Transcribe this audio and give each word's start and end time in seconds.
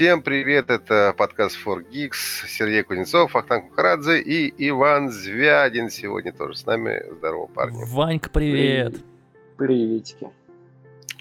Всем 0.00 0.22
привет, 0.22 0.70
это 0.70 1.14
подкаст 1.14 1.58
4Geeks, 1.62 2.46
Сергей 2.48 2.82
Кузнецов, 2.82 3.36
Ахтанг 3.36 3.68
Махарадзе 3.68 4.18
и 4.18 4.50
Иван 4.70 5.10
Звядин 5.10 5.90
сегодня 5.90 6.32
тоже 6.32 6.56
с 6.56 6.64
нами. 6.64 7.02
Здорово, 7.18 7.48
парни. 7.48 7.84
Ванька, 7.84 8.30
привет. 8.30 8.94
Приветики. 9.58 10.30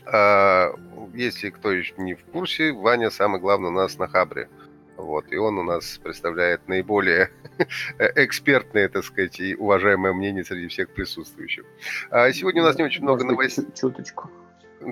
А, 0.05 0.71
если 1.13 1.49
кто 1.49 1.73
еще 1.73 1.93
не 1.97 2.13
в 2.13 2.23
курсе, 2.23 2.71
Ваня 2.71 3.09
самый 3.09 3.41
главный 3.41 3.67
у 3.67 3.73
нас 3.73 3.97
на 3.97 4.07
Хабре. 4.07 4.47
Вот, 4.95 5.25
и 5.29 5.35
он 5.35 5.57
у 5.57 5.63
нас 5.63 5.99
представляет 6.01 6.65
наиболее 6.69 7.31
экспертное, 8.15 8.87
так 8.87 9.03
сказать, 9.03 9.41
и 9.41 9.55
уважаемое 9.55 10.13
мнение 10.13 10.45
среди 10.45 10.69
всех 10.69 10.87
присутствующих. 10.91 11.65
А 12.11 12.31
сегодня 12.31 12.61
у 12.61 12.65
нас 12.65 12.77
не 12.77 12.85
очень 12.85 13.03
много 13.03 13.25
новостей. 13.25 13.65
Чуточку. 13.75 14.29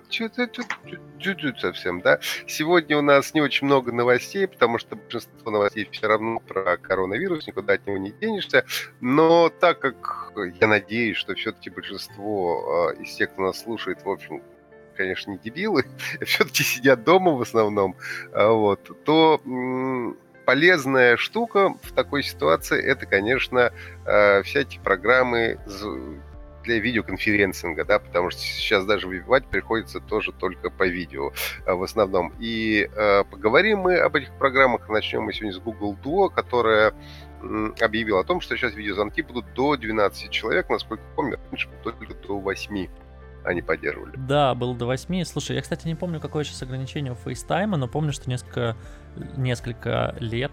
Чуть-чуть 0.09 1.59
совсем, 1.59 2.01
да. 2.01 2.19
Сегодня 2.45 2.97
у 2.97 3.01
нас 3.01 3.33
не 3.33 3.41
очень 3.41 3.67
много 3.67 3.91
новостей, 3.91 4.47
потому 4.47 4.77
что 4.77 4.95
большинство 4.95 5.51
новостей 5.51 5.87
все 5.91 6.07
равно 6.07 6.39
про 6.39 6.77
коронавирус, 6.77 7.47
никуда 7.47 7.73
от 7.73 7.87
него 7.87 7.97
не 7.97 8.11
денешься. 8.11 8.65
Но 9.01 9.49
так 9.49 9.79
как 9.79 10.31
я 10.59 10.67
надеюсь, 10.67 11.17
что 11.17 11.35
все-таки 11.35 11.69
большинство 11.69 12.93
э, 12.97 13.01
из 13.01 13.15
тех, 13.15 13.31
кто 13.31 13.43
нас 13.43 13.61
слушает, 13.61 14.03
в 14.03 14.09
общем, 14.09 14.43
конечно, 14.95 15.31
не 15.31 15.37
дебилы, 15.37 15.85
все-таки 16.25 16.63
сидят 16.63 17.03
дома 17.03 17.31
в 17.31 17.41
основном, 17.41 17.95
а, 18.33 18.51
вот, 18.51 18.91
то 19.05 19.41
полезная 20.45 21.17
штука 21.17 21.75
в 21.83 21.91
такой 21.91 22.23
ситуации 22.23 22.81
это, 22.81 23.05
конечно, 23.05 23.71
э, 24.05 24.43
всякие 24.43 24.81
программы 24.81 25.59
для 26.67 26.79
видеоконференцинга, 26.79 27.85
да, 27.85 27.97
потому 27.97 28.29
что 28.29 28.41
сейчас 28.41 28.85
даже 28.85 29.07
выбивать 29.07 29.47
приходится 29.47 29.99
тоже 30.01 30.33
только 30.33 30.69
по 30.69 30.85
видео 30.85 31.31
э, 31.65 31.73
в 31.73 31.81
основном. 31.81 32.33
И 32.39 32.89
э, 32.93 33.23
поговорим 33.23 33.79
мы 33.79 33.97
об 33.97 34.15
этих 34.15 34.37
программах. 34.37 34.87
Начнем 34.89 35.23
мы 35.23 35.33
сегодня 35.33 35.53
с 35.53 35.59
Google 35.59 35.95
Duo, 36.03 36.29
которая 36.29 36.93
объявила 37.79 38.21
о 38.21 38.23
том, 38.23 38.41
что 38.41 38.57
сейчас 38.57 38.73
видеозвонки 38.73 39.21
будут 39.21 39.53
до 39.53 39.77
12 39.77 40.29
человек, 40.29 40.69
насколько 40.69 41.03
помню, 41.15 41.39
раньше 41.49 41.69
только 41.83 42.13
до 42.13 42.39
8 42.39 42.87
они 43.45 43.61
поддерживали. 43.61 44.13
Да, 44.17 44.53
было 44.55 44.75
до 44.75 44.87
8. 44.87 45.23
Слушай, 45.23 45.55
я, 45.55 45.61
кстати, 45.61 45.87
не 45.87 45.95
помню, 45.95 46.19
какое 46.19 46.43
сейчас 46.43 46.63
ограничение 46.63 47.13
у 47.13 47.15
FaceTime, 47.15 47.77
но 47.77 47.87
помню, 47.87 48.11
что 48.11 48.29
несколько, 48.29 48.75
несколько 49.37 50.15
лет, 50.19 50.51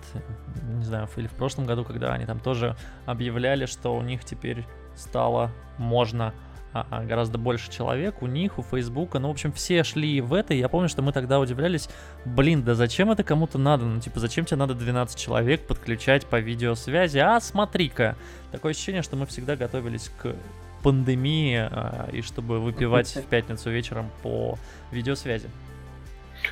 не 0.63 0.85
знаю, 0.85 1.09
или 1.17 1.27
в 1.27 1.33
прошлом 1.33 1.67
году, 1.67 1.85
когда 1.85 2.13
они 2.13 2.25
там 2.25 2.39
тоже 2.39 2.77
объявляли, 3.05 3.67
что 3.67 3.97
у 3.97 4.03
них 4.03 4.25
теперь 4.25 4.65
стало 4.97 5.51
можно 5.79 6.33
а, 6.75 6.87
а, 6.91 7.05
гораздо 7.05 7.39
больше 7.39 7.71
человек, 7.71 8.21
у 8.21 8.27
них, 8.27 8.59
у 8.59 8.63
Фейсбука, 8.63 9.21
ну, 9.21 9.29
в 9.29 9.31
общем, 9.31 9.53
все 9.53 9.85
шли 9.85 10.21
в 10.21 10.35
это, 10.35 10.55
и 10.55 10.59
я 10.59 10.69
помню, 10.69 10.89
что 10.89 11.03
мы 11.03 11.13
тогда 11.13 11.39
удивлялись, 11.39 11.89
блин, 12.25 12.65
да 12.65 12.75
зачем 12.75 13.13
это 13.13 13.23
кому-то 13.23 13.59
надо, 13.59 13.85
ну, 13.85 14.01
типа, 14.01 14.19
зачем 14.19 14.45
тебе 14.45 14.57
надо 14.57 14.75
12 14.75 15.17
человек 15.17 15.69
подключать 15.69 16.27
по 16.27 16.41
видеосвязи, 16.41 17.19
а, 17.19 17.41
смотри-ка, 17.41 18.17
такое 18.51 18.73
ощущение, 18.73 19.03
что 19.03 19.15
мы 19.15 19.27
всегда 19.27 19.55
готовились 19.55 20.11
к 20.21 20.35
пандемии, 20.83 21.69
а, 21.71 22.09
и 22.13 22.23
чтобы 22.23 22.59
выпивать 22.59 23.15
в 23.15 23.23
пятницу 23.27 23.71
вечером 23.71 24.11
по 24.25 24.59
видеосвязи. 24.91 25.49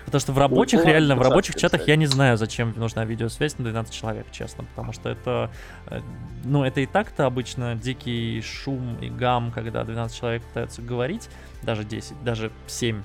Потому 0.05 0.21
что 0.21 0.33
в 0.33 0.39
рабочих, 0.39 0.85
реально, 0.85 1.17
в 1.17 1.23
рабочих 1.23 1.57
чатах 1.57 1.89
я 1.89 1.97
не 1.97 2.07
знаю, 2.07 2.37
зачем 2.37 2.73
нужна 2.77 3.05
видеосвязь 3.05 3.59
на 3.59 3.65
12 3.65 3.93
человек, 3.93 4.27
честно. 4.31 4.65
Потому 4.65 4.93
что 4.93 5.09
это, 5.09 5.51
э, 5.87 6.01
ну, 6.45 6.65
это 6.65 6.81
и 6.81 6.87
так-то 6.87 7.27
обычно 7.27 7.75
дикий 7.75 8.41
шум 8.43 8.97
и 9.01 9.09
гам, 9.09 9.53
когда 9.53 9.85
12 9.85 10.17
человек 10.17 10.43
пытаются 10.43 10.83
говорить, 10.83 11.29
даже 11.63 11.85
10, 11.85 12.23
даже 12.25 12.51
7, 12.67 13.03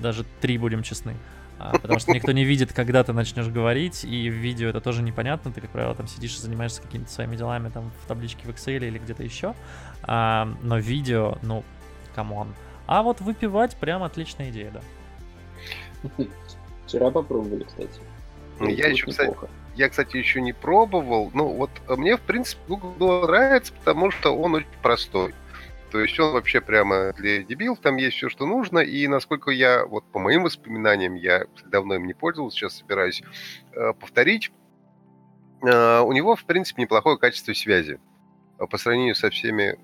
даже 0.00 0.24
3, 0.40 0.58
будем 0.58 0.82
честны. 0.82 1.14
А, 1.58 1.78
потому 1.78 2.00
что 2.00 2.12
никто 2.12 2.32
не 2.32 2.44
видит, 2.44 2.72
когда 2.72 3.04
ты 3.04 3.12
начнешь 3.12 3.46
говорить, 3.46 4.04
и 4.04 4.28
в 4.28 4.32
видео 4.32 4.68
это 4.68 4.80
тоже 4.80 5.02
непонятно. 5.02 5.52
Ты, 5.52 5.60
как 5.60 5.70
правило, 5.70 5.94
там 5.94 6.08
сидишь 6.08 6.34
и 6.34 6.38
занимаешься 6.38 6.82
какими-то 6.82 7.10
своими 7.10 7.36
делами 7.36 7.68
там 7.68 7.92
в 8.02 8.08
табличке 8.08 8.46
в 8.46 8.50
Excel 8.50 8.78
или 8.78 8.98
где-то 8.98 9.22
еще. 9.22 9.54
А, 10.02 10.48
но 10.62 10.78
видео, 10.78 11.38
ну, 11.42 11.62
come 12.16 12.38
on. 12.38 12.54
А 12.86 13.02
вот 13.02 13.20
выпивать 13.20 13.76
прям 13.76 14.02
отличная 14.02 14.50
идея, 14.50 14.72
да. 14.72 14.80
Вчера 16.86 17.10
попробовали, 17.10 17.64
кстати. 17.64 18.00
Ну, 18.58 18.68
я 18.68 18.88
еще, 18.88 19.06
кстати, 19.06 19.36
я, 19.74 19.88
кстати, 19.88 20.16
еще 20.16 20.40
не 20.40 20.52
пробовал. 20.52 21.30
Ну, 21.34 21.48
вот 21.48 21.70
мне, 21.88 22.16
в 22.16 22.20
принципе, 22.20 22.60
Google 22.68 23.22
нравится, 23.22 23.72
потому 23.72 24.10
что 24.10 24.36
он 24.36 24.54
очень 24.54 24.68
простой. 24.82 25.34
То 25.90 26.00
есть 26.00 26.18
он 26.18 26.32
вообще 26.32 26.62
прямо 26.62 27.12
для 27.12 27.42
дебилов, 27.42 27.80
там 27.80 27.96
есть 27.96 28.16
все, 28.16 28.30
что 28.30 28.46
нужно, 28.46 28.78
и 28.78 29.06
насколько 29.08 29.50
я, 29.50 29.84
вот 29.84 30.04
по 30.04 30.18
моим 30.18 30.44
воспоминаниям, 30.44 31.14
я 31.14 31.44
давно 31.66 31.96
им 31.96 32.06
не 32.06 32.14
пользовался, 32.14 32.56
сейчас 32.56 32.78
собираюсь 32.78 33.22
э, 33.72 33.92
повторить, 34.00 34.52
э, 35.62 36.00
у 36.00 36.12
него, 36.12 36.34
в 36.34 36.44
принципе, 36.44 36.80
неплохое 36.80 37.18
качество 37.18 37.52
связи 37.52 38.00
по 38.56 38.78
сравнению 38.78 39.14
со 39.14 39.28
всеми 39.28 39.76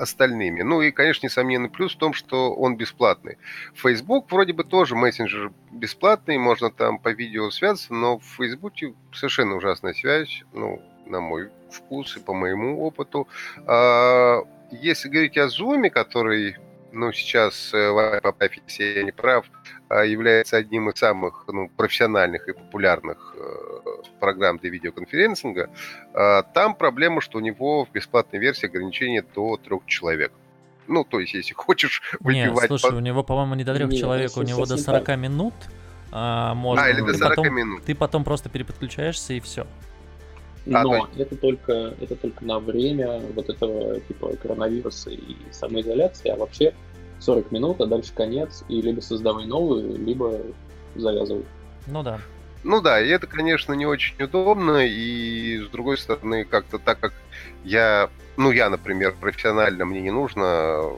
остальными. 0.00 0.62
Ну 0.62 0.80
и, 0.80 0.90
конечно, 0.90 1.26
несомненный 1.26 1.68
плюс 1.68 1.94
в 1.94 1.98
том, 1.98 2.12
что 2.12 2.52
он 2.54 2.76
бесплатный. 2.76 3.38
Facebook 3.74 4.30
вроде 4.32 4.52
бы 4.52 4.64
тоже 4.64 4.96
мессенджер 4.96 5.52
бесплатный, 5.70 6.38
можно 6.38 6.70
там 6.70 6.98
по 6.98 7.10
видео 7.10 7.50
связаться, 7.50 7.94
но 7.94 8.18
в 8.18 8.24
Facebook 8.24 8.74
совершенно 9.12 9.56
ужасная 9.56 9.92
связь, 9.92 10.42
ну, 10.52 10.80
на 11.06 11.20
мой 11.20 11.50
вкус 11.70 12.16
и 12.16 12.20
по 12.20 12.32
моему 12.32 12.80
опыту. 12.82 13.28
А, 13.66 14.42
если 14.70 15.08
говорить 15.08 15.36
о 15.36 15.46
Zoom, 15.46 15.90
который 15.90 16.56
ну, 16.92 17.12
сейчас, 17.12 17.72
э, 17.72 18.20
поправьте, 18.22 18.62
если 18.66 18.84
я 18.84 19.02
не 19.02 19.12
прав, 19.12 19.46
а, 19.88 20.04
является 20.04 20.56
одним 20.56 20.90
из 20.90 20.98
самых 20.98 21.44
ну, 21.48 21.68
профессиональных 21.68 22.48
и 22.48 22.52
популярных 22.52 23.34
э, 23.36 24.02
программ 24.20 24.58
для 24.58 24.70
видеоконференцинга, 24.70 25.70
а, 26.14 26.42
там 26.42 26.74
проблема, 26.74 27.20
что 27.20 27.38
у 27.38 27.40
него 27.40 27.84
в 27.84 27.90
бесплатной 27.90 28.38
версии 28.38 28.66
ограничение 28.66 29.22
до 29.22 29.56
трех 29.56 29.86
человек. 29.86 30.32
Ну, 30.86 31.04
то 31.04 31.20
есть, 31.20 31.34
если 31.34 31.54
хочешь 31.54 32.02
выпивать... 32.20 32.54
Нет, 32.54 32.66
слушай, 32.66 32.90
по... 32.90 32.96
у 32.96 33.00
него, 33.00 33.22
по-моему, 33.22 33.54
не 33.54 33.64
до 33.64 33.74
трех 33.74 33.92
человек, 33.92 34.36
у 34.36 34.42
него 34.42 34.66
до 34.66 34.76
40 34.76 35.04
так. 35.04 35.18
минут 35.18 35.54
а, 36.12 36.54
можно. 36.54 36.84
А, 36.84 36.90
или 36.90 37.00
до 37.00 37.14
40 37.14 37.36
потом, 37.36 37.54
минут. 37.54 37.84
Ты 37.84 37.94
потом 37.94 38.24
просто 38.24 38.48
переподключаешься 38.48 39.34
и 39.34 39.40
все. 39.40 39.66
А, 40.66 40.82
Но 40.82 40.96
есть... 40.96 41.18
это 41.18 41.36
только 41.36 41.94
это 42.00 42.16
только 42.16 42.44
на 42.44 42.58
время 42.58 43.20
вот 43.34 43.48
этого 43.48 43.98
типа 44.00 44.36
коронавируса 44.36 45.10
и 45.10 45.36
самоизоляции, 45.50 46.28
а 46.28 46.36
вообще 46.36 46.74
40 47.20 47.52
минут, 47.52 47.80
а 47.80 47.86
дальше 47.86 48.12
конец, 48.14 48.64
и 48.68 48.80
либо 48.80 49.00
создавай 49.00 49.46
новую, 49.46 49.96
либо 49.98 50.38
завязывай. 50.94 51.44
Ну 51.86 52.02
да. 52.02 52.20
Ну 52.62 52.82
да, 52.82 53.00
и 53.00 53.08
это, 53.08 53.26
конечно, 53.26 53.72
не 53.72 53.86
очень 53.86 54.22
удобно, 54.22 54.86
и 54.86 55.58
с 55.58 55.68
другой 55.70 55.96
стороны, 55.96 56.44
как-то 56.44 56.78
так 56.78 57.00
как 57.00 57.14
я, 57.64 58.10
ну 58.36 58.50
я, 58.50 58.68
например, 58.68 59.14
профессионально, 59.18 59.86
мне 59.86 60.02
не 60.02 60.10
нужно 60.10 60.90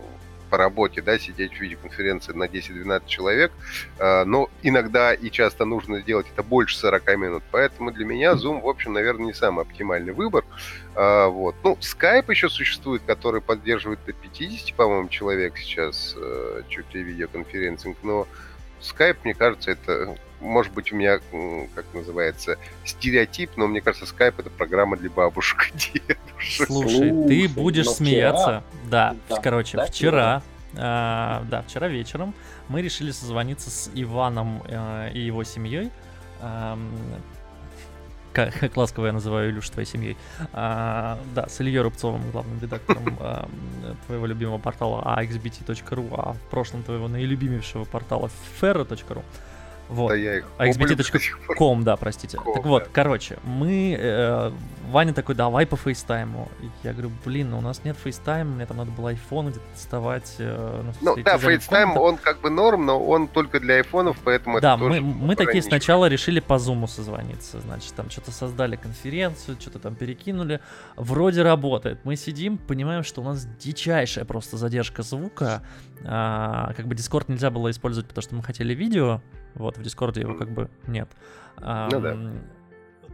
по 0.52 0.58
работе, 0.58 1.00
да, 1.00 1.18
сидеть 1.18 1.54
в 1.54 1.60
видеоконференции 1.62 2.34
на 2.34 2.44
10-12 2.44 3.06
человек, 3.06 3.52
э, 3.98 4.24
но 4.24 4.50
иногда 4.62 5.14
и 5.14 5.30
часто 5.30 5.64
нужно 5.64 6.00
сделать 6.00 6.26
это 6.30 6.42
больше 6.42 6.76
40 6.76 7.16
минут, 7.16 7.42
поэтому 7.50 7.90
для 7.90 8.04
меня 8.04 8.32
Zoom, 8.32 8.60
в 8.60 8.68
общем, 8.68 8.92
наверное, 8.92 9.28
не 9.28 9.32
самый 9.32 9.62
оптимальный 9.62 10.12
выбор, 10.12 10.44
э, 10.94 11.26
вот. 11.26 11.54
Ну, 11.64 11.78
Skype 11.80 12.26
еще 12.28 12.50
существует, 12.50 13.00
который 13.06 13.40
поддерживает 13.40 14.00
до 14.04 14.12
50, 14.12 14.76
по-моему, 14.76 15.08
человек 15.08 15.56
сейчас, 15.56 16.14
э, 16.18 16.62
чуть 16.68 16.92
ли 16.92 17.02
видеоконференцинг, 17.02 17.96
но 18.02 18.28
Skype, 18.82 19.16
мне 19.24 19.32
кажется, 19.32 19.70
это 19.70 20.18
может 20.42 20.72
быть, 20.72 20.92
у 20.92 20.96
меня, 20.96 21.20
как 21.74 21.84
называется, 21.94 22.58
стереотип, 22.84 23.50
но 23.56 23.66
мне 23.66 23.80
кажется, 23.80 24.12
Skype 24.12 24.34
это 24.38 24.50
программа 24.50 24.96
для 24.96 25.10
бабушек 25.10 25.70
и 25.74 25.78
дедушек. 25.78 26.66
Слушай, 26.66 27.10
ты 27.26 27.48
будешь 27.48 27.88
смеяться. 27.88 28.62
Да, 28.90 29.16
да, 29.28 29.36
короче, 29.40 29.76
да, 29.76 29.86
вчера, 29.86 30.42
а, 30.76 31.44
да, 31.50 31.62
вчера 31.62 31.88
вечером 31.88 32.34
мы 32.68 32.82
решили 32.82 33.10
созвониться 33.10 33.70
с 33.70 33.90
Иваном 33.94 34.62
э, 34.66 35.12
и 35.14 35.20
его 35.20 35.44
семьей. 35.44 35.90
Э, 36.40 36.76
как, 38.32 38.54
как 38.58 38.76
ласково 38.76 39.06
я 39.06 39.12
называю 39.12 39.50
Илюш 39.50 39.68
твоей 39.70 39.86
семьей. 39.86 40.16
А, 40.52 41.18
да, 41.34 41.48
с 41.48 41.60
Ильей 41.60 41.80
Рубцовым, 41.80 42.30
главным 42.30 42.58
редактором 42.60 43.16
а, 43.20 43.48
твоего 44.06 44.26
любимого 44.26 44.58
портала 44.58 45.02
axbt.ru, 45.18 46.14
а 46.16 46.32
в 46.32 46.40
прошлом 46.50 46.82
твоего 46.82 47.08
наилюбимейшего 47.08 47.84
портала 47.84 48.30
ferro.ru. 48.60 49.22
Вот. 49.88 50.08
Да 50.08 50.14
я 50.16 50.38
их 50.38 50.46
iXBT.com, 50.58 51.84
да, 51.84 51.96
простите. 51.96 52.38
Com, 52.38 52.54
так 52.54 52.64
вот, 52.64 52.84
да. 52.84 52.90
короче, 52.92 53.38
мы... 53.44 53.96
Э, 53.98 54.52
Ваня 54.90 55.14
такой, 55.14 55.34
давай 55.34 55.64
по 55.66 55.76
FaceTime 55.76 56.36
у. 56.36 56.50
Я 56.82 56.92
говорю, 56.92 57.10
блин, 57.24 57.50
ну 57.50 57.58
у 57.58 57.60
нас 57.62 57.82
нет 57.84 57.96
FaceTime 57.96 58.40
а, 58.40 58.50
мне 58.50 58.66
там 58.66 58.76
надо 58.76 58.90
было 58.90 59.12
iPhone 59.12 59.50
где-то 59.50 59.64
доставать. 59.72 60.34
Э, 60.38 60.82
ну, 61.00 61.16
ну 61.16 61.22
да, 61.22 61.38
FaceTime, 61.38 61.96
он 61.96 62.18
как 62.18 62.40
бы 62.40 62.50
норм, 62.50 62.84
но 62.84 63.02
он 63.02 63.28
только 63.28 63.58
для 63.58 63.76
айфонов, 63.76 64.18
поэтому 64.22 64.60
да, 64.60 64.74
это 64.74 64.84
мы, 64.84 65.00
мы 65.00 65.36
такие 65.36 65.62
сначала 65.62 66.06
решили 66.06 66.40
по 66.40 66.58
зуму 66.58 66.86
созвониться. 66.86 67.60
Значит, 67.60 67.94
там 67.94 68.10
что-то 68.10 68.32
создали 68.32 68.76
конференцию, 68.76 69.56
что-то 69.58 69.78
там 69.78 69.94
перекинули. 69.94 70.60
Вроде 70.96 71.42
работает. 71.42 72.00
Мы 72.04 72.16
сидим, 72.16 72.58
понимаем, 72.58 73.02
что 73.02 73.22
у 73.22 73.24
нас 73.24 73.46
дичайшая 73.58 74.24
просто 74.24 74.56
задержка 74.58 75.02
звука. 75.02 75.62
А, 76.04 76.72
как 76.76 76.86
бы 76.86 76.94
Discord 76.94 77.24
нельзя 77.28 77.50
было 77.50 77.70
использовать, 77.70 78.08
потому 78.08 78.22
что 78.22 78.34
мы 78.34 78.42
хотели 78.42 78.74
видео 78.74 79.22
Вот, 79.54 79.78
в 79.82 79.84
Дискорде 79.84 80.22
его 80.22 80.34
как 80.34 80.50
бы 80.50 80.70
нет. 80.86 81.08
Ну 81.58 82.00
да. 82.00 82.16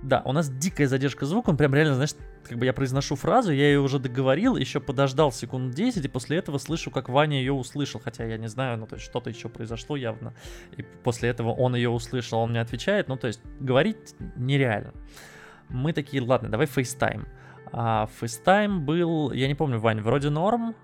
Да, 0.03 0.23
у 0.25 0.33
нас 0.33 0.49
дикая 0.49 0.87
задержка 0.87 1.27
звука, 1.27 1.51
он 1.51 1.57
прям 1.57 1.75
реально, 1.75 1.95
знаешь, 1.95 2.15
как 2.45 2.57
бы 2.57 2.65
я 2.65 2.73
произношу 2.73 3.17
фразу, 3.17 3.51
я 3.51 3.67
ее 3.67 3.81
уже 3.81 3.99
договорил, 3.99 4.57
еще 4.57 4.79
подождал 4.79 5.33
секунд 5.33 5.75
10, 5.75 6.05
и 6.05 6.09
после 6.09 6.39
этого 6.39 6.59
слышу, 6.59 6.93
как 6.93 7.09
Ваня 7.09 7.39
ее 7.39 7.53
услышал, 7.53 8.01
хотя 8.01 8.25
я 8.25 8.39
не 8.39 8.47
знаю, 8.47 8.79
ну, 8.79 8.87
то 8.87 8.95
есть 8.95 9.05
что-то 9.07 9.29
еще 9.29 9.49
произошло 9.49 9.97
явно, 9.97 10.35
и 10.77 10.83
после 10.83 11.31
этого 11.31 11.51
он 11.51 11.75
ее 11.75 11.91
услышал, 11.91 12.39
он 12.39 12.51
мне 12.51 12.61
отвечает, 12.61 13.09
ну, 13.09 13.17
то 13.17 13.27
есть 13.27 13.41
говорить 13.59 14.15
нереально. 14.37 14.93
Мы 15.69 15.93
такие, 15.93 16.23
ладно, 16.23 16.49
давай 16.49 16.67
FaceTime. 16.67 17.27
А 17.73 18.09
FaceTime 18.21 18.79
был, 18.79 19.33
я 19.33 19.49
не 19.49 19.55
помню, 19.55 19.81
Вань, 19.81 20.01
вроде 20.01 20.31
норм, 20.31 20.77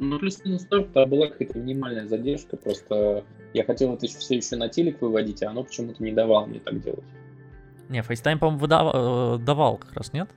ну, 0.00 0.18
плюс-минус 0.18 0.64
там 0.64 0.86
была 1.08 1.28
какая-то 1.28 1.58
минимальная 1.58 2.06
задержка, 2.06 2.56
просто 2.56 3.22
я 3.52 3.64
хотел 3.64 3.92
это 3.94 4.06
все 4.06 4.36
еще 4.36 4.56
на 4.56 4.68
телек 4.68 5.02
выводить, 5.02 5.42
а 5.42 5.50
оно 5.50 5.62
почему-то 5.62 6.02
не 6.02 6.12
давало 6.12 6.46
мне 6.46 6.58
так 6.58 6.80
делать. 6.80 7.04
Не, 7.90 8.00
FaceTime, 8.00 8.38
по-моему, 8.38 8.60
выдавал, 8.60 9.34
э, 9.34 9.38
давал 9.38 9.76
как 9.76 9.92
раз, 9.92 10.12
нет? 10.14 10.30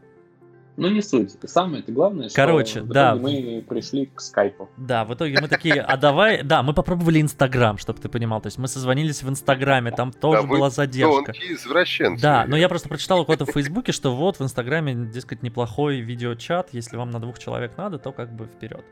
Ну, 0.75 0.89
не 0.89 1.01
суть. 1.01 1.37
Самое 1.43 1.81
это 1.81 1.91
главное, 1.91 2.29
Короче, 2.33 2.79
что 2.79 2.83
да. 2.83 3.15
мы 3.15 3.63
пришли 3.69 4.07
к 4.07 4.19
скайпу. 4.19 4.69
Да, 4.75 5.05
в 5.05 5.13
итоге 5.13 5.39
мы 5.39 5.47
такие, 5.47 5.75
а 5.75 5.97
давай... 5.97 6.41
Да, 6.41 6.63
мы 6.63 6.73
попробовали 6.73 7.21
Инстаграм, 7.21 7.77
чтобы 7.77 7.99
ты 7.99 8.09
понимал. 8.09 8.41
То 8.41 8.47
есть 8.47 8.57
мы 8.57 8.67
созвонились 8.67 9.21
в 9.21 9.29
Инстаграме, 9.29 9.91
там 9.91 10.11
тоже 10.11 10.41
да, 10.41 10.47
была 10.47 10.71
задержка. 10.71 11.31
извращенцы. 11.31 12.21
Да, 12.21 12.45
но 12.47 12.57
я 12.57 12.67
просто 12.69 12.89
прочитал 12.89 13.21
у 13.21 13.25
кого-то 13.25 13.45
в 13.45 13.51
Фейсбуке, 13.51 13.91
что 13.91 14.15
вот 14.15 14.39
в 14.39 14.43
Инстаграме, 14.43 14.95
дескать, 14.95 15.43
неплохой 15.43 16.01
видеочат. 16.01 16.69
Если 16.71 16.97
вам 16.97 17.11
на 17.11 17.19
двух 17.19 17.37
человек 17.37 17.77
надо, 17.77 17.99
то 17.99 18.11
как 18.11 18.33
бы 18.33 18.45
вперед. 18.47 18.83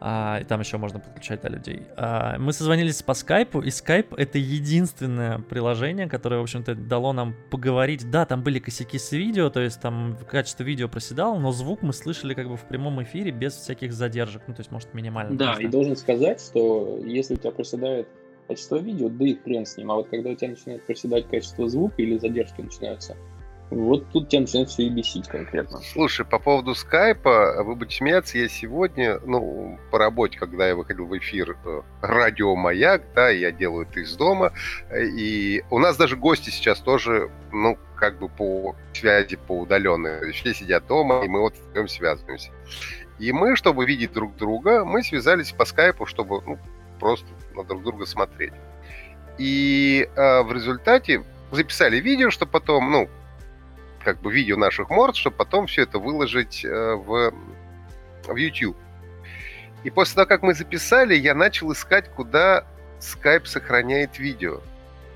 А, 0.00 0.38
и 0.40 0.44
там 0.44 0.60
еще 0.60 0.76
можно 0.76 1.00
подключать 1.00 1.40
да, 1.42 1.48
людей. 1.48 1.82
А, 1.96 2.38
мы 2.38 2.52
созвонились 2.52 3.02
по 3.02 3.14
скайпу, 3.14 3.60
и 3.60 3.70
скайп 3.70 4.14
это 4.14 4.38
единственное 4.38 5.40
приложение, 5.40 6.08
которое, 6.08 6.38
в 6.38 6.42
общем-то, 6.42 6.74
дало 6.74 7.12
нам 7.12 7.34
поговорить. 7.50 8.08
Да, 8.10 8.24
там 8.24 8.42
были 8.42 8.60
косяки 8.60 8.98
с 8.98 9.10
видео, 9.12 9.50
то 9.50 9.60
есть 9.60 9.80
там 9.80 10.16
качество 10.30 10.62
видео 10.62 10.88
проседало, 10.88 11.38
но 11.38 11.50
звук 11.50 11.82
мы 11.82 11.92
слышали 11.92 12.34
как 12.34 12.48
бы 12.48 12.56
в 12.56 12.62
прямом 12.62 13.02
эфире 13.02 13.32
без 13.32 13.54
всяких 13.54 13.92
задержек, 13.92 14.42
ну 14.46 14.54
то 14.54 14.60
есть 14.60 14.70
может 14.70 14.94
минимально. 14.94 15.36
Да, 15.36 15.56
и 15.58 15.66
должен 15.66 15.96
сказать, 15.96 16.40
что 16.40 17.00
если 17.04 17.34
у 17.34 17.36
тебя 17.36 17.50
проседает 17.50 18.08
качество 18.46 18.76
видео, 18.76 19.08
да 19.08 19.26
и 19.26 19.34
хрен 19.34 19.66
с 19.66 19.76
ним, 19.76 19.90
а 19.90 19.96
вот 19.96 20.08
когда 20.08 20.30
у 20.30 20.34
тебя 20.34 20.50
начинает 20.50 20.84
проседать 20.84 21.28
качество 21.28 21.68
звука 21.68 22.00
или 22.02 22.18
задержки 22.18 22.60
начинаются, 22.60 23.16
вот 23.70 24.08
тут 24.12 24.28
тебя 24.28 24.42
начинает 24.42 24.70
все 24.70 24.84
и 24.84 24.88
бесить 24.88 25.28
конкретно. 25.28 25.80
Слушай, 25.92 26.24
по 26.24 26.38
поводу 26.38 26.74
скайпа, 26.74 27.62
вы 27.62 27.74
будете 27.74 27.98
смеяться, 27.98 28.38
я 28.38 28.48
сегодня, 28.48 29.20
ну, 29.26 29.78
по 29.90 29.98
работе, 29.98 30.38
когда 30.38 30.68
я 30.68 30.74
выходил 30.74 31.06
в 31.06 31.16
эфир 31.18 31.56
э, 31.64 31.82
радио 32.00 32.56
«Маяк», 32.56 33.02
да, 33.14 33.28
я 33.28 33.52
делаю 33.52 33.86
это 33.86 34.00
из 34.00 34.16
дома, 34.16 34.52
и 34.94 35.62
у 35.70 35.78
нас 35.78 35.96
даже 35.98 36.16
гости 36.16 36.48
сейчас 36.48 36.80
тоже, 36.80 37.30
ну, 37.52 37.76
как 37.96 38.18
бы 38.18 38.28
по 38.28 38.74
связи, 38.94 39.36
по 39.36 39.60
удаленной. 39.60 40.32
Все 40.32 40.54
сидят 40.54 40.86
дома, 40.86 41.24
и 41.24 41.28
мы 41.28 41.40
вот 41.40 41.54
вдвоем 41.56 41.88
связываемся. 41.88 42.50
И 43.18 43.32
мы, 43.32 43.56
чтобы 43.56 43.84
видеть 43.84 44.12
друг 44.12 44.36
друга, 44.36 44.84
мы 44.84 45.02
связались 45.02 45.52
по 45.52 45.64
скайпу, 45.66 46.06
чтобы, 46.06 46.40
ну, 46.46 46.58
просто 47.00 47.26
на 47.54 47.64
друг 47.64 47.82
друга 47.82 48.06
смотреть. 48.06 48.52
И 49.36 50.08
э, 50.14 50.42
в 50.42 50.52
результате 50.52 51.22
записали 51.50 51.98
видео, 51.98 52.30
что 52.30 52.46
потом, 52.46 52.90
ну, 52.90 53.08
как 54.08 54.22
бы 54.22 54.32
видео 54.32 54.56
наших 54.56 54.88
морд, 54.88 55.16
чтобы 55.16 55.36
потом 55.36 55.66
все 55.66 55.82
это 55.82 55.98
выложить 55.98 56.64
э, 56.64 56.94
в, 56.94 57.34
в 58.26 58.36
YouTube. 58.36 58.78
И 59.84 59.90
после 59.90 60.14
того, 60.14 60.26
как 60.26 60.42
мы 60.42 60.54
записали, 60.54 61.14
я 61.14 61.34
начал 61.34 61.70
искать, 61.74 62.10
куда 62.14 62.64
Skype 63.00 63.44
сохраняет 63.44 64.18
видео. 64.18 64.62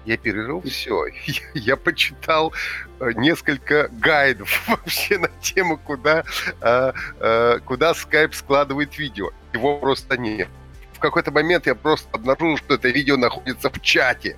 Я 0.05 0.19
перерыл 0.19 0.61
все. 0.61 1.07
Я, 1.27 1.43
я 1.55 1.77
почитал 1.79 2.53
э, 3.01 3.13
несколько 3.15 3.89
гайдов 3.93 4.63
вообще 4.69 5.17
на 5.17 5.29
тему, 5.41 5.79
куда, 5.79 6.25
э, 6.61 7.61
куда 7.65 7.93
Skype 7.93 8.35
складывает 8.35 8.99
видео. 8.99 9.31
Его 9.55 9.79
просто 9.79 10.19
нет. 10.19 10.49
В 10.93 10.99
какой-то 10.99 11.31
момент 11.31 11.65
я 11.65 11.75
просто 11.75 12.11
обнаружил, 12.13 12.59
что 12.59 12.75
это 12.75 12.91
видео 12.91 13.17
находится 13.17 13.71
в 13.71 13.81
чате. 13.81 14.37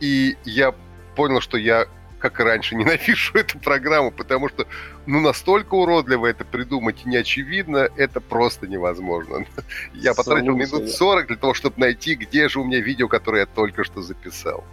И 0.00 0.36
я 0.42 0.74
понял, 1.14 1.40
что 1.40 1.56
я 1.56 1.86
как 2.24 2.40
и 2.40 2.42
раньше, 2.42 2.74
ненавижу 2.74 3.32
эту 3.38 3.58
программу, 3.58 4.10
потому 4.10 4.48
что 4.48 4.66
ну 5.04 5.20
настолько 5.20 5.74
уродливо 5.74 6.26
это 6.26 6.46
придумать 6.46 7.02
и 7.04 7.08
неочевидно, 7.10 7.90
это 7.96 8.18
просто 8.22 8.66
невозможно. 8.66 9.44
Я 9.92 10.14
потратил 10.14 10.56
минут 10.56 10.88
40 10.88 11.26
для 11.26 11.36
того, 11.36 11.52
чтобы 11.52 11.78
найти, 11.78 12.14
где 12.14 12.48
же 12.48 12.60
у 12.60 12.64
меня 12.64 12.80
видео, 12.80 13.08
которое 13.08 13.40
я 13.40 13.46
только 13.46 13.84
что 13.84 14.00
записал. 14.00 14.64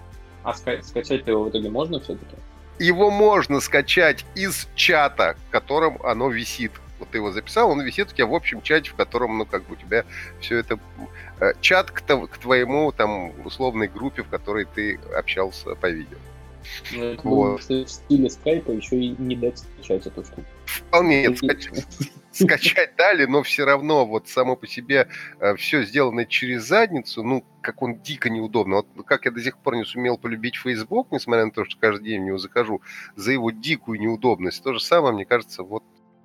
А 0.44 0.53
ска- 0.53 0.81
скачать 0.81 1.27
его 1.27 1.44
в 1.44 1.50
итоге 1.50 1.69
можно 1.69 2.00
все-таки? 2.00 2.36
Его 2.80 3.12
можно 3.12 3.59
скачать 3.59 4.25
из 4.33 4.69
чата, 4.75 5.36
в 5.50 5.51
котором 5.51 5.97
оно 6.04 6.30
висит. 6.30 6.71
Вот 7.00 7.09
ты 7.09 7.18
его 7.18 7.31
записал, 7.31 7.69
он 7.69 7.81
висит 7.81 8.12
у 8.12 8.15
тебя 8.15 8.27
в 8.27 8.33
общем 8.33 8.62
чате, 8.62 8.92
в 8.92 8.95
котором, 8.95 9.38
ну, 9.38 9.45
как 9.45 9.63
бы 9.63 9.74
у 9.74 9.75
тебя 9.75 10.06
все 10.39 10.57
это... 10.57 10.80
Э, 11.42 11.54
чат 11.59 11.92
к, 11.92 12.01
к 12.01 12.38
твоему, 12.38 12.92
там, 12.92 13.33
условной 13.45 13.88
группе, 13.88 14.24
в 14.24 14.30
которой 14.30 14.65
ты 14.65 15.00
общался 15.15 15.75
по 15.75 15.89
видео. 15.89 16.18
Ну, 16.91 17.17
вот. 17.23 17.63
в 17.63 17.87
стиле 17.87 18.29
скайпа 18.29 18.71
еще 18.71 18.97
и 18.97 19.15
не 19.17 19.35
дать 19.35 19.59
скачать 19.59 20.07
эту 20.07 20.23
штуку. 20.23 20.43
Вполне 20.65 21.27
нет, 21.27 21.37
скачать, 21.37 21.87
скачать 22.31 22.95
дали, 22.95 23.25
но 23.25 23.43
все 23.43 23.65
равно 23.65 24.05
вот 24.05 24.27
само 24.27 24.55
по 24.55 24.67
себе 24.67 25.07
э, 25.39 25.55
все 25.55 25.83
сделано 25.83 26.25
через 26.25 26.63
задницу, 26.63 27.23
ну, 27.23 27.43
как 27.61 27.81
он 27.81 27.99
дико 28.01 28.29
неудобно. 28.29 28.77
Вот 28.77 29.05
как 29.05 29.25
я 29.25 29.31
до 29.31 29.41
сих 29.41 29.57
пор 29.57 29.75
не 29.75 29.85
сумел 29.85 30.17
полюбить 30.17 30.55
Facebook, 30.55 31.07
несмотря 31.11 31.45
на 31.45 31.51
то, 31.51 31.65
что 31.65 31.79
каждый 31.79 32.05
день 32.05 32.21
в 32.21 32.25
него 32.25 32.37
захожу, 32.37 32.81
за 33.15 33.31
его 33.31 33.51
дикую 33.51 33.99
неудобность. 33.99 34.63
То 34.63 34.73
же 34.73 34.79
самое, 34.79 35.13
мне 35.13 35.25
кажется, 35.25 35.63
вот 35.63 35.83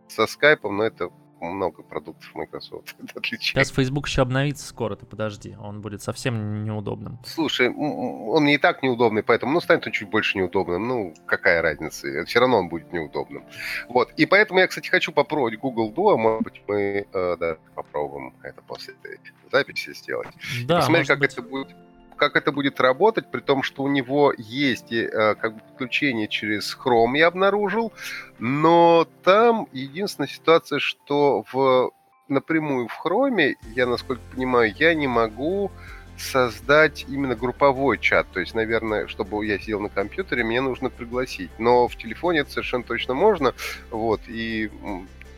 со 0.09 0.27
скайпом, 0.27 0.77
но 0.77 0.85
это 0.85 1.11
много 1.41 1.83
продуктов 1.83 2.35
Microsoft 2.35 2.95
Сейчас 3.23 3.71
Facebook 3.71 4.07
еще 4.07 4.23
обновится 4.23 4.67
скоро, 4.67 4.97
ты 4.97 5.07
подожди, 5.07 5.57
он 5.61 5.81
будет 5.81 6.03
совсем 6.03 6.65
неудобным. 6.65 7.19
Слушай, 7.25 7.69
он 7.69 8.45
не 8.45 8.55
и 8.55 8.59
так 8.59 8.83
неудобный, 8.83 9.23
поэтому, 9.23 9.53
ну, 9.53 9.61
станет 9.61 9.87
он 9.87 9.93
чуть 9.93 10.09
больше 10.09 10.39
неудобным, 10.39 10.87
ну, 10.87 11.15
какая 11.27 11.63
разница, 11.63 12.25
все 12.25 12.41
равно 12.41 12.59
он 12.59 12.69
будет 12.69 12.93
неудобным. 12.93 13.45
Вот, 13.89 14.13
и 14.17 14.27
поэтому 14.27 14.61
я, 14.61 14.67
кстати, 14.67 14.89
хочу 14.89 15.13
попробовать 15.13 15.59
Google 15.59 15.93
Duo, 15.93 16.17
может 16.17 16.43
быть, 16.43 16.63
мы, 16.67 17.07
э, 17.13 17.37
да, 17.39 17.57
попробуем 17.75 18.35
это 18.43 18.63
после 18.63 18.95
этой 18.95 19.21
записи 19.51 19.93
сделать. 19.95 20.29
Да, 20.65 20.79
Посмотреть, 20.79 21.09
как 21.09 21.19
быть. 21.19 21.33
это 21.33 21.43
будет 21.43 21.69
как 22.17 22.37
это 22.37 22.53
будет 22.53 22.81
работать, 22.81 23.31
при 23.31 23.41
том, 23.41 23.63
что 23.63 23.83
у 23.83 23.89
него 23.89 24.33
есть 24.37 24.93
э, 24.93 25.35
как 25.35 25.55
бы 25.55 25.61
подключение 25.61 26.29
через 26.29 26.77
Chrome, 26.77 27.17
я 27.17 27.29
обнаружил, 27.29 27.93
но 28.39 29.07
там 29.23 29.69
единственная 29.73 30.29
ситуация, 30.29 30.79
что 30.79 31.45
в 31.53 31.93
напрямую 32.29 32.89
в 32.89 33.07
Chrome, 33.07 33.55
я, 33.75 33.87
насколько 33.87 34.23
понимаю, 34.35 34.75
я 34.77 34.95
не 34.95 35.07
могу 35.07 35.71
создать 36.19 37.05
именно 37.09 37.35
групповой 37.35 37.99
чат. 37.99 38.27
То 38.33 38.41
есть, 38.41 38.55
наверное, 38.55 39.07
чтобы 39.07 39.45
я 39.45 39.59
сидел 39.59 39.81
на 39.81 39.89
компьютере, 39.89 40.45
мне 40.45 40.61
нужно 40.61 40.89
пригласить. 40.91 41.51
Но 41.59 41.89
в 41.89 41.97
телефоне 41.97 42.41
это 42.41 42.51
совершенно 42.51 42.85
точно 42.85 43.15
можно. 43.15 43.55
Вот, 43.91 44.23
и 44.27 44.71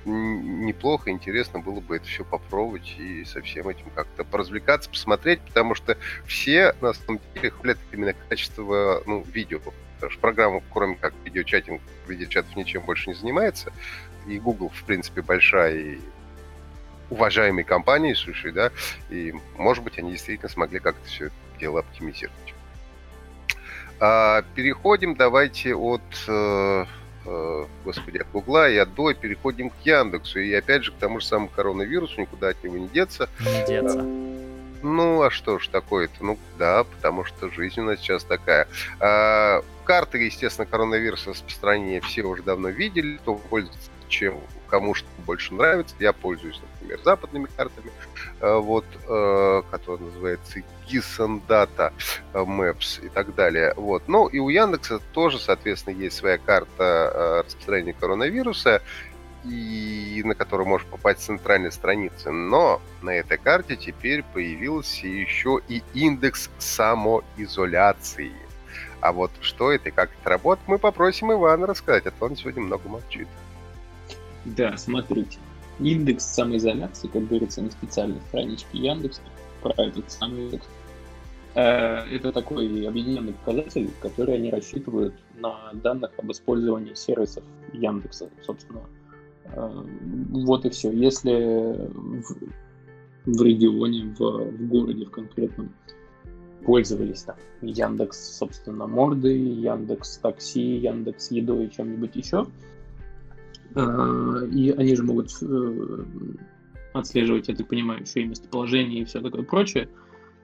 неплохо, 0.08 1.10
интересно 1.10 1.60
было 1.60 1.80
бы 1.80 1.96
это 1.96 2.06
все 2.06 2.24
попробовать 2.24 2.94
и 2.98 3.24
со 3.24 3.40
всем 3.42 3.68
этим 3.68 3.90
как-то 3.94 4.24
поразвлекаться, 4.24 4.90
посмотреть, 4.90 5.40
потому 5.40 5.74
что 5.74 5.96
все 6.26 6.74
на 6.80 6.92
самом 6.92 7.20
деле 7.34 7.50
хвалят 7.50 7.78
именно 7.92 8.14
качество 8.28 9.02
ну, 9.06 9.22
видео. 9.22 9.60
Потому 9.94 10.12
что 10.12 10.20
программа, 10.20 10.62
кроме 10.72 10.94
как 10.96 11.12
видеочатинг, 11.24 11.80
видеочатов 12.06 12.54
ничем 12.56 12.82
больше 12.82 13.10
не 13.10 13.14
занимается. 13.14 13.72
И 14.26 14.38
Google, 14.38 14.68
в 14.68 14.84
принципе, 14.84 15.22
большая 15.22 15.76
и 15.76 15.98
уважаемой 17.10 17.64
компании, 17.64 18.12
слушай, 18.14 18.52
да, 18.52 18.70
и, 19.10 19.34
может 19.56 19.82
быть, 19.82 19.98
они 19.98 20.12
действительно 20.12 20.48
смогли 20.48 20.78
как-то 20.78 21.04
все 21.06 21.26
это 21.26 21.34
дело 21.58 21.80
оптимизировать. 21.80 22.54
А, 24.00 24.42
переходим, 24.54 25.16
давайте 25.16 25.74
от 25.74 26.02
э, 26.28 26.84
господи, 27.84 28.18
от 28.18 28.30
Гугла 28.32 28.70
и 28.70 28.76
от 28.76 28.94
До 28.94 29.12
переходим 29.14 29.70
к 29.70 29.74
Яндексу. 29.84 30.40
И 30.40 30.52
опять 30.52 30.84
же 30.84 30.92
к 30.92 30.96
тому 30.96 31.20
же 31.20 31.26
самому 31.26 31.48
коронавирусу, 31.48 32.20
никуда 32.20 32.48
от 32.48 32.62
него 32.62 32.76
не 32.76 32.88
деться. 32.88 33.28
Не 33.40 33.66
деться. 33.66 34.02
Ну, 34.82 35.22
а 35.22 35.30
что 35.30 35.58
ж 35.58 35.68
такое-то? 35.68 36.14
Ну, 36.20 36.38
да, 36.58 36.84
потому 36.84 37.24
что 37.24 37.50
жизнь 37.50 37.80
у 37.80 37.84
нас 37.84 37.98
сейчас 37.98 38.22
такая. 38.24 38.68
А, 39.00 39.62
карты, 39.84 40.18
естественно, 40.18 40.66
коронавируса 40.66 41.30
распространения 41.30 42.00
все 42.00 42.22
уже 42.22 42.42
давно 42.42 42.68
видели, 42.68 43.16
кто 43.16 43.34
пользуется 43.34 43.90
чем 44.08 44.40
кому 44.68 44.94
что 44.94 45.08
больше 45.26 45.54
нравится. 45.54 45.94
Я 45.98 46.12
пользуюсь, 46.12 46.60
например, 46.60 47.00
западными 47.04 47.48
картами, 47.56 47.90
э, 48.40 48.56
вот, 48.56 48.84
э, 49.08 49.62
которые 49.70 50.06
называются 50.06 50.60
GISN 50.88 51.40
Data 51.48 51.92
э, 52.32 52.38
Maps 52.38 53.04
и 53.04 53.08
так 53.08 53.34
далее. 53.34 53.74
Вот. 53.76 54.04
Ну 54.06 54.26
и 54.26 54.38
у 54.38 54.48
Яндекса 54.48 55.00
тоже, 55.12 55.38
соответственно, 55.38 55.94
есть 55.94 56.16
своя 56.16 56.38
карта 56.38 57.42
распространения 57.44 57.94
коронавируса. 57.94 58.82
и 59.44 60.20
на 60.24 60.34
который 60.34 60.66
можешь 60.66 60.86
попасть 60.88 61.22
с 61.22 61.26
центральной 61.26 61.70
страницы. 61.70 62.30
Но 62.30 62.82
на 63.02 63.10
этой 63.10 63.38
карте 63.38 63.76
теперь 63.76 64.24
появился 64.34 65.06
еще 65.06 65.60
и 65.68 65.82
индекс 65.94 66.50
самоизоляции. 66.58 68.32
А 69.00 69.12
вот 69.12 69.30
что 69.40 69.70
это 69.70 69.88
и 69.88 69.92
как 69.92 70.10
это 70.20 70.28
работает, 70.28 70.68
мы 70.68 70.78
попросим 70.78 71.32
Ивана 71.32 71.66
рассказать, 71.66 72.06
а 72.06 72.10
то 72.10 72.26
он 72.26 72.36
сегодня 72.36 72.62
много 72.62 72.88
молчит. 72.88 73.28
Да, 74.56 74.76
смотрите. 74.76 75.38
Индекс 75.78 76.24
самоизоляции, 76.24 77.08
как 77.08 77.28
говорится 77.28 77.62
на 77.62 77.70
специальной 77.70 78.20
страничке 78.28 78.78
Яндекса, 78.78 79.20
про 79.62 79.72
этот 79.82 80.10
самый 80.10 80.44
индекс, 80.44 80.66
Э, 81.58 82.04
это 82.10 82.30
такой 82.30 82.86
объединенный 82.86 83.32
показатель, 83.32 83.90
который 84.00 84.36
они 84.36 84.50
рассчитывают 84.50 85.14
на 85.38 85.72
данных 85.72 86.12
об 86.16 86.30
использовании 86.30 86.94
сервисов 86.94 87.42
Яндекса, 87.72 88.30
собственно. 88.46 88.82
Э, 89.46 89.84
вот 90.30 90.64
и 90.66 90.70
все. 90.70 90.92
Если 90.92 91.32
в, 91.32 92.36
в 93.26 93.42
регионе, 93.42 94.14
в, 94.16 94.20
в 94.20 94.68
городе 94.68 95.06
в 95.06 95.10
конкретном 95.10 95.74
пользовались 96.64 97.22
там 97.22 97.36
Яндекс, 97.62 98.36
собственно, 98.36 98.86
морды, 98.86 99.36
Яндекс 99.36 100.18
такси, 100.18 100.76
Яндекс 100.76 101.32
едой 101.32 101.66
и 101.66 101.70
чем-нибудь 101.72 102.14
еще, 102.14 102.46
и 103.74 104.74
они 104.76 104.96
же 104.96 105.02
могут 105.02 105.30
отслеживать, 106.94 107.48
я 107.48 107.54
так 107.54 107.68
понимаю, 107.68 108.00
еще 108.00 108.22
и 108.22 108.24
местоположение 108.24 109.02
и 109.02 109.04
все 109.04 109.20
такое 109.20 109.42
прочее, 109.42 109.88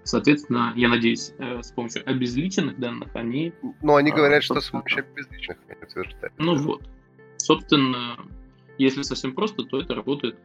Соответственно, 0.04 0.72
я 0.76 0.88
надеюсь, 0.88 1.32
э, 1.38 1.62
с 1.62 1.72
помощью 1.72 2.08
обезличенных 2.08 2.78
данных 2.78 3.08
они... 3.14 3.54
Ну, 3.80 3.96
они 3.96 4.12
говорят, 4.12 4.40
а, 4.40 4.42
что 4.42 4.60
с 4.60 4.68
помощью 4.68 4.98
обезличенных 4.98 5.58
они 5.66 5.80
утверждают. 5.82 6.34
Ну 6.36 6.56
вот. 6.56 6.82
Собственно, 7.38 8.18
если 8.76 9.00
совсем 9.02 9.34
просто, 9.34 9.64
то 9.64 9.80
это 9.80 9.94
работает 9.94 10.36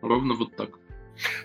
ровно 0.00 0.34
вот 0.34 0.56
так. 0.56 0.70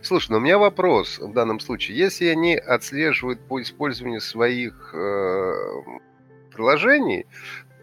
Слушай, 0.01 0.31
ну 0.31 0.37
у 0.37 0.39
меня 0.39 0.57
вопрос 0.57 1.19
в 1.19 1.33
данном 1.33 1.59
случае. 1.59 1.97
Если 1.97 2.27
они 2.27 2.55
отслеживают 2.55 3.41
по 3.41 3.61
использованию 3.61 4.21
своих 4.21 4.93
э, 4.93 5.53
приложений, 6.53 7.25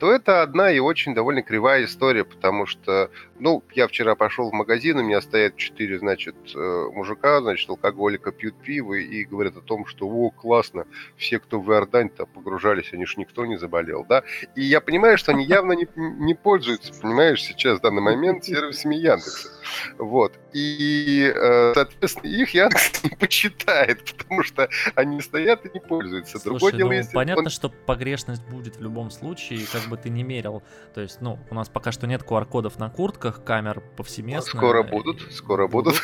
то 0.00 0.10
это 0.10 0.42
одна 0.42 0.72
и 0.72 0.78
очень 0.78 1.14
довольно 1.14 1.42
кривая 1.42 1.84
история, 1.84 2.24
потому 2.24 2.64
что, 2.64 3.10
ну, 3.38 3.62
я 3.74 3.86
вчера 3.86 4.14
пошел 4.14 4.48
в 4.48 4.54
магазин, 4.54 4.96
у 4.96 5.02
меня 5.02 5.20
стоят 5.20 5.56
четыре, 5.56 5.98
значит, 5.98 6.34
э, 6.54 6.88
мужика, 6.90 7.42
значит, 7.42 7.68
алкоголика 7.68 8.32
пьют 8.32 8.54
пиво 8.62 8.94
и 8.94 9.24
говорят 9.24 9.58
о 9.58 9.60
том, 9.60 9.84
что, 9.84 10.08
о, 10.08 10.30
классно, 10.30 10.86
все, 11.18 11.38
кто 11.38 11.60
в 11.60 11.70
Иордань-то 11.70 12.24
погружались, 12.24 12.94
они 12.94 13.04
ж 13.04 13.18
никто 13.18 13.44
не 13.44 13.58
заболел, 13.58 14.06
да? 14.08 14.22
И 14.56 14.62
я 14.62 14.80
понимаю, 14.80 15.18
что 15.18 15.32
они 15.32 15.44
явно 15.44 15.72
не, 15.72 15.86
не 15.94 16.32
пользуются, 16.34 16.98
понимаешь, 16.98 17.42
сейчас 17.42 17.78
в 17.78 17.82
данный 17.82 18.02
момент 18.02 18.44
сервисами 18.44 18.94
Яндекса. 18.94 19.50
Вот. 19.98 20.32
И, 20.54 21.30
э, 21.34 21.72
соответственно, 21.74 22.30
их 22.30 22.54
Яндекс 22.54 23.04
не 23.04 23.10
почитает, 23.10 24.02
потому 24.16 24.42
что 24.44 24.70
они 24.94 25.20
стоят 25.20 25.66
и 25.66 25.70
не 25.74 25.80
пользуются. 25.80 26.38
Слушай, 26.38 26.58
Другое 26.58 26.72
дело, 26.72 26.88
ну, 26.88 26.94
если 26.94 27.12
понятно, 27.12 27.44
он... 27.44 27.50
что 27.50 27.68
погрешность 27.68 28.42
будет 28.48 28.76
в 28.76 28.80
любом 28.80 29.10
случае, 29.10 29.60
как 29.70 29.89
бы 29.90 29.96
ты 29.96 30.08
не 30.08 30.22
мерил. 30.22 30.62
То 30.94 31.00
есть, 31.00 31.20
ну, 31.20 31.38
у 31.50 31.54
нас 31.54 31.68
пока 31.68 31.92
что 31.92 32.06
нет 32.06 32.22
QR-кодов 32.22 32.78
на 32.78 32.88
куртках, 32.88 33.44
камер 33.44 33.82
повсеместно. 33.96 34.58
Скоро 34.58 34.82
будут, 34.82 35.20
скоро 35.32 35.66
будут. 35.68 35.96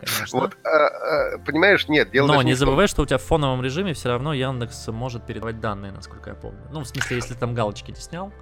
Конечно. 0.00 0.40
Вот, 0.40 0.56
а, 0.64 0.68
а, 0.68 1.38
понимаешь, 1.38 1.88
нет, 1.88 2.10
дело 2.10 2.26
Но 2.26 2.42
не, 2.42 2.48
не 2.48 2.54
забывай, 2.54 2.88
что 2.88 3.02
у 3.02 3.06
тебя 3.06 3.18
в 3.18 3.22
фоновом 3.22 3.62
режиме 3.62 3.94
все 3.94 4.10
равно 4.10 4.34
Яндекс 4.34 4.88
может 4.88 5.24
передавать 5.24 5.60
данные, 5.60 5.92
насколько 5.92 6.30
я 6.30 6.36
помню. 6.36 6.60
Ну, 6.70 6.80
в 6.80 6.86
смысле, 6.86 7.16
если 7.16 7.34
там 7.34 7.54
галочки 7.54 7.90
не 7.90 7.96
снял, 7.96 8.32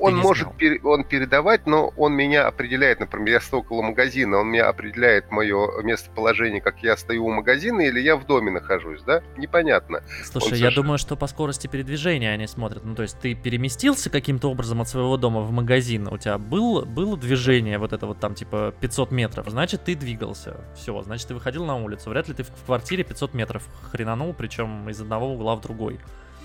а 0.00 0.04
он 0.04 0.16
может 0.16 0.54
пер, 0.56 0.84
он 0.84 1.04
передавать, 1.04 1.66
но 1.66 1.92
он 1.96 2.14
меня 2.14 2.46
определяет, 2.46 3.00
например, 3.00 3.34
я 3.34 3.40
стою 3.40 3.62
около 3.62 3.82
магазина, 3.82 4.38
он 4.38 4.48
меня 4.48 4.68
определяет 4.68 5.30
мое 5.30 5.82
местоположение, 5.82 6.60
как 6.60 6.82
я 6.82 6.96
стою 6.96 7.26
у 7.26 7.30
магазина 7.30 7.80
или 7.80 8.00
я 8.00 8.16
в 8.16 8.26
доме 8.26 8.50
нахожусь, 8.50 9.02
да? 9.02 9.22
Непонятно. 9.36 10.02
Слушай, 10.24 10.44
он 10.44 10.52
я 10.52 10.56
совершенно... 10.58 10.82
думаю, 10.82 10.98
что 10.98 11.16
по 11.16 11.26
скорости 11.26 11.66
передвижения 11.66 12.30
они 12.30 12.46
смотрят. 12.46 12.84
Ну, 12.84 12.94
то 12.94 13.02
есть 13.02 13.18
ты 13.18 13.34
переместился 13.34 14.10
каким-то 14.10 14.50
образом 14.50 14.80
от 14.80 14.88
своего 14.88 15.16
дома 15.16 15.42
в 15.42 15.50
магазин, 15.50 16.08
у 16.08 16.18
тебя 16.18 16.38
был, 16.38 16.84
было 16.84 17.16
движение 17.16 17.78
вот 17.78 17.92
это 17.92 18.06
вот 18.06 18.18
там 18.18 18.34
типа 18.34 18.74
500 18.80 19.10
метров, 19.10 19.48
значит 19.48 19.84
ты 19.84 19.94
двигался. 19.94 20.56
Все, 20.76 21.00
значит 21.02 21.28
ты 21.28 21.34
выходил 21.34 21.64
на 21.64 21.76
улицу. 21.76 22.10
Вряд 22.10 22.28
ли 22.28 22.34
ты 22.34 22.42
в 22.42 22.50
квартире 22.66 23.04
500 23.04 23.34
метров 23.34 23.68
хренанул, 23.90 24.34
причем 24.34 24.88
из 24.88 25.00
одного 25.00 25.32
угла 25.32 25.56
в 25.56 25.60
другой. 25.60 25.98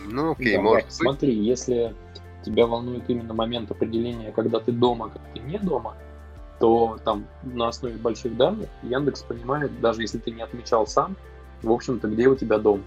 Ну, 0.05 0.31
окей, 0.31 0.55
да, 0.55 0.61
может 0.61 0.85
быть. 0.85 0.93
Смотри, 0.93 1.33
если 1.33 1.93
тебя 2.43 2.67
волнует 2.67 3.09
именно 3.09 3.33
момент 3.33 3.71
определения, 3.71 4.31
когда 4.31 4.59
ты 4.59 4.71
дома, 4.71 5.09
когда 5.09 5.27
ты 5.33 5.39
не 5.39 5.57
дома, 5.57 5.95
то 6.59 6.97
там 7.03 7.25
на 7.43 7.69
основе 7.69 7.97
больших 7.97 8.37
данных 8.37 8.69
Яндекс 8.83 9.23
понимает, 9.23 9.79
даже 9.81 10.01
если 10.01 10.17
ты 10.17 10.31
не 10.31 10.41
отмечал 10.41 10.87
сам, 10.87 11.15
в 11.61 11.71
общем-то, 11.71 12.07
где 12.07 12.27
у 12.27 12.35
тебя 12.35 12.57
дом. 12.57 12.83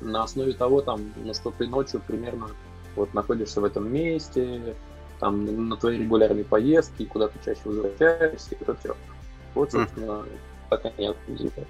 На 0.00 0.22
основе 0.22 0.52
того, 0.52 0.80
там, 0.80 1.12
ну, 1.16 1.34
что 1.34 1.50
ты 1.50 1.66
ночью 1.66 2.00
примерно 2.06 2.48
вот 2.96 3.12
находишься 3.14 3.60
в 3.60 3.64
этом 3.64 3.92
месте, 3.92 4.74
там, 5.20 5.68
на 5.68 5.76
твоей 5.76 6.00
регулярной 6.00 6.44
поездке, 6.44 7.06
куда 7.06 7.28
ты 7.28 7.38
чаще 7.44 7.60
возвращаешься, 7.64 8.54
и 8.54 8.58
это 8.60 8.74
все. 8.76 8.96
Вот, 9.54 9.72
собственно, 9.72 10.10
mm. 10.10 10.28
так 10.70 10.84
они 10.84 11.06
определяют. 11.08 11.68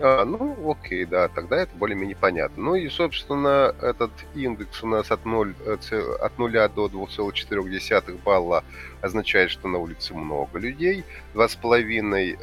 А, 0.00 0.24
ну, 0.24 0.70
окей, 0.70 1.04
да, 1.04 1.28
тогда 1.28 1.62
это 1.62 1.76
более-менее 1.76 2.16
понятно. 2.16 2.62
Ну 2.62 2.74
и, 2.74 2.88
собственно, 2.88 3.74
этот 3.82 4.10
индекс 4.34 4.82
у 4.82 4.86
нас 4.86 5.10
от, 5.10 5.24
0, 5.24 5.54
э, 5.66 5.76
от 6.20 6.38
0 6.38 6.52
до 6.68 6.86
2,4 6.86 8.22
балла 8.22 8.64
означает, 9.00 9.50
что 9.50 9.68
на 9.68 9.78
улице 9.78 10.14
много 10.14 10.58
людей. 10.58 11.04
2,5, 11.34 12.38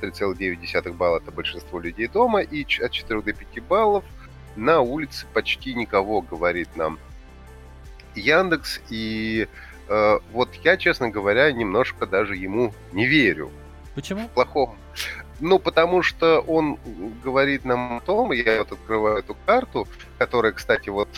3,9 0.00 0.88
э, 0.88 0.92
балла 0.92 1.18
это 1.18 1.30
большинство 1.30 1.78
людей 1.78 2.08
дома. 2.08 2.40
И 2.40 2.64
от 2.82 2.90
4 2.90 3.22
до 3.22 3.32
5 3.32 3.62
баллов 3.62 4.04
на 4.56 4.80
улице 4.80 5.26
почти 5.32 5.74
никого, 5.74 6.20
говорит 6.20 6.68
нам 6.76 6.98
Яндекс. 8.14 8.80
И 8.90 9.46
э, 9.88 10.18
вот 10.32 10.54
я, 10.64 10.76
честно 10.76 11.10
говоря, 11.10 11.52
немножко 11.52 12.06
даже 12.06 12.34
ему 12.36 12.74
не 12.92 13.06
верю. 13.06 13.50
Почему? 13.94 14.26
В 14.26 14.30
плохом. 14.30 14.76
Ну, 15.40 15.58
потому 15.58 16.02
что 16.02 16.40
он 16.40 16.78
говорит 17.22 17.64
нам 17.64 17.98
о 17.98 18.00
том, 18.00 18.32
я 18.32 18.58
вот 18.58 18.72
открываю 18.72 19.18
эту 19.18 19.36
карту, 19.44 19.86
которая, 20.18 20.52
кстати, 20.52 20.88
вот 20.88 21.08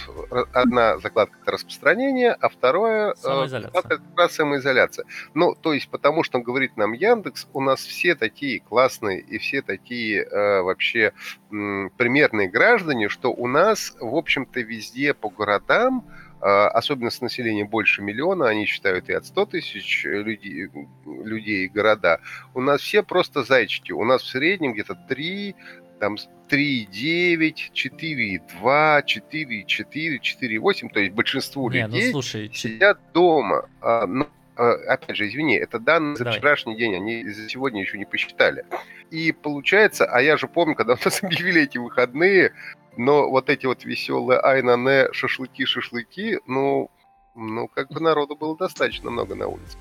одна 0.53 0.99
закладка 0.99 1.37
это 1.43 1.53
распространение, 1.53 2.33
а 2.33 2.49
второе 2.49 3.13
э, 3.13 3.47
закладка 3.47 3.95
это 3.95 3.99
как 3.99 4.19
раз 4.19 4.33
самоизоляция. 4.33 5.05
Ну, 5.35 5.55
то 5.55 5.73
есть, 5.73 5.89
потому 5.89 6.25
что 6.25 6.39
он 6.39 6.45
говорит 6.45 6.77
нам 6.77 6.93
Яндекс, 6.93 7.47
у 7.53 7.61
нас 7.61 7.81
все 7.81 8.17
такие 8.17 8.61
классные 8.61 9.21
и 9.21 9.39
все 9.39 9.63
такие 9.63 10.25
э, 10.25 10.63
вообще 10.63 11.13
м, 11.53 11.91
примерные 11.97 12.49
граждане, 12.49 13.09
что 13.09 13.33
у 13.33 13.47
нас, 13.47 13.95
в 14.01 14.17
общем-то, 14.17 14.61
везде 14.61 15.15
по 15.15 15.31
городам 15.31 16.05
особенно 16.41 17.11
с 17.11 17.21
населением 17.21 17.69
больше 17.69 18.03
миллиона, 18.03 18.49
они 18.49 18.67
считают 18.67 19.09
и 19.09 19.13
от 19.13 19.27
100 19.27 19.47
тысяч 19.47 20.05
людей, 20.05 20.69
людей 21.05 21.69
города, 21.69 22.21
у 22.55 22.61
нас 22.61 22.81
все 22.81 23.03
просто 23.03 23.43
зайчики. 23.43 23.93
У 23.93 24.05
нас 24.05 24.23
в 24.23 24.29
среднем 24.29 24.73
где-то 24.73 24.95
3, 25.09 25.55
там 25.99 26.17
3,9, 26.49 27.55
4,2, 27.75 29.03
4,4, 29.05 30.19
4,8, 30.21 30.89
то 30.93 31.01
есть 31.01 31.13
большинство 31.13 31.71
Не, 31.71 31.87
ну 31.87 31.95
людей 31.95 32.07
ну, 32.07 32.13
слушай, 32.13 32.51
сидят 32.55 32.99
дома. 33.13 33.69
А, 33.81 34.07
но, 34.07 34.25
а, 34.25 34.29
опять 34.63 35.17
же, 35.17 35.29
извини, 35.29 35.57
это 35.57 35.79
данные 35.79 36.17
за 36.17 36.31
вчерашний 36.31 36.77
день, 36.77 36.95
они 36.95 37.29
за 37.29 37.49
сегодня 37.49 37.81
еще 37.81 37.99
не 37.99 38.05
посчитали. 38.05 38.65
И 39.11 39.33
получается, 39.33 40.05
а 40.05 40.21
я 40.21 40.37
же 40.37 40.49
помню, 40.49 40.75
когда 40.75 40.95
у 40.95 40.99
нас 41.05 41.23
объявили 41.23 41.63
эти 41.63 41.79
выходные, 41.79 42.53
но 42.97 43.31
вот 43.31 43.49
эти 43.49 43.67
вот 43.67 43.85
веселые 43.85 44.41
айнане, 44.41 45.09
шашлыки-шашлыки, 45.13 46.39
ну, 46.47 46.91
ну, 47.35 47.69
как 47.69 47.89
бы 47.91 48.01
народу 48.01 48.37
было 48.37 48.57
достаточно 48.57 49.11
много 49.11 49.35
на 49.35 49.47
улице. 49.47 49.79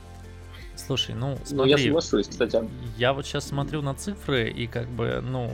Слушай, 0.76 1.16
ну, 1.16 1.38
смотри, 1.44 1.56
ну, 1.56 1.66
я 1.66 1.78
соглашусь, 1.78 2.28
кстати. 2.28 2.70
Я 2.98 3.14
вот 3.14 3.26
сейчас 3.26 3.48
смотрю 3.48 3.82
на 3.82 3.96
цифры, 3.96 4.50
и 4.50 4.68
как 4.68 4.88
бы, 4.88 5.22
ну, 5.22 5.52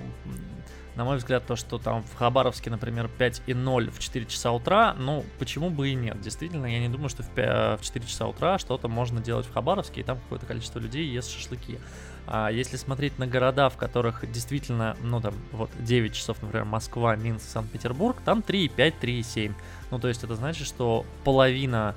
на 0.95 1.05
мой 1.05 1.17
взгляд, 1.17 1.45
то, 1.45 1.55
что 1.55 1.77
там 1.77 2.03
в 2.03 2.15
Хабаровске, 2.15 2.69
например, 2.69 3.07
5 3.07 3.43
и 3.47 3.53
0 3.53 3.89
в 3.89 3.99
4 3.99 4.25
часа 4.25 4.51
утра, 4.51 4.93
ну, 4.93 5.25
почему 5.39 5.69
бы 5.69 5.89
и 5.89 5.95
нет? 5.95 6.19
Действительно, 6.21 6.65
я 6.65 6.79
не 6.79 6.89
думаю, 6.89 7.09
что 7.09 7.23
в 7.23 7.29
5, 7.29 7.79
в 7.79 7.83
4 7.83 8.05
часа 8.05 8.27
утра 8.27 8.59
что-то 8.59 8.87
можно 8.87 9.19
делать 9.19 9.45
в 9.45 9.53
Хабаровске, 9.53 10.01
и 10.01 10.03
там 10.03 10.19
какое-то 10.19 10.45
количество 10.45 10.79
людей 10.79 11.05
ест 11.05 11.31
шашлыки. 11.31 11.79
А 12.25 12.49
если 12.49 12.77
смотреть 12.77 13.19
на 13.19 13.27
города, 13.27 13.69
в 13.69 13.77
которых 13.77 14.29
действительно, 14.31 14.95
ну 15.01 15.19
там, 15.19 15.33
вот 15.51 15.71
9 15.79 16.13
часов, 16.13 16.41
например, 16.41 16.65
Москва, 16.65 17.15
Минск, 17.15 17.45
Санкт-Петербург, 17.49 18.17
там 18.23 18.39
3,5, 18.39 18.93
3,7. 19.01 19.53
Ну, 19.91 19.99
то 19.99 20.07
есть 20.07 20.23
это 20.23 20.35
значит, 20.35 20.67
что 20.67 21.05
половина 21.23 21.95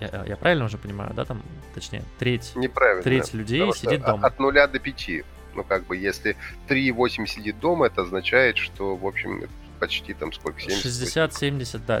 я, 0.00 0.24
я 0.26 0.36
правильно 0.36 0.64
уже 0.64 0.78
понимаю, 0.78 1.14
да, 1.14 1.24
там, 1.24 1.42
точнее, 1.74 2.02
треть, 2.18 2.52
Неправильно, 2.56 3.02
треть 3.02 3.32
людей 3.34 3.72
сидит 3.72 4.04
дома. 4.04 4.26
От 4.26 4.38
нуля 4.38 4.66
до 4.66 4.78
пяти. 4.78 5.24
Ну, 5.56 5.64
как 5.64 5.86
бы, 5.86 5.96
если 5.96 6.36
3,8 6.68 7.26
сидит 7.26 7.58
дома, 7.58 7.86
это 7.86 8.02
означает, 8.02 8.58
что, 8.58 8.94
в 8.94 9.06
общем, 9.06 9.48
почти 9.78 10.14
там 10.14 10.32
сколько, 10.32 10.60
60-70, 10.60 11.80
да, 11.86 12.00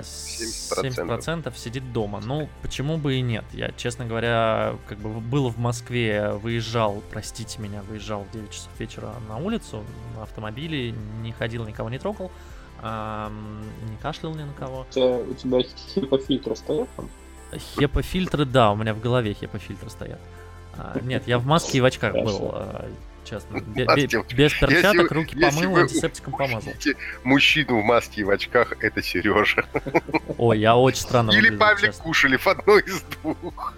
70% 0.70 1.56
сидит 1.56 1.92
дома. 1.92 2.20
Ну, 2.24 2.48
почему 2.62 2.96
бы 2.96 3.16
и 3.16 3.20
нет? 3.20 3.44
Я, 3.52 3.70
честно 3.72 4.06
говоря, 4.06 4.76
как 4.88 4.98
бы 4.98 5.20
был 5.20 5.50
в 5.50 5.58
Москве, 5.58 6.32
выезжал, 6.32 7.02
простите 7.10 7.60
меня, 7.60 7.82
выезжал 7.82 8.24
в 8.24 8.30
9 8.30 8.50
часов 8.50 8.70
вечера 8.78 9.14
на 9.28 9.36
улицу 9.36 9.84
на 10.16 10.22
автомобиле, 10.22 10.92
не 11.22 11.32
ходил, 11.32 11.66
никого 11.66 11.90
не 11.90 11.98
трогал, 11.98 12.30
не 12.82 13.96
кашлял 14.00 14.34
ни 14.34 14.42
на 14.42 14.52
кого. 14.54 14.86
У 14.90 15.34
тебя, 15.34 15.62
хипофильтры 15.94 16.56
стоят 16.56 16.88
там? 16.96 17.10
Хепофильтры, 17.78 18.44
да, 18.44 18.72
у 18.72 18.76
меня 18.76 18.94
в 18.94 19.00
голове 19.00 19.34
хепофильтры 19.34 19.90
стоят. 19.90 20.20
А, 20.78 20.98
нет, 21.02 21.26
я 21.26 21.38
в 21.38 21.46
маске 21.46 21.78
и 21.78 21.80
в 21.80 21.84
очках 21.84 22.12
был. 22.14 22.54
Честно. 23.28 23.60
Без 23.66 24.52
перчаток, 24.54 25.10
руки 25.10 25.36
помыл, 25.38 25.76
антисептиком 25.76 26.34
помазал. 26.34 26.72
Мужчину 27.24 27.80
в 27.80 27.84
маске 27.84 28.20
и 28.20 28.24
в 28.24 28.30
очках 28.30 28.72
это 28.80 29.02
Сережа. 29.02 29.66
Ой, 30.38 30.60
я 30.60 30.76
очень 30.76 31.00
странно 31.00 31.32
Или 31.32 31.50
Павлик 31.50 31.94
Кушелев, 31.96 32.46
одно 32.46 32.78
из 32.78 33.02
двух. 33.22 33.74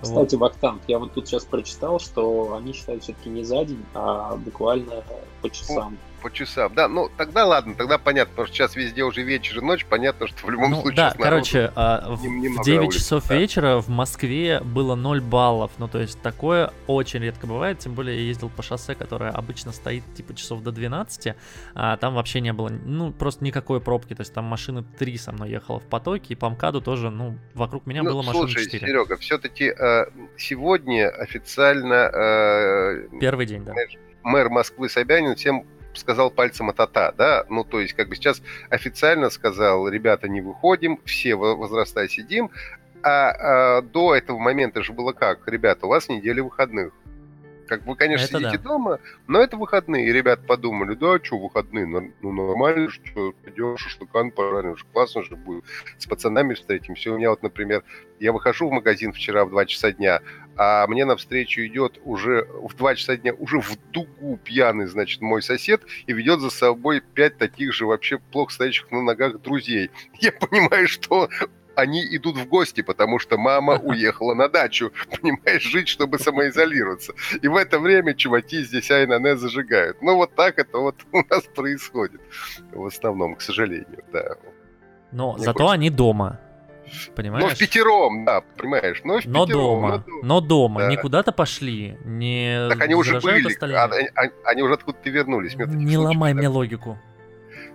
Кстати, 0.00 0.34
Вахтанг, 0.34 0.82
я 0.88 0.98
вот 0.98 1.14
тут 1.14 1.28
сейчас 1.28 1.44
прочитал, 1.44 2.00
что 2.00 2.56
они 2.56 2.72
считают 2.72 3.04
все-таки 3.04 3.28
не 3.28 3.44
за 3.44 3.64
день, 3.64 3.84
а 3.94 4.34
буквально 4.34 5.04
по 5.40 5.48
часам 5.48 5.96
по 6.22 6.30
часам. 6.30 6.72
Да, 6.74 6.88
ну 6.88 7.10
тогда 7.16 7.44
ладно, 7.44 7.74
тогда 7.74 7.98
понятно, 7.98 8.30
потому 8.30 8.46
что 8.46 8.56
сейчас 8.56 8.76
везде 8.76 9.02
уже 9.02 9.22
вечер 9.22 9.58
и 9.58 9.60
ночь, 9.60 9.84
понятно, 9.84 10.26
что 10.26 10.46
в 10.46 10.50
любом 10.50 10.70
ну, 10.70 10.80
случае... 10.80 10.96
Да, 10.96 11.14
короче, 11.18 11.72
а, 11.74 12.14
в, 12.14 12.22
в 12.22 12.64
9 12.64 12.80
улиц, 12.80 12.94
часов 12.94 13.26
да. 13.28 13.36
вечера 13.36 13.78
в 13.78 13.88
Москве 13.88 14.60
было 14.60 14.94
0 14.94 15.20
баллов, 15.20 15.72
ну 15.78 15.88
то 15.88 15.98
есть 15.98 16.20
такое 16.22 16.72
очень 16.86 17.20
редко 17.20 17.46
бывает, 17.46 17.80
тем 17.80 17.94
более 17.94 18.16
я 18.16 18.22
ездил 18.22 18.48
по 18.48 18.62
шоссе, 18.62 18.94
которое 18.94 19.30
обычно 19.30 19.72
стоит 19.72 20.04
типа 20.14 20.34
часов 20.34 20.62
до 20.62 20.70
12, 20.70 21.34
а 21.74 21.96
там 21.96 22.14
вообще 22.14 22.40
не 22.40 22.52
было, 22.52 22.68
ну 22.68 23.12
просто 23.12 23.44
никакой 23.44 23.80
пробки, 23.80 24.14
то 24.14 24.20
есть 24.20 24.32
там 24.32 24.44
машины 24.44 24.84
3 24.98 25.18
со 25.18 25.32
мной 25.32 25.50
ехало 25.50 25.80
в 25.80 25.86
потоке, 25.86 26.34
и 26.34 26.36
по 26.36 26.48
МКАДу 26.48 26.80
тоже, 26.80 27.10
ну, 27.10 27.36
вокруг 27.54 27.86
меня 27.86 28.02
ну, 28.02 28.12
было 28.12 28.22
машин 28.22 28.42
слушай, 28.42 28.64
4. 28.64 28.86
Серега, 28.86 29.16
все-таки 29.16 29.74
э, 29.76 30.06
сегодня 30.36 31.08
официально... 31.08 32.10
Э, 32.12 33.08
Первый 33.20 33.46
день, 33.46 33.64
да. 33.64 33.74
Мэр 34.22 34.50
Москвы 34.50 34.88
Собянин 34.88 35.34
всем 35.34 35.66
сказал 35.94 36.30
пальцем 36.30 36.70
от 36.70 36.80
ата, 36.80 37.14
да, 37.16 37.44
ну, 37.48 37.64
то 37.64 37.80
есть, 37.80 37.94
как 37.94 38.08
бы 38.08 38.16
сейчас 38.16 38.42
официально 38.70 39.30
сказал, 39.30 39.88
ребята, 39.88 40.28
не 40.28 40.40
выходим, 40.40 41.00
все 41.04 41.34
возраста 41.34 42.08
сидим, 42.08 42.50
а, 43.02 43.78
а 43.78 43.82
до 43.82 44.14
этого 44.14 44.38
момента 44.38 44.82
же 44.82 44.92
было 44.92 45.12
как? 45.12 45.46
Ребята, 45.48 45.86
у 45.86 45.88
вас 45.88 46.08
неделя 46.08 46.42
выходных. 46.42 46.92
Как 47.72 47.84
бы, 47.84 47.96
конечно, 47.96 48.24
это 48.26 48.38
сидите 48.38 48.58
да. 48.58 48.68
дома, 48.68 48.98
но 49.26 49.40
это 49.40 49.56
выходные. 49.56 50.06
И 50.06 50.12
ребят 50.12 50.46
подумали, 50.46 50.94
да, 50.94 51.18
что 51.22 51.38
выходные, 51.38 51.86
ну, 51.86 52.12
нормально, 52.20 52.90
что 52.90 53.32
пойдешь, 53.42 53.80
шашлыкан 53.80 54.30
пожарим, 54.30 54.76
классно 54.92 55.22
же 55.22 55.36
будет, 55.36 55.64
с 55.96 56.04
пацанами 56.04 56.52
встретимся. 56.52 57.10
У 57.12 57.16
меня 57.16 57.30
вот, 57.30 57.42
например, 57.42 57.82
я 58.20 58.32
выхожу 58.32 58.68
в 58.68 58.72
магазин 58.72 59.14
вчера 59.14 59.46
в 59.46 59.50
2 59.50 59.64
часа 59.64 59.90
дня, 59.90 60.20
а 60.54 60.86
мне 60.86 61.06
навстречу 61.06 61.62
идет 61.62 61.98
уже 62.04 62.46
в 62.62 62.74
2 62.74 62.94
часа 62.96 63.16
дня, 63.16 63.32
уже 63.32 63.58
в 63.58 63.74
дугу 63.90 64.38
пьяный, 64.44 64.84
значит, 64.84 65.22
мой 65.22 65.40
сосед, 65.40 65.80
и 66.06 66.12
ведет 66.12 66.40
за 66.40 66.50
собой 66.50 67.00
пять 67.00 67.38
таких 67.38 67.72
же 67.72 67.86
вообще 67.86 68.18
плохо 68.18 68.52
стоящих 68.52 68.90
на 68.90 69.00
ногах 69.00 69.40
друзей. 69.40 69.90
Я 70.20 70.30
понимаю, 70.30 70.88
что 70.88 71.30
они 71.82 72.04
идут 72.16 72.36
в 72.36 72.46
гости, 72.46 72.80
потому 72.80 73.18
что 73.18 73.36
мама 73.36 73.78
уехала 73.82 74.34
на 74.34 74.48
дачу, 74.48 74.92
понимаешь, 75.10 75.62
жить, 75.62 75.88
чтобы 75.88 76.18
самоизолироваться. 76.18 77.12
И 77.42 77.48
в 77.48 77.56
это 77.56 77.78
время 77.78 78.14
чуваки 78.14 78.62
здесь 78.62 78.90
Айнане 78.90 79.36
зажигают. 79.36 80.00
Ну, 80.00 80.16
вот 80.16 80.34
так 80.34 80.58
это 80.58 80.78
вот 80.78 80.96
у 81.12 81.22
нас 81.28 81.44
происходит. 81.54 82.20
В 82.72 82.86
основном, 82.86 83.34
к 83.34 83.42
сожалению, 83.42 84.04
да. 84.12 84.36
Но 85.10 85.32
Мне 85.32 85.44
зато 85.44 85.58
хочется... 85.58 85.74
они 85.74 85.90
дома. 85.90 86.40
Понимаешь? 87.14 87.44
Но 87.44 87.54
в 87.54 87.58
пятером, 87.58 88.24
да, 88.24 88.42
понимаешь. 88.56 89.00
Но, 89.04 89.20
в 89.20 89.24
но 89.24 89.46
пятером, 89.46 89.62
дома. 89.62 90.04
Но, 90.06 90.20
но 90.22 90.40
дома. 90.40 90.80
Да. 90.82 90.88
Не 90.88 90.96
куда-то 90.96 91.32
пошли, 91.32 91.96
не 92.04 92.68
Так 92.68 92.82
они 92.82 92.94
уже 92.94 93.20
были, 93.20 93.48
а, 93.74 93.84
они, 94.14 94.32
они 94.44 94.62
уже 94.62 94.74
откуда-то 94.74 95.08
вернулись. 95.10 95.56
Не 95.56 95.96
ломай 95.96 96.34
мне 96.34 96.48
логику. 96.48 96.98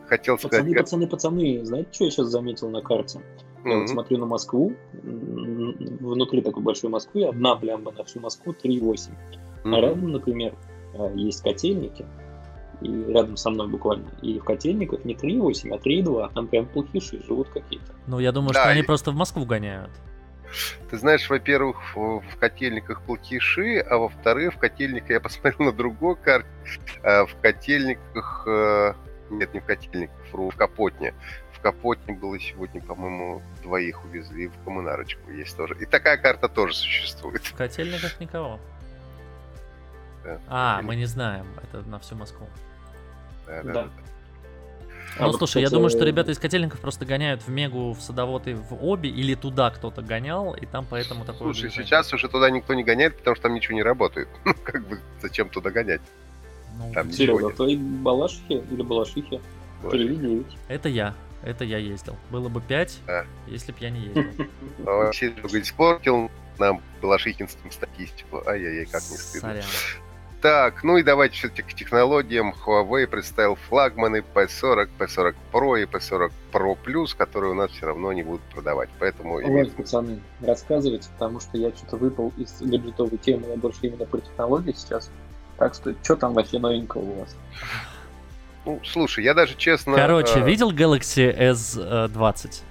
Хотел 0.07 0.37
сказать... 0.37 0.59
Пацаны, 0.59 0.75
пацаны, 0.77 1.07
пацаны, 1.07 1.65
знаете, 1.65 1.89
что 1.91 2.05
я 2.05 2.11
сейчас 2.11 2.27
заметил 2.27 2.69
на 2.69 2.81
карте? 2.81 3.19
Я 3.67 3.74
mm-hmm. 3.74 3.79
вот 3.81 3.89
смотрю 3.89 4.17
на 4.17 4.25
Москву, 4.25 4.74
внутри 4.93 6.41
такой 6.41 6.63
большой 6.63 6.89
Москвы, 6.89 7.25
одна 7.25 7.56
блямба 7.56 7.91
на 7.91 8.03
всю 8.03 8.19
Москву 8.19 8.53
3,8. 8.53 9.10
Mm-hmm. 9.63 9.75
А 9.75 9.82
рядом, 9.82 10.12
например, 10.12 10.53
э, 10.93 11.12
есть 11.15 11.43
котельники, 11.43 12.06
и 12.82 12.89
рядом 13.12 13.36
со 13.36 13.49
мной 13.49 13.67
буквально. 13.67 14.10
И 14.21 14.39
в 14.39 14.43
котельниках 14.43 15.03
не 15.03 15.15
3,8, 15.15 15.73
а 15.73 15.77
3,2, 15.77 16.25
а 16.25 16.30
там 16.30 16.47
прям 16.47 16.65
плохиши 16.67 17.21
живут 17.23 17.49
какие-то. 17.49 17.93
Ну, 18.06 18.19
я 18.19 18.32
думаю, 18.32 18.53
да, 18.53 18.62
что 18.62 18.69
и... 18.69 18.73
они 18.73 18.84
просто 18.84 19.12
в 19.12 19.15
Москву 19.15 19.45
гоняют. 19.45 19.91
Ты 20.89 20.97
знаешь, 20.97 21.30
во-первых, 21.30 21.77
в, 21.93 22.21
в 22.21 22.38
котельниках 22.38 23.01
плохиши, 23.01 23.80
а 23.80 23.97
во-вторых, 23.97 24.53
в 24.53 24.58
котельниках, 24.58 25.10
я 25.10 25.19
посмотрел 25.19 25.67
на 25.67 25.73
другой 25.73 26.15
карте, 26.15 26.47
а 27.03 27.25
в 27.25 27.36
котельниках, 27.41 28.43
э, 28.47 28.93
нет, 29.30 29.53
не 29.53 29.60
в 29.60 29.65
котельниках, 29.65 30.15
в 30.32 30.56
Капотне, 30.56 31.13
в 31.67 31.73
Капотне 31.73 32.13
было 32.13 32.39
сегодня, 32.39 32.82
по-моему, 32.82 33.41
двоих 33.62 34.03
увезли, 34.06 34.47
в 34.47 34.63
коммунарочку 34.63 35.30
есть 35.32 35.56
тоже. 35.58 35.75
И 35.80 35.86
такая 35.86 36.17
карта 36.17 36.47
тоже 36.47 36.73
существует. 36.73 37.43
В 37.43 37.56
котельниках 37.56 38.19
никого. 38.19 38.60
Да, 40.23 40.39
а, 40.47 40.82
мы 40.82 40.95
не 40.95 41.06
знаем, 41.06 41.45
это 41.63 41.88
на 41.88 41.99
всю 41.99 42.15
Москву. 42.15 42.47
Да, 43.45 43.63
да. 43.63 43.73
да. 43.73 43.88
Ну, 45.19 45.30
а 45.30 45.34
слушай, 45.34 45.62
я 45.62 45.69
думаю, 45.69 45.89
что 45.89 46.03
ребята 46.06 46.32
из 46.32 46.38
котельников 46.38 46.80
просто 46.80 47.06
гоняют 47.06 47.41
в 47.41 47.49
Мегу, 47.49 47.93
в 47.93 48.01
Садовод 48.01 48.47
и 48.47 48.53
в 48.53 48.84
Оби, 48.84 49.08
или 49.08 49.36
туда 49.36 49.71
кто-то 49.71 50.01
гонял, 50.01 50.53
и 50.53 50.65
там 50.65 50.86
поэтому 50.89 51.25
такое... 51.25 51.53
Слушай, 51.53 51.62
движение. 51.63 51.88
сейчас 51.88 52.13
уже 52.13 52.27
туда 52.30 52.49
никто 52.49 52.73
не 52.73 52.84
гоняет, 52.84 53.17
потому 53.17 53.36
что 53.36 53.43
там 53.43 53.56
ничего 53.56 53.75
не 53.75 53.84
работает. 53.84 54.27
Ну, 54.45 54.53
как 54.63 54.88
бы, 54.88 54.99
зачем 55.21 55.49
туда 55.49 55.71
гонять? 55.71 56.01
Ну, 56.77 56.91
там 56.93 57.12
Серега, 57.12 57.49
твои 57.49 57.75
балашихи 57.75 58.63
или 58.71 58.82
балашихи? 58.82 59.41
Балашихи. 59.82 60.45
Это 60.67 60.89
я. 60.89 61.15
Это 61.43 61.63
я 61.63 61.78
ездил. 61.78 62.15
Было 62.32 62.50
бы 62.50 62.62
5, 62.62 63.00
а. 63.08 63.26
если 63.47 63.71
бы 63.71 63.78
я 63.82 63.89
не 63.89 64.02
ездил. 64.02 64.47
Вообще, 64.80 65.28
испортил 65.30 66.32
нам 66.58 66.82
Балашихинским 67.02 67.71
статистику. 67.71 68.43
Ай-яй-яй, 68.47 68.86
как 68.86 69.02
не 69.02 69.17
стыдно. 69.17 69.50
Сорян. 69.50 69.65
Так, 70.41 70.84
ну 70.84 70.97
и 70.97 71.04
давайте 71.04 71.36
все-таки 71.36 71.63
к 71.63 71.73
технологиям. 71.73 72.54
Huawei 72.54 73.08
представил 73.08 73.56
флагманы 73.56 74.23
P40, 74.36 74.89
P40 75.00 75.36
Pro 75.52 75.82
и 75.82 75.86
P40 75.86 76.32
Pro 76.52 76.78
Plus, 76.86 77.17
которые 77.17 77.52
у 77.52 77.56
нас 77.56 77.71
все 77.71 77.88
равно 77.88 78.13
не 78.13 78.21
будут 78.21 78.41
продавать. 78.54 78.89
Поэтому... 79.00 79.36
Ой, 79.36 79.45
имеет... 79.45 79.76
пацаны, 79.76 80.21
рассказывайте, 80.41 81.10
потому 81.17 81.39
что 81.39 81.58
я 81.58 81.71
что-то 81.71 81.97
выпал 81.97 82.32
из 82.38 82.62
гаджетовой 82.62 83.17
темы, 83.17 83.47
я 83.47 83.56
больше 83.56 83.80
именно 83.82 84.06
про 84.06 84.19
технологии 84.19 84.73
сейчас. 84.73 85.10
Так 85.58 85.73
что, 85.73 85.95
что 86.04 86.15
там 86.15 86.36
вообще 86.36 86.60
новенького 86.60 87.02
у 87.02 87.19
вас? 87.21 87.36
Ну, 88.67 88.82
слушай, 88.84 89.23
я 89.23 89.34
даже 89.34 89.56
честно... 89.56 89.95
Короче, 89.95 90.39
э... 90.39 90.43
видел 90.43 90.73
Galaxy 90.73 91.34
S20? 91.53 92.63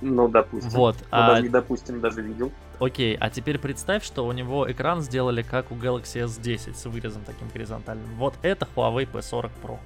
Ну, 0.00 0.28
допустим. 0.28 0.70
Вот. 0.70 0.96
Ну, 1.00 1.06
а... 1.10 1.34
даже, 1.34 1.48
допустим, 1.48 2.00
даже 2.00 2.22
видел. 2.22 2.52
Окей, 2.78 3.16
а 3.18 3.30
теперь 3.30 3.58
представь, 3.58 4.04
что 4.04 4.24
у 4.24 4.30
него 4.30 4.70
экран 4.70 5.00
сделали 5.00 5.42
как 5.42 5.72
у 5.72 5.74
Galaxy 5.74 6.24
S10 6.24 6.74
с 6.76 6.84
вырезом 6.84 7.24
таким 7.24 7.48
горизонтальным. 7.48 8.06
Вот 8.14 8.34
это 8.42 8.68
Huawei 8.76 9.10
P40 9.10 9.50
Pro. 9.60 9.78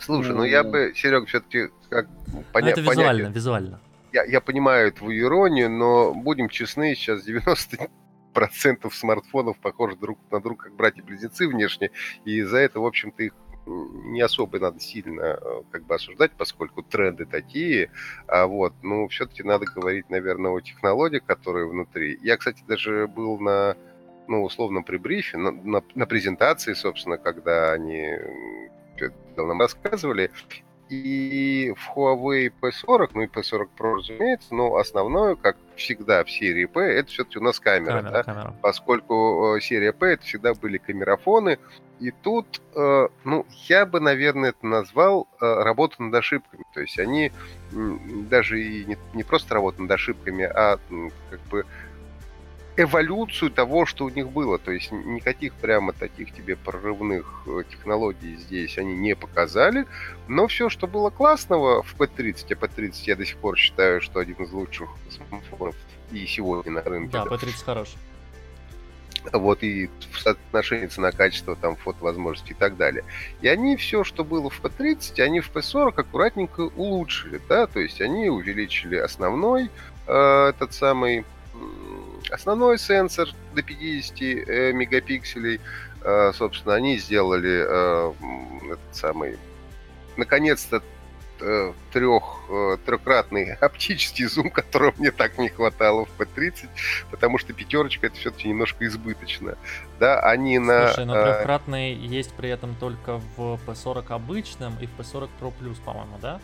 Слушай, 0.00 0.34
ну 0.34 0.42
я 0.42 0.64
бы, 0.64 0.92
Серег, 0.96 1.28
все-таки 1.28 1.68
как 1.88 2.08
поня- 2.52 2.70
это 2.70 2.80
визуально, 2.80 3.12
понятие. 3.12 3.32
визуально. 3.32 3.80
Я, 4.12 4.24
я 4.24 4.40
понимаю 4.40 4.90
твою 4.92 5.28
иронию, 5.28 5.70
но 5.70 6.12
будем 6.12 6.48
честны, 6.48 6.96
сейчас 6.96 7.22
90 7.22 7.88
процентов 8.32 8.94
смартфонов 8.94 9.58
похожи 9.58 9.96
друг 9.96 10.18
на 10.30 10.40
друга 10.40 10.64
как 10.64 10.74
братья-близнецы 10.74 11.48
внешне, 11.48 11.90
и 12.24 12.42
за 12.42 12.58
это, 12.58 12.80
в 12.80 12.86
общем-то, 12.86 13.22
их 13.22 13.32
не 13.66 14.20
особо 14.20 14.58
надо 14.58 14.80
сильно 14.80 15.38
э, 15.40 15.62
как 15.70 15.84
бы 15.84 15.94
осуждать, 15.94 16.32
поскольку 16.36 16.82
тренды 16.82 17.26
такие, 17.26 17.90
а 18.26 18.46
вот, 18.46 18.74
ну, 18.82 19.06
все-таки 19.08 19.42
надо 19.42 19.66
говорить, 19.66 20.10
наверное, 20.10 20.50
о 20.50 20.60
технологиях, 20.60 21.24
которые 21.24 21.68
внутри. 21.68 22.18
Я, 22.22 22.36
кстати, 22.36 22.64
даже 22.66 23.06
был 23.06 23.38
на, 23.38 23.76
ну, 24.26 24.42
условно, 24.42 24.82
при 24.82 24.96
брифе, 24.96 25.36
на, 25.36 25.52
на, 25.52 25.82
на 25.94 26.06
презентации, 26.06 26.72
собственно, 26.72 27.18
когда 27.18 27.72
они 27.72 28.18
нам 29.36 29.60
рассказывали, 29.60 30.30
и 30.92 31.72
в 31.74 31.96
Huawei 31.96 32.52
P40, 32.60 33.10
ну 33.14 33.22
и 33.22 33.26
P40 33.26 33.68
Pro, 33.78 33.96
разумеется, 33.96 34.54
но 34.54 34.76
основное, 34.76 35.36
как 35.36 35.56
всегда 35.74 36.22
в 36.22 36.30
серии 36.30 36.66
P, 36.66 36.80
это 36.80 37.10
все-таки 37.10 37.38
у 37.38 37.42
нас 37.42 37.58
камера, 37.58 38.02
камера, 38.02 38.10
да? 38.10 38.22
камера. 38.22 38.54
поскольку 38.60 39.56
э, 39.56 39.60
серия 39.60 39.94
P 39.94 40.06
это 40.06 40.24
всегда 40.24 40.52
были 40.52 40.76
камерафоны, 40.76 41.58
и 41.98 42.10
тут, 42.10 42.60
э, 42.74 43.08
ну, 43.24 43.46
я 43.68 43.86
бы, 43.86 44.00
наверное, 44.00 44.50
это 44.50 44.66
назвал 44.66 45.28
э, 45.40 45.62
работу 45.62 46.02
над 46.02 46.14
ошибками. 46.14 46.64
То 46.74 46.80
есть 46.80 46.98
они 46.98 47.32
даже 48.28 48.60
и 48.60 48.84
не, 48.84 48.98
не 49.14 49.22
просто 49.22 49.54
работа 49.54 49.80
над 49.80 49.92
ошибками, 49.92 50.44
а 50.44 50.78
как 51.30 51.40
бы 51.48 51.64
эволюцию 52.76 53.50
того, 53.50 53.86
что 53.86 54.04
у 54.04 54.08
них 54.08 54.30
было. 54.30 54.58
То 54.58 54.70
есть 54.70 54.92
никаких 54.92 55.54
прямо 55.54 55.92
таких 55.92 56.32
тебе 56.32 56.56
прорывных 56.56 57.42
э, 57.46 57.62
технологий 57.70 58.36
здесь 58.36 58.78
они 58.78 58.94
не 58.94 59.14
показали. 59.14 59.86
Но 60.28 60.46
все, 60.46 60.68
что 60.68 60.86
было 60.86 61.10
классного 61.10 61.82
в 61.82 61.94
P30, 61.96 62.46
а 62.50 62.54
P30 62.54 62.94
я 63.04 63.16
до 63.16 63.26
сих 63.26 63.36
пор 63.36 63.56
считаю, 63.56 64.00
что 64.00 64.20
один 64.20 64.36
из 64.36 64.52
лучших 64.52 64.88
смартфонов 65.10 65.76
и 66.10 66.26
сегодня 66.26 66.72
на 66.72 66.82
рынке. 66.82 67.12
Да, 67.12 67.24
P30 67.24 67.64
хорош. 67.64 67.94
Вот, 69.32 69.62
и 69.62 69.88
в 70.10 70.18
соотношении 70.18 70.86
цена-качество, 70.86 71.54
там, 71.54 71.76
фотовозможности 71.76 72.52
и 72.52 72.54
так 72.54 72.76
далее. 72.76 73.04
И 73.40 73.46
они 73.46 73.76
все, 73.76 74.02
что 74.02 74.24
было 74.24 74.50
в 74.50 74.60
P30, 74.60 75.20
они 75.20 75.40
в 75.40 75.50
P40 75.52 75.94
аккуратненько 75.96 76.62
улучшили, 76.76 77.40
да, 77.48 77.68
то 77.68 77.78
есть 77.78 78.00
они 78.00 78.28
увеличили 78.28 78.96
основной 78.96 79.70
э, 80.08 80.48
этот 80.48 80.74
самый 80.74 81.24
основной 82.30 82.78
сенсор 82.78 83.28
до 83.54 83.62
50 83.62 84.22
э, 84.22 84.72
мегапикселей. 84.72 85.60
Э, 86.02 86.32
собственно, 86.34 86.74
они 86.74 86.98
сделали 86.98 87.64
э, 87.66 88.12
этот 88.72 88.96
самый, 88.96 89.38
наконец-то, 90.16 90.82
трех, 91.92 92.22
трехкратный 92.86 93.54
оптический 93.60 94.26
зум, 94.26 94.48
которого 94.48 94.94
мне 94.96 95.10
так 95.10 95.38
не 95.38 95.48
хватало 95.48 96.04
в 96.04 96.20
P30, 96.20 96.68
потому 97.10 97.38
что 97.38 97.52
пятерочка 97.52 98.06
это 98.06 98.16
все-таки 98.16 98.48
немножко 98.48 98.86
избыточно. 98.86 99.56
Да, 99.98 100.20
они 100.20 100.60
на... 100.60 100.86
Слушай, 100.86 101.06
но 101.06 101.20
трехкратный 101.20 101.94
есть 101.94 102.32
при 102.34 102.48
этом 102.48 102.76
только 102.76 103.18
в 103.36 103.58
P40 103.66 104.12
обычном 104.12 104.78
и 104.80 104.86
в 104.86 104.90
P40 104.96 105.30
Pro 105.40 105.52
Plus, 105.60 105.82
по-моему, 105.84 106.16
да? 106.20 106.40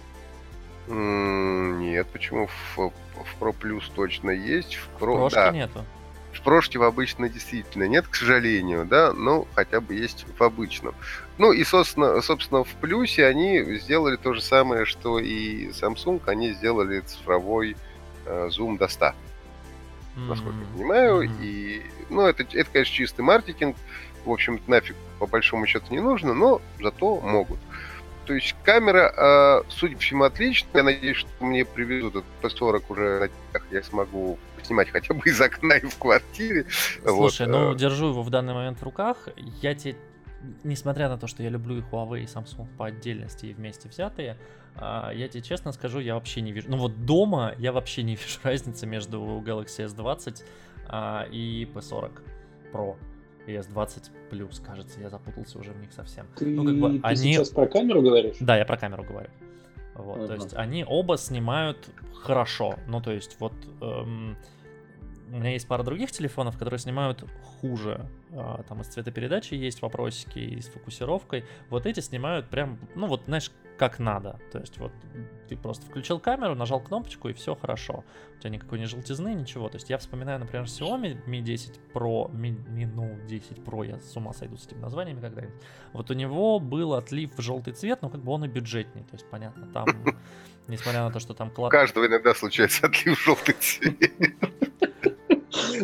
Нет, 0.89 2.07
почему 2.13 2.47
в, 2.47 2.77
в 2.77 2.93
Pro 3.41 3.55
Plus 3.59 3.85
точно 3.95 4.31
есть, 4.31 4.77
в 4.77 4.89
Pro... 5.01 5.15
В 5.15 5.19
прошке 5.19 5.37
да. 5.37 5.51
нету. 5.51 5.85
В 6.33 6.43
прошке 6.43 6.79
в 6.79 6.83
обычно 6.85 7.29
действительно 7.29 7.85
нет, 7.85 8.07
к 8.07 8.15
сожалению, 8.15 8.85
да, 8.85 9.13
но 9.13 9.47
хотя 9.55 9.81
бы 9.81 9.95
есть 9.95 10.25
в 10.39 10.43
обычном. 10.43 10.95
Ну 11.37 11.53
и, 11.53 11.65
собственно, 11.65 12.21
собственно, 12.21 12.65
в 12.65 12.73
плюсе 12.75 13.27
они 13.27 13.63
сделали 13.79 14.17
то 14.17 14.35
же 14.35 14.41
самое, 14.41 14.85
что 14.85 15.19
и 15.19 15.71
Samsung, 15.71 16.23
они 16.27 16.53
сделали 16.53 17.01
цифровой 17.01 17.77
э, 18.25 18.49
зум 18.51 18.77
до 18.77 18.89
100. 18.89 19.13
Насколько 20.29 20.59
я 20.59 20.67
понимаю. 20.75 21.23
Mm-hmm. 21.23 21.43
И, 21.43 21.83
ну, 22.11 22.27
это, 22.27 22.45
это, 22.53 22.71
конечно, 22.71 22.95
чистый 22.95 23.23
маркетинг. 23.23 23.77
В 24.25 24.31
общем, 24.31 24.61
нафиг 24.67 24.97
по 25.19 25.27
большому 25.27 25.67
счету 25.67 25.87
не 25.91 26.01
нужно, 26.01 26.35
но 26.35 26.61
зато 26.81 27.21
могут. 27.21 27.59
То 28.29 28.35
есть 28.35 28.55
камера, 28.63 29.11
э, 29.17 29.71
судя 29.71 29.95
по 29.95 30.03
всему, 30.03 30.25
отличная. 30.25 30.71
Я 30.75 30.83
надеюсь, 30.83 31.17
что 31.17 31.31
мне 31.41 31.65
привезут 31.65 32.17
этот 32.17 32.27
P40 32.43 32.83
уже, 32.91 33.31
я 33.71 33.83
смогу 33.83 34.39
снимать 34.63 34.91
хотя 34.91 35.15
бы 35.15 35.23
из 35.25 35.41
окна 35.41 35.79
и 35.79 35.87
в 35.87 35.97
квартире. 35.97 36.67
Слушай, 37.03 37.47
вот. 37.47 37.53
ну 37.53 37.73
э. 37.73 37.75
держу 37.75 38.09
его 38.11 38.23
в 38.23 38.29
данный 38.29 38.53
момент 38.53 38.81
в 38.81 38.83
руках. 38.83 39.31
Я 39.63 39.75
тебе, 39.75 39.97
несмотря 40.63 41.09
на 41.09 41.17
то, 41.17 41.27
что 41.27 41.43
я 41.43 41.49
люблю 41.49 41.79
и 41.79 41.81
Huawei, 41.81 42.21
и 42.21 42.27
Samsung 42.27 42.67
по 42.77 42.85
отдельности 42.85 43.47
и 43.47 43.55
вместе 43.55 43.89
взятые, 43.89 44.37
а, 44.77 45.11
я 45.11 45.27
тебе 45.29 45.43
честно 45.43 45.73
скажу, 45.73 45.99
я 45.99 46.13
вообще 46.13 46.43
не 46.43 46.53
вижу. 46.53 46.69
Ну 46.69 46.77
вот 46.77 47.07
дома 47.07 47.55
я 47.57 47.73
вообще 47.73 48.03
не 48.03 48.17
вижу 48.17 48.41
разницы 48.43 48.85
между 48.85 49.23
Galaxy 49.43 49.87
S20 49.87 50.43
а, 50.89 51.27
и 51.31 51.65
P40 51.65 52.13
Pro 52.75 52.99
и 53.49 53.53
S20 53.53 54.11
Plus, 54.31 54.63
кажется, 54.63 55.01
я 55.01 55.09
запутался 55.09 55.59
уже 55.59 55.73
в 55.73 55.81
них 55.81 55.93
совсем. 55.93 56.27
Ты, 56.37 56.47
ну, 56.47 56.65
как 56.65 56.79
бы 56.79 56.99
ты 56.99 57.01
они... 57.03 57.17
сейчас 57.17 57.49
про 57.49 57.67
камеру 57.67 58.03
говоришь? 58.03 58.37
Да, 58.41 58.57
я 58.59 58.67
про 58.67 58.77
камеру 58.77 59.05
говорю. 59.05 59.31
Вот, 59.95 60.19
uh-huh. 60.19 60.27
то 60.27 60.35
есть 60.35 60.55
они 60.55 60.85
оба 60.87 61.17
снимают 61.17 61.89
хорошо. 62.13 62.77
Ну, 62.87 63.01
то 63.01 63.11
есть 63.11 63.37
вот 63.41 63.55
эм, 63.81 64.37
у 65.33 65.37
меня 65.37 65.53
есть 65.53 65.67
пара 65.67 65.83
других 65.83 66.13
телефонов, 66.13 66.59
которые 66.59 66.79
снимают 66.79 67.25
хуже. 67.61 68.07
А, 68.33 68.63
там 68.69 68.81
из 68.81 68.89
цветопередачи 68.89 69.55
есть 69.55 69.83
вопросики, 69.83 70.39
и 70.39 70.61
с 70.61 70.69
фокусировкой. 70.69 71.45
Вот 71.71 71.87
эти 71.87 72.01
снимают 72.01 72.49
прям, 72.49 72.79
ну 72.95 73.07
вот, 73.07 73.23
знаешь, 73.27 73.51
как 73.79 73.99
надо. 73.99 74.39
То 74.53 74.59
есть 74.59 74.77
вот 74.79 74.93
ты 75.49 75.57
просто 75.57 75.87
включил 75.87 76.19
камеру, 76.19 76.55
нажал 76.55 76.81
кнопочку, 76.81 77.29
и 77.29 77.33
все 77.33 77.55
хорошо. 77.55 78.05
У 78.37 78.41
тебя 78.41 78.51
никакой 78.51 78.79
не 78.81 78.87
желтизны, 78.87 79.35
ничего. 79.35 79.69
То 79.69 79.77
есть 79.77 79.89
я 79.89 79.99
вспоминаю, 79.99 80.41
например, 80.41 80.67
Xiaomi 80.67 81.25
Mi 81.27 81.41
10 81.41 81.81
Pro, 81.95 82.31
Mi, 82.31 82.55
Mi 82.67 82.93
Note 82.93 83.27
10 83.27 83.59
Pro, 83.59 83.87
я 83.87 83.99
с 84.01 84.17
ума 84.17 84.33
сойду 84.33 84.57
с 84.57 84.67
этими 84.67 84.81
названиями 84.81 85.21
когда-нибудь. 85.21 85.55
Вот 85.93 86.11
у 86.11 86.15
него 86.15 86.59
был 86.59 86.95
отлив 86.95 87.33
в 87.37 87.41
желтый 87.41 87.73
цвет, 87.73 88.03
но 88.03 88.11
как 88.11 88.21
бы 88.21 88.33
он 88.33 88.45
и 88.45 88.49
бюджетный. 88.49 89.03
То 89.03 89.15
есть, 89.15 89.27
понятно, 89.31 89.67
там, 89.73 89.87
несмотря 90.67 91.05
на 91.05 91.11
то, 91.11 91.21
что 91.21 91.33
там... 91.33 91.53
У 91.57 91.69
каждого 91.69 92.07
иногда 92.07 92.35
случается 92.35 92.87
отлив 92.87 93.19
в 93.19 93.25
желтый 93.25 93.55
цвет. 93.55 94.13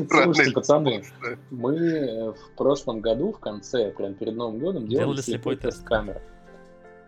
Слушайте, 0.09 0.53
пацаны, 0.53 1.05
мы 1.51 1.77
э, 1.77 2.33
в 2.33 2.51
прошлом 2.57 3.01
году, 3.01 3.33
в 3.33 3.39
конце, 3.39 3.91
прям 3.91 4.15
перед 4.15 4.35
Новым 4.35 4.59
годом, 4.59 4.87
делали, 4.87 5.05
делали 5.07 5.21
слепой 5.21 5.57
тест 5.57 5.85
камер. 5.85 6.21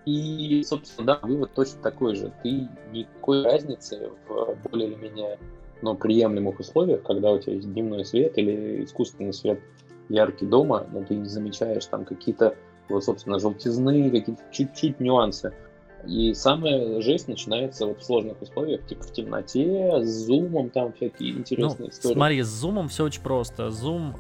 И, 0.05 0.63
собственно, 0.65 1.07
да, 1.07 1.21
вывод 1.23 1.53
точно 1.55 1.83
такой 1.83 2.15
же. 2.15 2.33
Ты 2.43 2.69
никакой 2.93 3.43
разницы 3.43 4.11
в 4.29 4.57
более 4.71 4.89
или 4.91 4.97
менее 4.97 5.39
но 5.83 5.95
приемлемых 5.95 6.61
условиях, 6.61 7.03
когда 7.03 7.33
у 7.33 7.39
тебя 7.39 7.55
есть 7.55 7.73
дневной 7.73 8.05
свет 8.05 8.37
или 8.39 8.85
искусственный 8.85 9.33
свет 9.33 9.61
яркий 10.09 10.47
дома, 10.47 10.87
но 10.93 11.03
ты 11.03 11.15
не 11.15 11.29
замечаешь 11.29 11.87
там 11.87 12.05
какие-то, 12.05 12.55
вот, 12.89 13.05
собственно, 13.05 13.39
желтизны, 13.39 14.11
какие-то 14.11 14.43
чуть-чуть 14.51 15.01
нюансы. 15.01 15.53
И 16.05 16.35
самая 16.35 17.01
жесть 17.01 17.27
начинается 17.27 17.87
вот 17.87 18.01
в 18.01 18.05
сложных 18.05 18.41
условиях, 18.41 18.87
типа 18.87 19.03
в 19.03 19.13
темноте, 19.13 20.03
с 20.03 20.27
зумом, 20.27 20.71
там 20.71 20.93
всякие 20.93 21.31
интересные 21.31 21.87
ну, 21.87 21.89
истории. 21.89 22.15
Смотри, 22.15 22.43
с 22.43 22.49
зумом 22.49 22.89
все 22.89 23.05
очень 23.05 23.23
просто. 23.23 23.71
Зум 23.71 24.15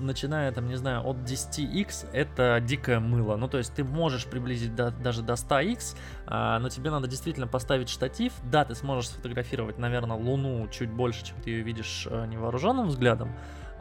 начиная, 0.00 0.50
там, 0.52 0.68
не 0.68 0.76
знаю, 0.76 1.06
от 1.06 1.16
10x, 1.18 2.08
это 2.12 2.60
дикое 2.60 3.00
мыло. 3.00 3.36
Ну, 3.36 3.48
то 3.48 3.58
есть 3.58 3.74
ты 3.74 3.84
можешь 3.84 4.26
приблизить 4.26 4.74
до, 4.74 4.90
даже 4.90 5.22
до 5.22 5.34
100x, 5.34 5.96
а, 6.26 6.58
но 6.58 6.68
тебе 6.68 6.90
надо 6.90 7.06
действительно 7.06 7.46
поставить 7.46 7.88
штатив. 7.88 8.32
Да, 8.44 8.64
ты 8.64 8.74
сможешь 8.74 9.10
сфотографировать, 9.10 9.78
наверное, 9.78 10.16
Луну 10.16 10.68
чуть 10.68 10.90
больше, 10.90 11.24
чем 11.24 11.40
ты 11.42 11.50
ее 11.50 11.62
видишь 11.62 12.08
а, 12.10 12.26
невооруженным 12.26 12.88
взглядом, 12.88 13.32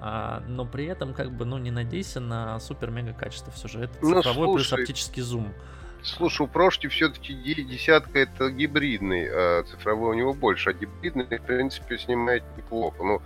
а, 0.02 0.44
но 0.48 0.66
при 0.66 0.86
этом, 0.86 1.14
как 1.14 1.36
бы, 1.36 1.46
ну, 1.46 1.58
не 1.58 1.72
надейся 1.72 2.20
на 2.20 2.60
супер-мега 2.60 3.14
качество 3.14 3.52
все 3.52 3.68
же. 3.68 3.84
Это 3.84 3.94
ну, 4.02 4.22
цифровой 4.22 4.48
ну, 4.48 4.56
плюс 4.56 4.72
оптический 4.72 5.22
зум. 5.22 5.54
Слушай, 6.02 6.44
у 6.44 6.48
Прошки 6.48 6.88
все-таки 6.88 7.34
десятка 7.34 8.20
это 8.20 8.50
гибридный, 8.50 9.28
а 9.30 9.64
цифровой 9.64 10.12
у 10.12 10.14
него 10.14 10.34
больше, 10.34 10.70
а 10.70 10.74
гибридный, 10.74 11.26
в 11.26 11.42
принципе, 11.42 11.98
снимает 11.98 12.44
неплохо. 12.58 13.04
Ну, 13.04 13.22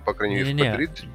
по 0.00 0.12
крайней 0.12 0.36
мере, 0.36 0.52
не, 0.52 0.62
не. 0.62 0.70
по 0.70 0.74
30 0.74 1.06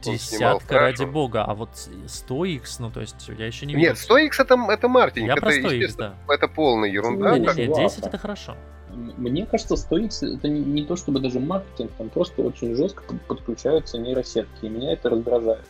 Десятка 0.00 0.78
ради 0.78 1.04
бога, 1.04 1.44
а 1.44 1.54
вот 1.54 1.70
100x, 1.70 2.76
ну, 2.78 2.90
то 2.90 3.00
есть 3.00 3.28
я 3.28 3.46
еще 3.46 3.66
не 3.66 3.74
видел. 3.74 3.90
Нет, 3.90 3.98
100x 3.98 4.30
это, 4.38 4.72
это 4.72 4.88
Мартин. 4.88 5.26
Я 5.26 5.32
это, 5.32 5.42
про 5.42 5.54
100x, 5.54 5.94
да. 5.98 6.14
Это 6.28 6.48
полная 6.48 6.88
ерунда. 6.88 7.38
Не, 7.38 7.46
не, 7.46 7.66
не, 7.66 7.74
10 7.74 8.06
это 8.06 8.18
хорошо. 8.18 8.56
Мне 8.90 9.46
кажется, 9.46 9.74
100x 9.74 10.36
это 10.36 10.48
не, 10.48 10.60
не 10.60 10.84
то 10.84 10.96
чтобы 10.96 11.20
даже 11.20 11.40
маркетинг, 11.40 11.92
там 11.98 12.08
просто 12.08 12.42
очень 12.42 12.74
жестко 12.74 13.02
подключаются 13.26 13.98
нейросетки, 13.98 14.66
и 14.66 14.68
меня 14.68 14.92
это 14.92 15.10
раздражает. 15.10 15.66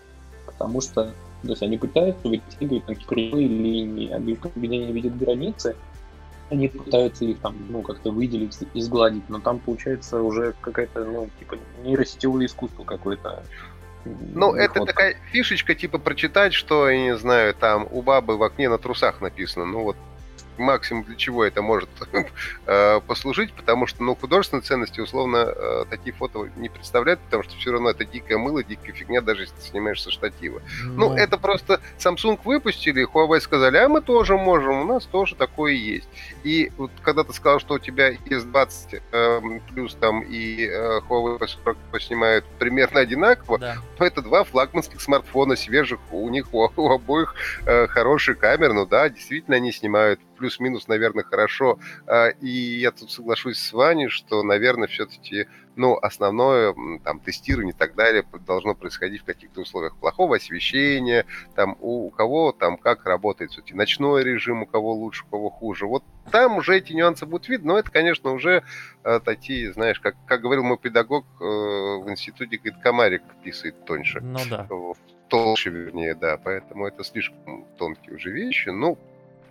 Потому 0.46 0.81
что 0.81 1.12
то 1.43 1.51
есть 1.51 1.63
они 1.63 1.77
пытаются 1.77 2.29
вытягивать 2.29 2.85
там 2.87 2.97
кривые 2.97 3.49
линии, 3.49 4.11
они, 4.11 4.39
где 4.57 4.77
они 4.77 4.93
видят 4.93 5.19
границы, 5.19 5.77
они 6.51 6.69
пытаются 6.69 7.25
их 7.25 7.39
там, 7.41 7.57
ну, 7.71 7.83
как-то 7.83 8.11
выделить 8.11 8.59
и 8.75 8.81
сгладить, 8.81 9.29
но 9.29 9.41
там 9.41 9.59
получается 9.59 10.23
уже 10.23 10.55
какая-то, 10.61 11.05
ну, 11.05 11.29
типа, 11.39 11.57
нейросетевое 11.83 12.47
искусство 12.47 12.85
какое-то. 12.85 13.43
Ну, 14.05 14.55
это 14.55 14.81
вот. 14.81 14.87
такая 14.87 15.17
фишечка, 15.33 15.75
типа, 15.75 15.99
прочитать, 15.99 16.53
что, 16.53 16.89
я 16.89 17.01
не 17.01 17.17
знаю, 17.17 17.55
там 17.55 17.89
у 17.91 18.03
бабы 18.03 18.37
в 18.37 18.43
окне 18.43 18.69
на 18.69 18.79
трусах 18.79 19.21
написано. 19.21 19.65
Ну, 19.65 19.83
вот 19.83 19.97
максимум 20.59 21.05
для 21.05 21.17
чего 21.17 21.45
это 21.45 21.62
может 21.62 21.88
э, 22.67 23.01
послужить, 23.07 23.53
потому 23.55 23.87
что, 23.87 24.03
ну, 24.03 24.15
художественной 24.15 24.62
ценности, 24.62 25.01
условно, 25.01 25.37
э, 25.37 25.85
такие 25.91 26.12
фото 26.15 26.49
не 26.57 26.69
представляют, 26.69 27.21
потому 27.21 27.43
что 27.43 27.57
все 27.57 27.73
равно 27.73 27.91
это 27.91 28.05
дикое 28.05 28.38
мыло, 28.38 28.62
дикая 28.62 28.93
фигня, 28.93 29.21
даже 29.21 29.43
если 29.43 29.55
ты 29.57 29.62
снимаешь 29.62 30.03
со 30.03 30.11
штатива. 30.11 30.62
Ну, 30.85 31.11
ну 31.11 31.17
это 31.17 31.38
просто 31.38 31.81
Samsung 31.99 32.41
выпустили, 32.45 33.07
Huawei 33.07 33.41
сказали, 33.41 33.77
а 33.77 33.88
мы 33.88 34.01
тоже 34.01 34.37
можем, 34.37 34.83
у 34.83 34.85
нас 34.85 35.05
тоже 35.05 35.35
такое 35.35 35.73
есть. 35.73 36.09
И 36.45 36.71
вот 36.77 36.91
когда 37.03 37.25
ты 37.25 37.33
сказал, 37.33 37.61
что 37.61 37.75
у 37.75 37.79
тебя 37.79 38.12
S20 38.12 39.03
э, 39.12 39.41
плюс 39.69 39.95
там 39.95 40.23
и 40.23 40.67
э, 40.67 41.01
Huawei 41.09 41.38
P40 41.38 42.01
снимают 42.01 42.45
примерно 42.59 43.01
одинаково, 43.01 43.59
да. 43.59 43.77
то 43.97 44.05
это 44.05 44.23
два 44.23 44.45
флагманских 44.45 45.01
смартфона 45.01 45.57
свежих, 45.57 46.01
у 46.11 46.29
них 46.29 46.53
у, 46.53 46.69
у 46.77 46.91
обоих 46.91 47.35
э, 47.65 47.87
хорошие 47.88 48.35
камеры, 48.35 48.73
ну 48.73 48.87
да, 48.87 49.09
действительно 49.09 49.57
они 49.57 49.73
снимают 49.73 50.21
плюс-минус, 50.43 50.89
наверное, 50.89 51.23
хорошо. 51.23 51.79
А, 52.05 52.31
и 52.31 52.49
я 52.49 52.91
тут 52.91 53.13
соглашусь 53.13 53.59
с 53.59 53.73
Ваней, 53.73 54.09
что, 54.09 54.43
наверное, 54.43 54.89
все-таки 54.89 55.47
ну, 55.77 55.97
основное, 55.97 56.75
там, 57.05 57.21
тестирование 57.21 57.73
и 57.73 57.77
так 57.77 57.95
далее 57.95 58.25
должно 58.45 58.75
происходить 58.75 59.23
в 59.23 59.25
каких-то 59.25 59.61
условиях 59.61 59.97
плохого 59.97 60.37
освещения, 60.37 61.25
там, 61.55 61.77
у, 61.81 62.09
у 62.09 62.11
кого 62.11 62.51
там 62.51 62.77
как 62.77 63.07
работает 63.07 63.53
все-таки 63.53 63.75
ночной 63.75 64.25
режим, 64.25 64.63
у 64.63 64.67
кого 64.67 64.95
лучше, 64.95 65.23
у 65.25 65.31
кого 65.31 65.51
хуже. 65.51 65.87
Вот 65.87 66.03
там 66.33 66.57
уже 66.57 66.77
эти 66.77 66.93
нюансы 66.93 67.25
будут 67.25 67.49
видны, 67.49 67.69
но 67.69 67.79
это, 67.79 67.93
конечно, 67.93 68.33
уже 68.33 68.65
э, 69.05 69.21
такие, 69.25 69.73
знаешь, 69.73 70.01
как, 70.01 70.17
как 70.27 70.41
говорил 70.41 70.65
мой 70.65 70.77
педагог 70.77 71.25
э, 71.41 71.45
в 71.45 72.11
институте, 72.11 72.59
говорит, 72.59 72.83
комарик 72.83 73.23
писает 73.45 73.85
тоньше. 73.85 74.21
Ну 74.21 74.41
да. 74.51 74.67
Толще, 75.29 75.71
вернее, 75.71 76.17
да, 76.17 76.37
поэтому 76.37 76.87
это 76.87 77.05
слишком 77.05 77.65
тонкие 77.79 78.17
уже 78.17 78.31
вещи. 78.31 78.69
Ну, 78.71 78.99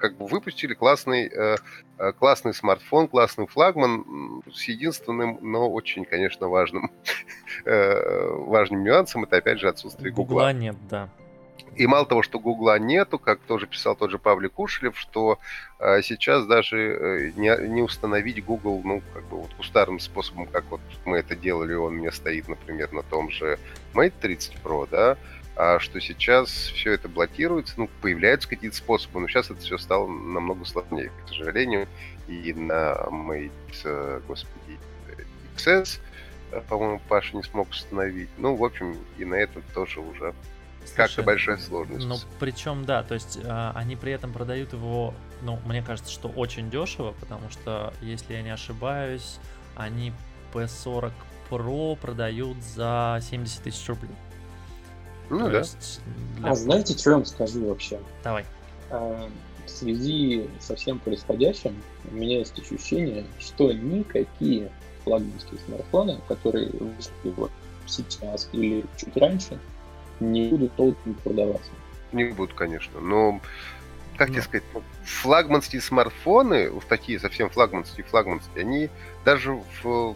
как 0.01 0.17
бы 0.17 0.25
выпустили 0.25 0.73
классный, 0.73 1.27
э, 1.27 1.55
э, 1.97 2.11
классный 2.13 2.53
смартфон, 2.53 3.07
классный 3.07 3.47
флагман 3.47 4.43
с 4.51 4.63
единственным, 4.63 5.37
но 5.41 5.69
очень, 5.69 6.03
конечно, 6.03 6.49
важным, 6.49 6.91
э, 7.65 8.27
важным 8.39 8.83
нюансом, 8.83 9.23
это 9.23 9.37
опять 9.37 9.59
же 9.59 9.69
отсутствие 9.69 10.11
Гугла. 10.11 10.33
Гугла 10.33 10.53
нет, 10.53 10.75
да. 10.89 11.09
И 11.75 11.87
мало 11.87 12.05
того, 12.05 12.21
что 12.21 12.39
Гугла 12.39 12.77
нету, 12.79 13.17
как 13.17 13.39
тоже 13.39 13.67
писал 13.67 13.95
тот 13.95 14.11
же 14.11 14.19
Павлик 14.19 14.53
Кушелев, 14.53 14.97
что 14.97 15.39
э, 15.79 16.01
сейчас 16.01 16.45
даже 16.45 16.77
э, 16.77 17.31
не, 17.35 17.67
не 17.67 17.81
установить 17.81 18.43
Google, 18.43 18.81
ну, 18.83 19.01
как 19.13 19.23
бы 19.25 19.37
вот 19.37 19.53
кустарным 19.53 19.99
способом, 19.99 20.47
как 20.47 20.65
вот 20.69 20.81
мы 21.05 21.17
это 21.17 21.35
делали, 21.35 21.73
он 21.73 21.95
мне 21.95 22.11
стоит, 22.11 22.47
например, 22.47 22.91
на 22.91 23.03
том 23.03 23.31
же 23.31 23.57
Mate 23.93 24.13
30 24.19 24.57
Pro, 24.63 24.87
да, 24.89 25.17
а 25.55 25.79
что 25.79 25.99
сейчас 25.99 26.49
все 26.49 26.93
это 26.93 27.07
блокируется, 27.09 27.75
ну, 27.77 27.89
появляются 28.01 28.49
какие-то 28.49 28.75
способы, 28.75 29.19
но 29.19 29.27
сейчас 29.27 29.51
это 29.51 29.61
все 29.61 29.77
стало 29.77 30.07
намного 30.07 30.65
сложнее, 30.65 31.11
к 31.25 31.29
сожалению, 31.29 31.87
и 32.27 32.53
на 32.53 32.95
Mate, 33.09 33.51
э, 33.83 34.21
господи, 34.27 34.79
XS, 35.55 35.99
э, 36.51 36.61
по-моему, 36.67 37.01
Паша 37.07 37.35
не 37.35 37.43
смог 37.43 37.69
установить. 37.69 38.29
Ну, 38.37 38.55
в 38.55 38.63
общем, 38.63 38.97
и 39.17 39.25
на 39.25 39.35
этом 39.35 39.61
тоже 39.73 39.99
уже 39.99 40.33
как-то 40.95 41.23
большая 41.23 41.57
сложность. 41.57 42.05
Ну, 42.05 42.17
причем, 42.39 42.85
да, 42.85 43.03
то 43.03 43.13
есть 43.13 43.39
э, 43.41 43.71
они 43.75 43.95
при 43.95 44.11
этом 44.11 44.33
продают 44.33 44.73
его, 44.73 45.13
ну, 45.41 45.59
мне 45.65 45.81
кажется, 45.81 46.11
что 46.11 46.27
очень 46.27 46.69
дешево, 46.69 47.13
потому 47.19 47.49
что, 47.49 47.93
если 48.01 48.33
я 48.33 48.41
не 48.41 48.49
ошибаюсь, 48.49 49.39
они 49.75 50.13
P40 50.53 51.11
Pro 51.49 51.95
продают 51.97 52.61
за 52.61 53.19
70 53.21 53.63
тысяч 53.63 53.87
рублей. 53.87 54.11
Ну, 55.29 55.49
да. 55.49 55.59
Есть 55.59 56.01
для... 56.37 56.51
А 56.51 56.55
знаете, 56.55 56.97
что 56.97 57.11
я 57.11 57.15
вам 57.17 57.25
скажу 57.25 57.67
вообще? 57.67 57.99
Давай. 58.23 58.45
А, 58.89 59.29
в 59.65 59.69
связи 59.69 60.49
со 60.59 60.75
всем 60.75 60.99
происходящим 60.99 61.81
у 62.11 62.15
меня 62.15 62.39
есть 62.39 62.57
ощущение, 62.59 63.25
что 63.39 63.71
никакие 63.71 64.71
флагманские 65.03 65.59
смартфоны, 65.65 66.19
которые 66.27 66.69
вышли 66.71 67.31
вот 67.35 67.51
сейчас 67.85 68.49
или 68.51 68.85
чуть 68.97 69.15
раньше, 69.17 69.59
не 70.21 70.49
будут 70.49 70.75
толком 70.75 71.13
продаваться. 71.15 71.71
Не 72.11 72.25
будут, 72.25 72.55
конечно, 72.55 72.99
но 72.99 73.41
как 74.17 74.29
тебе 74.29 74.41
сказать, 74.41 74.63
ну, 74.73 74.83
флагманские 75.03 75.81
смартфоны, 75.81 76.69
в 76.69 76.85
такие 76.85 77.19
совсем 77.19 77.49
флагманские, 77.49 78.05
флагманские, 78.05 78.61
они 78.61 78.89
даже 79.25 79.59
в 79.83 80.15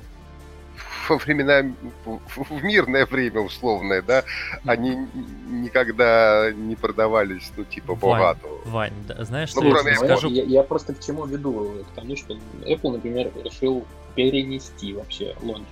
во 1.10 1.18
времена, 1.18 1.72
в 2.06 2.63
мирное 2.63 3.06
время 3.06 3.41
условное, 3.41 4.02
да, 4.02 4.24
они 4.65 5.08
никогда 5.50 6.52
не 6.52 6.76
продавались, 6.76 7.52
ну, 7.56 7.63
типа, 7.63 7.96
богато. 7.96 8.48
Вань, 8.65 8.94
да, 9.08 9.24
знаешь, 9.24 9.54
ну, 9.56 9.76
что 9.76 9.88
я 9.88 9.96
скажу? 9.96 10.30
Я, 10.30 10.44
я 10.44 10.63
просто 10.63 10.94
к 10.94 11.00
чему 11.04 11.26
веду? 11.26 11.86
К 11.91 11.96
тому, 11.96 12.15
что 12.15 12.34
Apple, 12.62 12.94
например, 12.94 13.32
решил 13.44 13.86
перенести 14.15 14.94
вообще 14.94 15.36
лонч. 15.41 15.65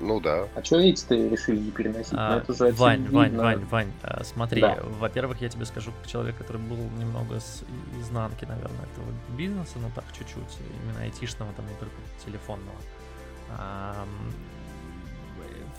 Ну 0.00 0.20
да. 0.20 0.46
А 0.54 0.62
что 0.62 0.78
эти-то 0.78 1.14
решили 1.14 1.58
не 1.58 1.70
переносить? 1.70 2.12
А, 2.14 2.34
ну, 2.34 2.38
это 2.38 2.54
же 2.54 2.72
Вань, 2.72 3.08
Вань, 3.08 3.36
Вань, 3.36 3.64
Вань, 3.64 3.92
а, 4.02 4.22
смотри, 4.22 4.60
да. 4.60 4.78
во-первых, 5.00 5.40
я 5.40 5.48
тебе 5.48 5.64
скажу, 5.64 5.92
как 5.92 6.10
человек, 6.10 6.36
который 6.36 6.62
был 6.62 6.76
немного 6.98 7.40
с 7.40 7.64
изнанки, 8.00 8.44
наверное, 8.44 8.86
этого 8.92 9.36
бизнеса, 9.36 9.78
но 9.80 9.90
так 9.94 10.04
чуть-чуть, 10.12 10.58
именно 10.84 11.00
айтишного, 11.00 11.52
там, 11.54 11.66
не 11.66 11.74
только 11.74 11.96
телефонного 12.24 12.76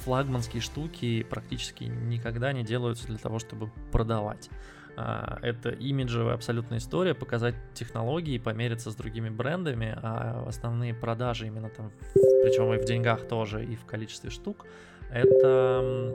флагманские 0.04 0.62
штуки 0.62 1.24
практически 1.24 1.84
никогда 1.84 2.54
не 2.54 2.64
делаются 2.64 3.08
для 3.08 3.18
того, 3.18 3.40
чтобы 3.40 3.70
продавать. 3.92 4.50
А, 4.98 5.40
это 5.42 5.70
имиджевая 5.70 6.34
абсолютная 6.34 6.80
история, 6.80 7.14
показать 7.14 7.56
технологии, 7.74 8.38
помериться 8.38 8.92
с 8.92 8.96
другими 8.96 9.30
брендами, 9.30 9.98
а 10.02 10.46
основные 10.48 10.94
продажи 10.94 11.48
именно 11.48 11.70
там, 11.70 11.92
причем 12.14 12.74
и 12.74 12.78
в 12.78 12.86
деньгах 12.86 13.28
тоже, 13.28 13.64
и 13.64 13.76
в 13.76 13.86
количестве 13.86 14.30
штук, 14.30 14.66
это 15.12 16.14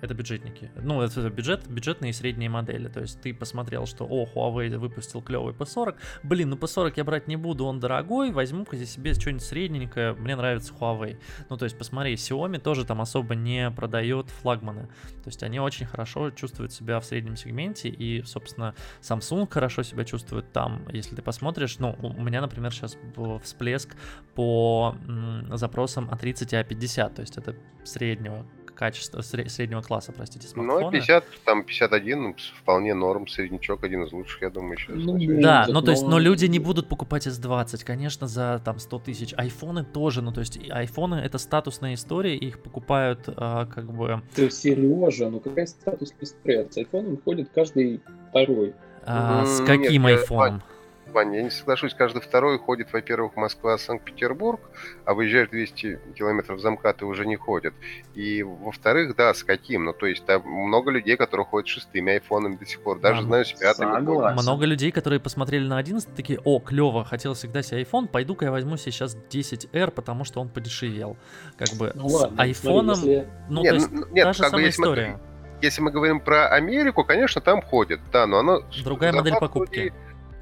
это 0.00 0.14
бюджетники. 0.14 0.70
Ну, 0.76 1.00
это 1.00 1.28
бюджет, 1.30 1.66
бюджетные 1.68 2.10
и 2.10 2.12
средние 2.12 2.50
модели. 2.50 2.88
То 2.88 3.00
есть 3.00 3.20
ты 3.20 3.32
посмотрел, 3.32 3.86
что, 3.86 4.04
о, 4.04 4.26
Huawei 4.26 4.76
выпустил 4.76 5.22
клевый 5.22 5.54
P40. 5.54 5.96
Блин, 6.22 6.50
ну 6.50 6.56
P40 6.56 6.94
я 6.96 7.04
брать 7.04 7.28
не 7.28 7.36
буду, 7.36 7.64
он 7.64 7.80
дорогой, 7.80 8.32
возьму-ка 8.32 8.76
здесь 8.76 8.90
себе 8.90 9.14
что-нибудь 9.14 9.42
средненькое, 9.42 10.14
мне 10.14 10.36
нравится 10.36 10.72
Huawei. 10.74 11.18
Ну, 11.48 11.56
то 11.56 11.64
есть 11.64 11.78
посмотри, 11.78 12.14
Xiaomi 12.14 12.58
тоже 12.58 12.84
там 12.84 13.00
особо 13.00 13.34
не 13.34 13.70
продает 13.70 14.30
флагманы. 14.30 14.86
То 15.22 15.28
есть 15.28 15.42
они 15.42 15.60
очень 15.60 15.86
хорошо 15.86 16.30
чувствуют 16.30 16.72
себя 16.72 17.00
в 17.00 17.04
среднем 17.04 17.36
сегменте, 17.36 17.88
и, 17.88 18.22
собственно, 18.22 18.74
Samsung 19.00 19.50
хорошо 19.50 19.82
себя 19.82 20.04
чувствует 20.04 20.52
там. 20.52 20.86
Если 20.92 21.14
ты 21.14 21.22
посмотришь, 21.22 21.78
ну, 21.78 21.96
у 22.00 22.22
меня, 22.22 22.40
например, 22.40 22.72
сейчас 22.72 22.96
всплеск 23.42 23.96
по 24.34 24.94
м, 25.06 25.56
запросам 25.56 26.10
A30 26.10 26.44
и 26.44 26.74
A50, 26.74 27.14
то 27.14 27.20
есть 27.22 27.38
это 27.38 27.56
среднего 27.84 28.46
качества, 28.76 29.22
среднего 29.22 29.82
класса, 29.82 30.12
простите, 30.12 30.46
ну, 30.54 30.62
смартфона. 30.62 30.86
Ну, 30.86 30.90
50, 30.92 31.24
там 31.44 31.64
51, 31.64 32.36
вполне 32.60 32.94
норм, 32.94 33.26
среднячок, 33.26 33.82
один 33.82 34.04
из 34.04 34.12
лучших, 34.12 34.42
я 34.42 34.50
думаю, 34.50 34.76
сейчас. 34.78 34.94
Ну, 34.96 35.18
да, 35.40 35.66
ну 35.68 35.82
то 35.82 35.90
есть, 35.90 36.06
но 36.06 36.18
люди 36.18 36.46
не 36.46 36.58
будут 36.58 36.88
покупать 36.88 37.26
S20, 37.26 37.84
конечно, 37.84 38.26
за 38.28 38.60
там 38.64 38.78
100 38.78 38.98
тысяч. 39.00 39.34
Айфоны 39.36 39.84
тоже, 39.84 40.22
ну 40.22 40.32
то 40.32 40.40
есть, 40.40 40.58
айфоны 40.70 41.16
это 41.16 41.38
статусная 41.38 41.94
история, 41.94 42.36
их 42.36 42.60
покупают 42.60 43.28
а, 43.36 43.66
как 43.66 43.92
бы... 43.92 44.22
Ты 44.34 44.50
Сережа, 44.50 45.28
ну 45.28 45.40
какая 45.40 45.66
статусная 45.66 46.22
история? 46.22 46.68
С 46.70 46.76
айфоном 46.76 47.18
ходит 47.24 47.50
каждый 47.54 48.00
второй. 48.30 48.74
А, 49.04 49.44
с 49.46 49.60
каким 49.60 50.02
Нет, 50.02 50.20
айфоном? 50.20 50.62
Я 50.68 50.75
плане. 51.12 51.38
Я 51.38 51.42
не 51.44 51.50
соглашусь, 51.50 51.94
каждый 51.94 52.20
второй 52.20 52.58
ходит, 52.58 52.92
во-первых, 52.92 53.36
Москва-Санкт-Петербург, 53.36 54.60
а 55.04 55.14
выезжаешь 55.14 55.48
200 55.48 56.00
километров 56.16 56.60
за 56.60 56.70
МКАД 56.70 57.02
и 57.02 57.04
уже 57.04 57.26
не 57.26 57.36
ходят. 57.36 57.74
И, 58.14 58.42
во-вторых, 58.42 59.16
да, 59.16 59.32
с 59.32 59.44
каким? 59.44 59.84
Ну, 59.84 59.92
то 59.92 60.06
есть 60.06 60.24
там 60.24 60.42
много 60.42 60.90
людей, 60.90 61.16
которые 61.16 61.46
ходят 61.46 61.68
с 61.68 61.72
шестыми 61.72 62.12
айфонами 62.12 62.56
до 62.56 62.66
сих 62.66 62.80
пор, 62.80 63.00
даже, 63.00 63.22
да, 63.22 63.26
знаю, 63.26 63.44
с 63.44 63.52
пятыми. 63.52 64.00
Много 64.42 64.64
людей, 64.64 64.92
которые 64.92 65.20
посмотрели 65.20 65.66
на 65.66 65.78
11, 65.78 66.14
такие, 66.14 66.38
о, 66.44 66.58
клево, 66.60 67.04
хотел 67.04 67.34
всегда 67.34 67.62
себе 67.62 67.82
iPhone, 67.82 68.08
пойду-ка 68.08 68.46
я 68.46 68.50
возьму 68.50 68.76
сейчас 68.76 69.16
10R, 69.30 69.90
потому 69.90 70.24
что 70.24 70.40
он 70.40 70.48
подешевел. 70.48 71.16
Как 71.56 71.68
бы 71.78 71.92
ну, 71.94 72.08
с 72.08 72.12
ладно, 72.12 72.42
айфоном, 72.42 72.98
если... 72.98 73.28
ну, 73.48 73.62
нет, 73.62 73.70
то 73.70 73.74
есть 73.76 73.92
нет, 74.12 74.24
та 74.24 74.32
же 74.32 74.38
самая 74.38 74.64
бы, 74.64 74.68
история. 74.68 75.08
Мы, 75.12 75.20
если 75.62 75.80
мы 75.80 75.90
говорим 75.90 76.20
про 76.20 76.48
Америку, 76.48 77.04
конечно, 77.04 77.40
там 77.40 77.62
ходит, 77.62 78.00
да, 78.12 78.26
но 78.26 78.38
оно... 78.38 78.62
Другая 78.84 79.12
модель 79.12 79.34
покупки. 79.40 79.76
Людей 79.76 79.92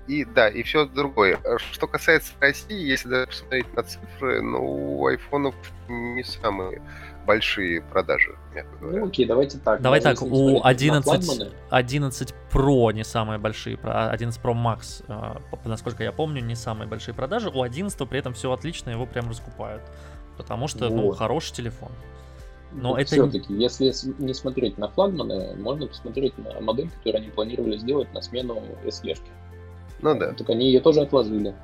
и 0.06 0.24
да, 0.24 0.48
и 0.48 0.62
все 0.62 0.86
другое. 0.86 1.38
Что 1.72 1.86
касается 1.86 2.32
России, 2.40 2.78
если 2.78 3.08
даже 3.08 3.26
посмотреть 3.28 3.74
на 3.74 3.82
цифры, 3.82 4.42
ну, 4.42 4.98
у 4.98 5.06
айфонов 5.06 5.54
не 5.88 6.22
самые 6.22 6.82
большие 7.26 7.80
продажи, 7.80 8.36
мягко 8.54 8.76
говоря. 8.80 9.00
Ну 9.00 9.06
окей, 9.06 9.26
давайте 9.26 9.58
так. 9.58 9.80
Давай 9.80 10.00
так, 10.00 10.20
у 10.22 10.62
11, 10.62 11.52
11 11.70 12.34
Pro 12.52 12.92
не 12.92 13.04
самые 13.04 13.38
большие, 13.38 13.78
11 13.82 14.40
Pro 14.42 14.54
Max, 14.54 15.04
а, 15.08 15.40
насколько 15.64 16.02
я 16.02 16.12
помню, 16.12 16.42
не 16.42 16.54
самые 16.54 16.86
большие 16.86 17.14
продажи. 17.14 17.48
У 17.48 17.62
11 17.62 18.08
при 18.08 18.18
этом 18.18 18.34
все 18.34 18.52
отлично, 18.52 18.90
его 18.90 19.06
прям 19.06 19.28
раскупают. 19.28 19.82
Потому 20.36 20.68
что, 20.68 20.90
ну, 20.90 20.96
вот. 20.96 21.02
ну, 21.02 21.12
хороший 21.12 21.54
телефон. 21.54 21.90
Но 22.72 22.90
ну, 22.90 22.96
это 22.96 23.12
все-таки, 23.12 23.54
если 23.54 23.92
не 24.18 24.34
смотреть 24.34 24.78
на 24.78 24.88
флагманы, 24.88 25.54
можно 25.56 25.86
посмотреть 25.86 26.36
на 26.38 26.60
модель, 26.60 26.90
которую 26.90 27.22
они 27.22 27.30
планировали 27.30 27.76
сделать 27.76 28.12
на 28.12 28.20
смену 28.20 28.60
S-лешки. 28.84 29.30
Ну 30.04 30.14
да. 30.14 30.34
Так 30.34 30.50
они 30.50 30.66
ее 30.66 30.80
тоже 30.80 31.00
отложили. 31.00 31.54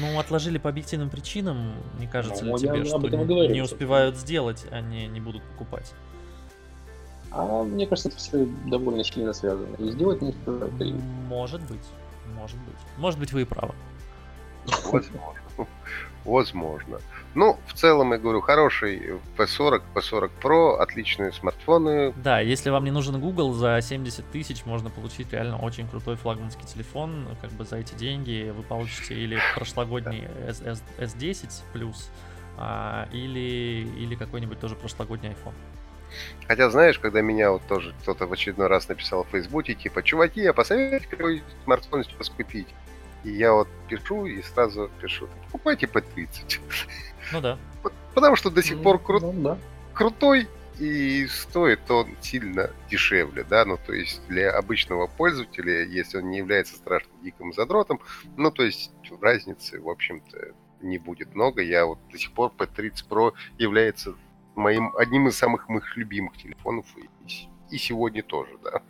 Ну, 0.00 0.20
отложили 0.20 0.58
по 0.58 0.68
объективным 0.68 1.08
причинам, 1.08 1.74
не 1.98 2.06
кажется 2.06 2.44
ну, 2.44 2.56
ли 2.56 2.60
тебе, 2.60 2.84
что 2.84 2.98
не, 2.98 3.08
говорю, 3.08 3.52
не 3.52 3.62
успевают 3.62 4.16
сделать, 4.16 4.66
они 4.70 5.06
не 5.06 5.18
будут 5.18 5.42
покупать? 5.42 5.92
А 7.30 7.62
мне 7.64 7.86
кажется, 7.86 8.10
это 8.10 8.18
все 8.18 8.46
довольно 8.66 9.02
сильно 9.02 9.32
связано. 9.32 9.74
И 9.76 9.90
сделать 9.90 10.20
не 10.20 10.28
успевают. 10.28 10.72
Может 11.26 11.62
быть, 11.62 11.86
может 12.36 12.58
быть. 12.58 12.76
Может 12.98 13.18
быть, 13.18 13.32
вы 13.32 13.42
и 13.42 13.44
правы. 13.44 13.74
Возможно. 16.24 17.00
Ну, 17.34 17.58
в 17.66 17.74
целом, 17.74 18.12
я 18.12 18.18
говорю, 18.18 18.40
хороший 18.40 19.20
P40, 19.36 19.82
P40 19.94 20.30
Pro, 20.42 20.76
отличные 20.78 21.32
смартфоны. 21.32 22.14
Да, 22.16 22.40
если 22.40 22.70
вам 22.70 22.84
не 22.84 22.90
нужен 22.90 23.20
Google, 23.20 23.52
за 23.52 23.80
70 23.82 24.30
тысяч 24.30 24.64
можно 24.64 24.88
получить 24.88 25.32
реально 25.32 25.58
очень 25.58 25.86
крутой 25.88 26.16
флагманский 26.16 26.64
телефон. 26.64 27.26
Как 27.42 27.50
бы 27.52 27.64
за 27.64 27.76
эти 27.76 27.94
деньги 27.94 28.52
вы 28.56 28.62
получите 28.62 29.14
или 29.14 29.38
прошлогодний 29.54 30.26
S, 30.46 30.62
S, 30.62 30.82
S10 30.98 31.50
плюс, 31.72 32.10
а, 32.56 33.08
или, 33.12 33.86
или 33.98 34.14
какой-нибудь 34.14 34.60
тоже 34.60 34.76
прошлогодний 34.76 35.30
iPhone. 35.30 35.54
Хотя, 36.46 36.70
знаешь, 36.70 36.98
когда 36.98 37.20
меня 37.20 37.50
вот 37.50 37.62
тоже 37.66 37.94
кто-то 38.02 38.26
в 38.26 38.32
очередной 38.32 38.68
раз 38.68 38.88
написал 38.88 39.24
в 39.24 39.28
Фейсбуке, 39.28 39.74
типа, 39.74 40.02
чуваки, 40.02 40.46
а 40.46 40.52
посоветуйте 40.52 41.08
какой 41.08 41.42
смартфон 41.64 42.04
сейчас 42.04 42.30
купить. 42.30 42.68
И 43.24 43.30
я 43.30 43.52
вот 43.52 43.68
пишу 43.88 44.26
и 44.26 44.42
сразу 44.42 44.90
пишу, 45.00 45.28
покупайте 45.46 45.86
по 45.86 46.00
30. 46.00 46.60
Ну 47.32 47.40
да. 47.40 47.58
Потому 48.14 48.36
что 48.36 48.50
до 48.50 48.62
сих 48.62 48.82
пор 48.82 48.98
кру... 49.02 49.20
ну, 49.20 49.32
да. 49.42 49.58
крутой 49.92 50.48
и 50.78 51.26
стоит 51.28 51.88
он 51.90 52.08
сильно 52.20 52.70
дешевле, 52.90 53.44
да, 53.44 53.64
ну, 53.64 53.78
то 53.78 53.92
есть 53.92 54.20
для 54.28 54.50
обычного 54.50 55.06
пользователя, 55.06 55.84
если 55.84 56.18
он 56.18 56.30
не 56.30 56.38
является 56.38 56.74
страшно 56.74 57.10
диким 57.22 57.52
задротом, 57.52 58.00
ну, 58.36 58.50
то 58.50 58.64
есть 58.64 58.90
разницы, 59.20 59.80
в 59.80 59.88
общем-то, 59.88 60.52
не 60.80 60.98
будет 60.98 61.34
много. 61.34 61.62
Я 61.62 61.86
вот 61.86 61.98
до 62.10 62.18
сих 62.18 62.32
пор 62.32 62.52
P30 62.56 63.08
Pro 63.08 63.32
является 63.58 64.14
моим 64.54 64.94
одним 64.96 65.28
из 65.28 65.36
самых 65.36 65.68
моих 65.68 65.96
любимых 65.96 66.36
телефонов 66.36 66.86
и, 66.96 67.08
и 67.70 67.78
сегодня 67.78 68.22
тоже, 68.22 68.58
да. 68.62 68.82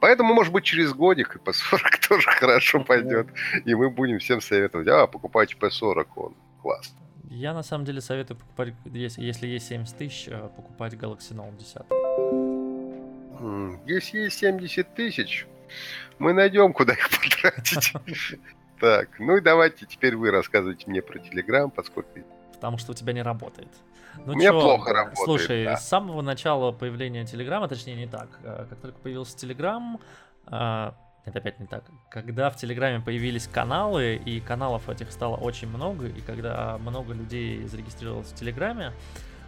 Поэтому, 0.00 0.34
может 0.34 0.52
быть, 0.52 0.64
через 0.64 0.92
годик 0.92 1.36
и 1.36 1.38
P40 1.38 2.08
тоже 2.08 2.30
хорошо 2.30 2.84
пойдет. 2.84 3.28
И 3.64 3.74
мы 3.74 3.90
будем 3.90 4.18
всем 4.18 4.40
советовать, 4.40 4.88
а, 4.88 5.06
покупайте 5.06 5.56
P40, 5.56 6.06
он 6.16 6.34
класс. 6.62 6.94
Я 7.30 7.52
на 7.52 7.62
самом 7.62 7.84
деле 7.84 8.00
советую 8.00 8.38
покупать, 8.38 8.74
если, 8.86 9.22
если 9.22 9.46
есть 9.46 9.68
70 9.68 9.98
тысяч, 9.98 10.28
э, 10.28 10.48
покупать 10.56 10.94
Galaxy 10.94 11.34
Note 11.34 11.58
10. 11.58 11.82
Если 13.86 14.18
есть 14.18 14.38
70 14.38 14.94
тысяч, 14.94 15.46
мы 16.18 16.32
найдем, 16.32 16.72
куда 16.72 16.94
их 16.94 17.08
потратить. 17.10 17.92
Так, 18.80 19.18
ну 19.18 19.36
и 19.36 19.40
давайте 19.40 19.86
теперь 19.86 20.14
вы 20.14 20.30
рассказывайте 20.30 20.88
мне 20.88 21.02
про 21.02 21.18
Telegram, 21.18 21.68
поскольку... 21.68 22.20
Потому 22.58 22.78
что 22.78 22.92
у 22.92 22.94
тебя 22.94 23.12
не 23.12 23.22
работает. 23.22 23.68
Ну, 24.16 24.32
у 24.32 24.36
меня 24.36 24.50
чё, 24.50 24.60
плохо 24.60 24.92
работает. 24.92 25.24
Слушай, 25.24 25.64
да. 25.64 25.76
с 25.76 25.88
самого 25.88 26.22
начала 26.22 26.72
появления 26.72 27.24
Телеграма, 27.24 27.68
точнее 27.68 27.94
не 27.94 28.06
так, 28.06 28.28
э, 28.42 28.66
как 28.68 28.80
только 28.80 28.98
появился 28.98 29.36
Телеграм, 29.36 30.00
это 31.28 31.40
опять 31.40 31.60
не 31.60 31.66
так. 31.66 31.84
Когда 32.10 32.50
в 32.50 32.56
Телеграме 32.56 33.00
появились 33.00 33.46
каналы, 33.46 34.16
и 34.16 34.40
каналов 34.40 34.88
этих 34.88 35.12
стало 35.12 35.36
очень 35.36 35.68
много, 35.68 36.06
и 36.06 36.20
когда 36.20 36.78
много 36.78 37.12
людей 37.12 37.64
зарегистрировалось 37.66 38.28
в 38.28 38.34
Телеграме, 38.34 38.92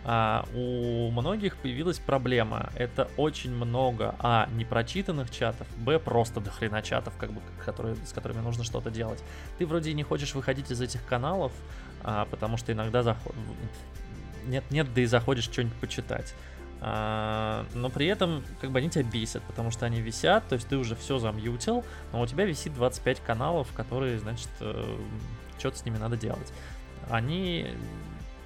а, 0.05 0.47
у 0.55 1.11
многих 1.11 1.57
появилась 1.57 1.99
проблема. 1.99 2.71
Это 2.75 3.09
очень 3.17 3.55
много, 3.55 4.15
а, 4.19 4.49
непрочитанных 4.53 5.31
чатов, 5.31 5.67
б, 5.77 5.99
просто 5.99 6.41
дохрена 6.41 6.83
чатов, 6.83 7.15
как 7.19 7.33
бы, 7.33 7.41
которые, 7.65 7.97
с 7.97 8.13
которыми 8.13 8.41
нужно 8.41 8.65
что-то 8.65 8.91
делать. 8.91 9.23
Ты 9.59 9.67
вроде 9.67 9.93
не 9.93 10.03
хочешь 10.03 10.35
выходить 10.35 10.71
из 10.71 10.81
этих 10.81 11.05
каналов, 11.05 11.53
а, 12.03 12.27
потому 12.27 12.57
что 12.57 12.73
иногда 12.73 13.03
заход... 13.03 13.35
нет-нет, 14.47 14.93
да 14.95 15.01
и 15.01 15.07
заходишь 15.07 15.45
что-нибудь 15.45 15.77
почитать. 15.77 16.35
А, 16.83 17.67
но 17.75 17.91
при 17.91 18.07
этом 18.07 18.43
как 18.61 18.71
бы 18.71 18.79
они 18.79 18.89
тебя 18.89 19.05
бесят, 19.05 19.43
потому 19.43 19.71
что 19.71 19.85
они 19.85 20.01
висят, 20.01 20.49
то 20.49 20.55
есть 20.55 20.67
ты 20.69 20.77
уже 20.77 20.97
все 20.97 21.19
замьютил, 21.19 21.85
но 22.13 22.21
у 22.21 22.27
тебя 22.27 22.45
висит 22.47 22.75
25 22.75 23.21
каналов, 23.21 23.71
которые, 23.75 24.19
значит, 24.19 24.49
э, 24.61 24.99
что-то 25.59 25.77
с 25.77 25.85
ними 25.85 25.99
надо 25.99 26.17
делать. 26.17 26.53
Они 27.11 27.67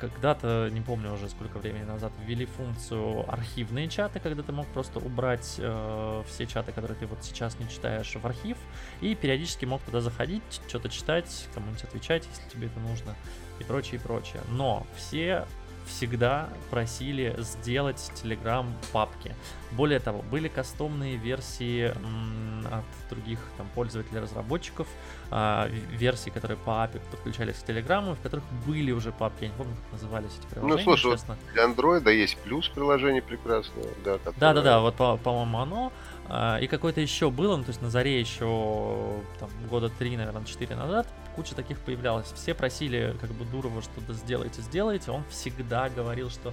когда-то, 0.09 0.69
не 0.71 0.81
помню 0.81 1.13
уже 1.13 1.29
сколько 1.29 1.59
времени 1.59 1.85
назад, 1.85 2.13
ввели 2.25 2.47
функцию 2.47 3.31
архивные 3.31 3.89
чаты, 3.89 4.21
когда 4.21 4.43
ты 4.43 4.53
мог 4.53 4.67
просто 4.69 4.99
убрать 4.99 5.57
э, 5.59 6.23
все 6.27 6.47
чаты, 6.47 6.73
которые 6.73 6.97
ты 6.99 7.07
вот 7.07 7.23
сейчас 7.23 7.59
не 7.59 7.69
читаешь 7.69 8.15
в 8.15 8.25
архив, 8.27 8.57
и 9.01 9.15
периодически 9.15 9.65
мог 9.65 9.83
туда 9.83 10.01
заходить, 10.01 10.43
что-то 10.69 10.89
читать, 10.89 11.49
кому-нибудь 11.55 11.85
отвечать, 11.85 12.27
если 12.31 12.49
тебе 12.49 12.67
это 12.67 12.81
нужно, 12.81 13.15
и 13.61 13.65
прочее, 13.65 14.01
и 14.01 14.03
прочее. 14.03 14.41
Но 14.49 14.87
все 14.97 15.47
всегда 15.87 16.49
просили 16.71 17.35
сделать 17.39 18.11
Telegram 18.23 18.67
папки. 18.93 19.35
Более 19.73 19.99
того, 19.99 20.23
были 20.31 20.49
кастомные 20.49 21.17
версии 21.17 21.87
от 21.87 22.85
других 23.11 23.39
там, 23.57 23.67
пользователей, 23.75 24.21
разработчиков, 24.21 24.87
э, 25.31 25.69
версии, 25.91 26.31
которые 26.31 26.57
по 26.59 26.71
API 26.71 27.01
подключались 27.11 27.57
к 27.57 27.69
Telegram, 27.69 28.15
в 28.15 28.21
которых 28.21 28.45
были 28.67 28.93
уже 28.93 29.11
папки. 29.13 29.45
Я 29.45 29.49
не 29.49 29.55
помню, 29.57 29.75
как 29.75 29.93
назывались 29.93 30.31
эти 30.39 30.45
ну, 30.45 30.49
приложения, 30.51 30.77
Ну, 30.77 30.97
слушай, 30.97 31.13
честно. 31.13 31.37
для 31.53 31.65
Android 31.65 32.13
есть 32.13 32.37
плюс 32.39 32.69
приложение 32.69 33.23
прекрасное. 33.23 33.85
Да, 34.05 34.19
которое... 34.19 34.39
да, 34.39 34.55
да, 34.55 34.63
да, 34.63 34.81
вот, 34.81 34.95
по- 34.95 35.17
по-моему, 35.17 35.59
оно. 35.59 35.93
А, 36.29 36.59
и 36.59 36.67
какое-то 36.67 37.01
еще 37.01 37.31
было, 37.31 37.57
ну, 37.57 37.65
то 37.65 37.71
есть 37.71 37.83
на 37.83 37.91
заре 37.91 38.19
еще 38.19 39.21
там, 39.39 39.51
года 39.69 39.89
три, 39.91 40.17
наверное, 40.17 40.45
четыре 40.45 40.77
назад, 40.77 41.07
куча 41.35 41.55
таких 41.55 41.79
появлялась. 41.81 42.31
Все 42.33 42.55
просили 42.55 43.17
как 43.21 43.31
бы 43.31 43.45
Дурова 43.45 43.83
что-то 43.83 44.13
сделайте, 44.13 44.63
сделайте. 44.63 45.11
Он 45.11 45.25
всегда 45.31 45.89
говорил, 45.89 46.31
что 46.31 46.53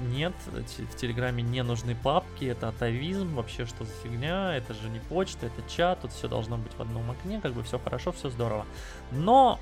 нет, 0.00 0.32
в 0.46 0.96
Телеграме 0.96 1.42
не 1.42 1.62
нужны 1.62 1.94
папки, 1.94 2.46
это 2.46 2.68
атовизм, 2.68 3.34
вообще 3.34 3.66
что 3.66 3.84
за 3.84 3.92
фигня, 4.02 4.56
это 4.56 4.74
же 4.74 4.88
не 4.88 4.98
почта, 4.98 5.46
это 5.46 5.62
чат, 5.68 6.00
тут 6.00 6.12
все 6.12 6.28
должно 6.28 6.56
быть 6.56 6.72
в 6.72 6.80
одном 6.80 7.10
окне, 7.10 7.40
как 7.40 7.52
бы 7.52 7.62
все 7.62 7.78
хорошо, 7.78 8.12
все 8.12 8.30
здорово. 8.30 8.66
Но 9.12 9.60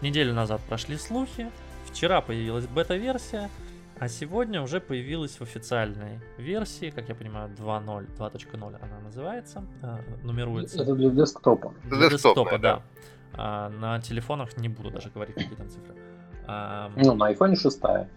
неделю 0.00 0.34
назад 0.34 0.60
прошли 0.68 0.96
слухи, 0.96 1.50
вчера 1.90 2.20
появилась 2.20 2.66
бета-версия, 2.66 3.50
а 3.98 4.08
сегодня 4.08 4.62
уже 4.62 4.80
появилась 4.80 5.40
в 5.40 5.42
официальной 5.42 6.20
версии, 6.36 6.90
как 6.90 7.08
я 7.08 7.16
понимаю, 7.16 7.50
2.0, 7.58 8.16
2.0 8.16 8.76
она 8.80 9.00
называется, 9.00 9.64
э, 9.82 9.98
нумеруется. 10.22 10.82
Это 10.82 10.94
для 10.94 11.10
десктопа. 11.10 11.74
Для 11.84 12.08
десктопа, 12.08 12.58
да. 12.58 12.82
А, 13.34 13.68
на 13.68 14.00
телефонах 14.00 14.56
не 14.56 14.68
буду 14.68 14.90
даже 14.90 15.10
говорить, 15.10 15.34
какие 15.34 15.54
там 15.54 15.68
цифры. 15.68 15.94
А, 16.46 16.90
ну, 16.96 17.14
на 17.14 17.32
iPhone 17.32 17.56
шестая. 17.56 18.08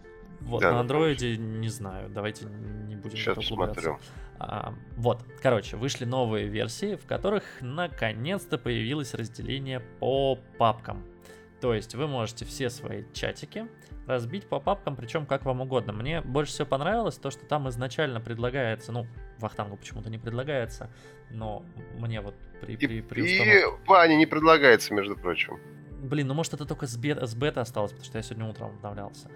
Вот, 0.42 0.62
да, 0.62 0.72
на 0.72 0.80
андроиде 0.80 1.38
не 1.38 1.70
знаю, 1.70 2.10
давайте 2.10 2.46
не 2.46 2.96
будем 2.96 3.18
Сейчас 3.18 3.46
смотрю. 3.46 4.00
А, 4.40 4.74
вот, 4.98 5.24
короче, 5.42 5.78
вышли 5.78 6.06
новые 6.06 6.48
версии, 6.48 6.96
в 6.96 7.06
которых 7.06 7.44
наконец-то 7.62 8.58
появилось 8.58 9.14
разделение 9.14 9.82
по 10.00 10.40
папкам. 10.58 11.04
То 11.60 11.76
есть 11.76 11.94
вы 11.94 12.08
можете 12.08 12.44
все 12.46 12.72
свои 12.72 13.04
чатики 13.14 13.68
разбить 14.08 14.48
по 14.50 14.60
папкам, 14.60 14.96
причем 14.96 15.28
как 15.28 15.46
вам 15.46 15.62
угодно. 15.62 15.94
Мне 15.94 16.22
больше 16.22 16.54
всего 16.54 16.68
понравилось 16.68 17.18
то, 17.18 17.30
что 17.30 17.46
там 17.46 17.70
изначально 17.70 18.20
предлагается, 18.20 18.92
ну, 18.92 19.06
Вахтангу 19.38 19.78
почему-то 19.78 20.10
не 20.10 20.18
предлагается, 20.18 20.90
но 21.30 21.64
мне 22.00 22.20
вот 22.22 22.34
при, 22.62 22.76
при, 22.76 23.02
при 23.02 23.22
установке... 23.22 23.60
И 23.60 23.88
Ване 23.88 24.18
не 24.18 24.26
предлагается, 24.26 24.94
между 24.94 25.16
прочим. 25.16 25.60
Блин, 26.02 26.28
ну 26.28 26.34
может 26.34 26.54
это 26.54 26.66
только 26.66 26.88
с, 26.88 26.98
бет, 26.98 27.22
с 27.22 27.36
бета 27.36 27.62
осталось, 27.62 27.92
потому 27.92 28.06
что 28.06 28.18
я 28.18 28.24
сегодня 28.24 28.50
утром 28.50 28.70
обновлялся. 28.70 29.30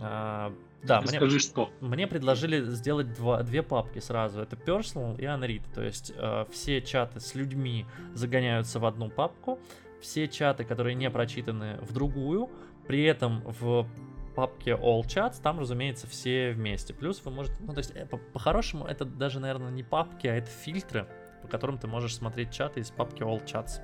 А, 0.00 0.52
да, 0.82 1.00
мне, 1.00 1.16
скажи, 1.16 1.38
что. 1.38 1.70
Мне 1.80 2.06
предложили 2.06 2.62
сделать 2.64 3.14
два, 3.14 3.42
две 3.42 3.62
папки 3.62 4.00
сразу. 4.00 4.40
Это 4.40 4.56
Personal 4.56 5.18
и 5.18 5.24
Unread. 5.24 5.62
То 5.74 5.82
есть 5.82 6.12
э, 6.14 6.44
все 6.50 6.82
чаты 6.82 7.20
с 7.20 7.34
людьми 7.34 7.86
загоняются 8.12 8.78
в 8.80 8.84
одну 8.84 9.08
папку, 9.08 9.58
все 10.00 10.28
чаты, 10.28 10.64
которые 10.64 10.94
не 10.94 11.10
прочитаны, 11.10 11.78
в 11.80 11.92
другую. 11.92 12.50
При 12.86 13.04
этом 13.04 13.42
в 13.46 13.86
папке 14.34 14.72
All 14.72 15.02
Chats 15.02 15.36
там, 15.42 15.58
разумеется, 15.58 16.06
все 16.06 16.52
вместе. 16.52 16.92
Плюс 16.92 17.24
вы 17.24 17.30
можете... 17.30 17.56
Ну, 17.60 17.72
то 17.72 17.78
есть, 17.78 17.92
э, 17.94 18.04
по-хорошему, 18.06 18.84
это 18.84 19.04
даже, 19.04 19.40
наверное, 19.40 19.70
не 19.70 19.82
папки, 19.82 20.26
а 20.26 20.34
это 20.34 20.50
фильтры, 20.50 21.06
по 21.44 21.48
которым 21.48 21.78
ты 21.78 21.86
можешь 21.86 22.16
смотреть 22.16 22.50
чаты 22.50 22.80
из 22.80 22.90
папки 22.90 23.22
All 23.22 23.44
Chats. 23.44 23.80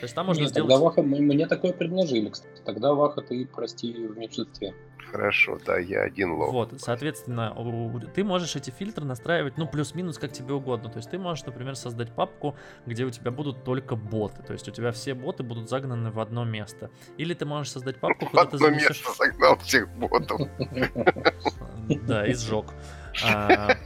То 0.00 0.04
есть 0.04 0.14
там 0.14 0.26
можно 0.26 0.42
Нет, 0.42 0.50
сделать... 0.50 0.70
Тогда 0.70 0.84
Ваха, 0.84 1.02
мне 1.02 1.46
такое 1.46 1.72
предложили, 1.72 2.28
кстати. 2.28 2.62
Тогда 2.64 2.94
Ваха, 2.94 3.20
ты 3.20 3.46
прости 3.46 3.92
в 3.92 4.16
меньшинстве. 4.16 4.74
Хорошо, 5.10 5.58
да, 5.64 5.78
я 5.78 6.02
один 6.02 6.32
лог. 6.32 6.52
Вот, 6.52 6.74
соответственно, 6.78 7.56
ты 8.14 8.24
можешь 8.24 8.56
эти 8.56 8.70
фильтры 8.70 9.06
настраивать, 9.06 9.56
ну, 9.56 9.66
плюс-минус, 9.66 10.18
как 10.18 10.32
тебе 10.32 10.52
угодно. 10.52 10.90
То 10.90 10.98
есть 10.98 11.10
ты 11.10 11.18
можешь, 11.18 11.44
например, 11.46 11.76
создать 11.76 12.12
папку, 12.12 12.56
где 12.84 13.04
у 13.04 13.10
тебя 13.10 13.30
будут 13.30 13.64
только 13.64 13.96
боты. 13.96 14.42
То 14.42 14.52
есть 14.52 14.68
у 14.68 14.70
тебя 14.70 14.92
все 14.92 15.14
боты 15.14 15.42
будут 15.42 15.70
загнаны 15.70 16.10
в 16.10 16.20
одно 16.20 16.44
место. 16.44 16.90
Или 17.16 17.32
ты 17.32 17.46
можешь 17.46 17.72
создать 17.72 17.98
папку, 17.98 18.26
куда 18.26 18.44
ты 18.44 18.58
занесешь... 18.58 19.02
место 19.02 19.12
загнал 19.16 19.56
всех 19.58 19.88
ботов. 19.96 20.40
Да, 22.06 22.26
и 22.26 22.34
сжег. 22.34 22.66
А, 23.24 23.77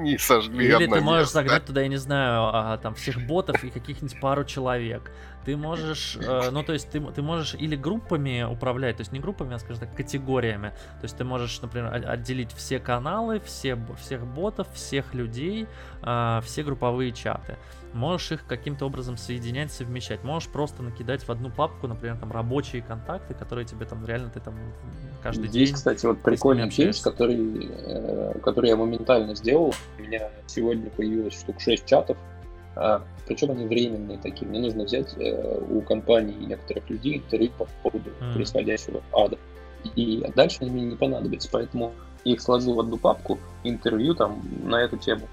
Они 0.00 0.16
сожгли 0.16 0.66
Или 0.66 0.86
ты 0.86 1.00
можешь 1.00 1.26
место. 1.26 1.34
загнать 1.34 1.64
туда, 1.66 1.82
я 1.82 1.88
не 1.88 1.98
знаю, 1.98 2.50
а, 2.52 2.78
там 2.78 2.94
всех 2.94 3.26
ботов 3.26 3.62
и 3.62 3.70
каких-нибудь 3.70 4.18
пару 4.20 4.44
человек. 4.44 5.10
ты 5.44 5.56
можешь, 5.56 6.16
э, 6.20 6.50
ну 6.50 6.62
то 6.62 6.72
есть 6.72 6.90
ты, 6.90 7.00
ты 7.00 7.22
можешь 7.22 7.54
или 7.54 7.74
группами 7.76 8.42
управлять, 8.42 8.96
то 8.96 9.00
есть 9.02 9.12
не 9.12 9.20
группами, 9.20 9.54
а 9.54 9.58
скажем 9.58 9.80
так, 9.80 9.94
категориями. 9.94 10.68
То 11.00 11.04
есть 11.04 11.16
ты 11.16 11.24
можешь, 11.24 11.60
например, 11.62 11.92
отделить 12.06 12.52
все 12.52 12.78
каналы, 12.78 13.40
все, 13.40 13.78
всех 14.00 14.26
ботов, 14.26 14.66
всех 14.74 15.14
людей, 15.14 15.66
э, 16.02 16.40
все 16.44 16.62
групповые 16.62 17.12
чаты. 17.12 17.56
Можешь 17.92 18.32
их 18.32 18.46
каким-то 18.46 18.86
образом 18.86 19.16
соединять, 19.16 19.72
совмещать. 19.72 20.22
Можешь 20.22 20.48
просто 20.48 20.82
накидать 20.82 21.26
в 21.26 21.30
одну 21.30 21.50
папку, 21.50 21.88
например, 21.88 22.16
там 22.18 22.30
рабочие 22.30 22.82
контакты, 22.82 23.34
которые 23.34 23.66
тебе 23.66 23.84
там 23.84 24.04
реально 24.06 24.30
ты 24.30 24.40
там 24.40 24.54
каждый 25.22 25.48
Здесь, 25.48 25.52
день. 25.52 25.66
Здесь, 25.66 25.76
кстати, 25.76 26.06
вот 26.06 26.20
прикольный 26.20 26.70
кейс, 26.70 27.00
который, 27.00 27.68
э, 27.68 28.38
который 28.42 28.70
я 28.70 28.76
моментально 28.76 29.34
сделал. 29.34 29.74
У 29.98 30.02
меня 30.02 30.30
сегодня 30.46 30.88
появилось 30.90 31.34
штук 31.34 31.60
6 31.60 31.84
чатов, 31.84 32.16
а, 32.76 33.02
причем 33.26 33.50
они 33.50 33.66
временные 33.66 34.18
такие. 34.18 34.46
Мне 34.48 34.60
нужно 34.60 34.84
взять 34.84 35.14
э, 35.18 35.60
у 35.68 35.80
компании 35.82 36.46
некоторых 36.46 36.88
людей 36.88 37.18
интервью 37.18 37.50
по 37.58 37.66
поводу 37.82 38.10
mm. 38.20 38.34
происходящего 38.34 39.02
ада. 39.12 39.36
И 39.96 40.24
дальше 40.36 40.58
они 40.60 40.70
мне 40.70 40.82
не 40.82 40.96
понадобятся, 40.96 41.48
поэтому 41.50 41.92
их 42.24 42.40
сложил 42.40 42.74
в 42.74 42.80
одну 42.80 42.98
папку, 42.98 43.38
интервью 43.64 44.14
там 44.14 44.42
на 44.64 44.76
эту 44.76 44.96
тему 44.96 45.26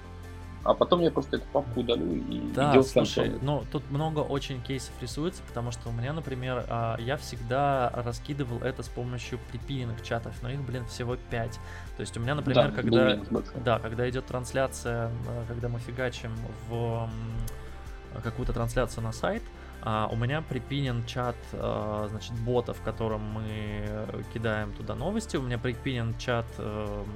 а 0.68 0.74
потом 0.74 1.00
я 1.00 1.10
просто 1.10 1.36
эту 1.36 1.46
папку 1.46 1.80
удалю 1.80 2.14
и 2.14 2.40
да, 2.54 2.72
делаю 2.72 2.84
слушай, 2.84 3.32
ну 3.40 3.64
тут 3.72 3.90
много 3.90 4.20
очень 4.20 4.60
кейсов 4.60 4.92
рисуется, 5.00 5.42
потому 5.48 5.70
что 5.70 5.88
у 5.88 5.92
меня, 5.92 6.12
например, 6.12 6.66
а, 6.68 6.98
я 6.98 7.16
всегда 7.16 7.90
раскидывал 7.94 8.58
это 8.58 8.82
с 8.82 8.88
помощью 8.88 9.38
припиненных 9.50 10.02
чатов, 10.02 10.34
но 10.42 10.50
их, 10.50 10.60
блин, 10.60 10.84
всего 10.84 11.16
5. 11.30 11.52
То 11.52 12.00
есть 12.00 12.14
у 12.18 12.20
меня, 12.20 12.34
например, 12.34 12.68
да, 12.68 12.70
когда, 12.70 13.18
да, 13.64 13.78
когда 13.78 14.10
идет 14.10 14.26
трансляция, 14.26 15.10
когда 15.48 15.70
мы 15.70 15.78
фигачим 15.78 16.36
в 16.68 17.08
какую-то 18.22 18.52
трансляцию 18.52 19.04
на 19.04 19.12
сайт, 19.12 19.42
Uh, 19.80 20.12
у 20.12 20.16
меня 20.16 20.42
припинен 20.42 21.06
чат, 21.06 21.36
uh, 21.52 22.08
значит, 22.08 22.32
бота, 22.40 22.74
в 22.74 22.82
котором 22.82 23.20
мы 23.20 23.86
кидаем 24.34 24.72
туда 24.72 24.96
новости. 24.96 25.36
У 25.36 25.42
меня 25.42 25.56
припинен 25.56 26.18
чат 26.18 26.46
uh, 26.58 27.06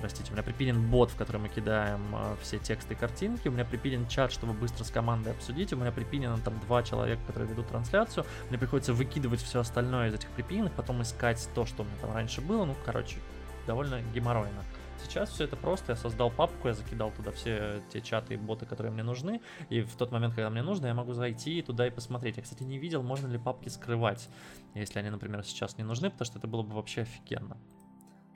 простите, 0.00 0.30
у 0.30 0.34
меня 0.34 0.42
припилен 0.42 0.90
бот, 0.90 1.10
в 1.10 1.16
который 1.16 1.40
мы 1.40 1.48
кидаем 1.48 2.00
э, 2.14 2.36
все 2.42 2.58
тексты 2.58 2.94
и 2.94 2.96
картинки, 2.96 3.48
у 3.48 3.50
меня 3.50 3.64
припилен 3.64 4.06
чат, 4.08 4.32
чтобы 4.32 4.52
быстро 4.52 4.84
с 4.84 4.90
командой 4.90 5.32
обсудить, 5.32 5.72
у 5.72 5.76
меня 5.76 5.92
припилено 5.92 6.38
там 6.38 6.58
два 6.60 6.82
человека, 6.82 7.20
которые 7.26 7.50
ведут 7.50 7.68
трансляцию, 7.68 8.24
мне 8.48 8.58
приходится 8.58 8.92
выкидывать 8.92 9.40
все 9.40 9.60
остальное 9.60 10.08
из 10.08 10.14
этих 10.14 10.28
припиленных, 10.30 10.72
потом 10.72 11.02
искать 11.02 11.48
то, 11.54 11.66
что 11.66 11.82
у 11.82 11.86
меня 11.86 11.96
там 12.00 12.12
раньше 12.12 12.40
было, 12.40 12.64
ну, 12.64 12.74
короче, 12.84 13.18
довольно 13.66 14.00
геморройно. 14.14 14.64
Сейчас 15.04 15.30
все 15.30 15.44
это 15.44 15.56
просто, 15.56 15.92
я 15.92 15.96
создал 15.96 16.30
папку, 16.30 16.68
я 16.68 16.74
закидал 16.74 17.12
туда 17.12 17.30
все 17.30 17.80
те 17.92 18.00
чаты 18.00 18.34
и 18.34 18.36
боты, 18.36 18.66
которые 18.66 18.92
мне 18.92 19.02
нужны, 19.02 19.40
и 19.68 19.82
в 19.82 19.94
тот 19.94 20.10
момент, 20.10 20.34
когда 20.34 20.50
мне 20.50 20.62
нужно, 20.62 20.86
я 20.86 20.94
могу 20.94 21.12
зайти 21.12 21.62
туда 21.62 21.86
и 21.86 21.90
посмотреть. 21.90 22.36
Я, 22.36 22.42
кстати, 22.42 22.64
не 22.64 22.78
видел, 22.78 23.02
можно 23.02 23.28
ли 23.28 23.38
папки 23.38 23.68
скрывать, 23.68 24.28
если 24.74 24.98
они, 24.98 25.10
например, 25.10 25.44
сейчас 25.44 25.78
не 25.78 25.84
нужны, 25.84 26.10
потому 26.10 26.26
что 26.26 26.38
это 26.38 26.48
было 26.48 26.62
бы 26.62 26.74
вообще 26.74 27.02
офигенно. 27.02 27.56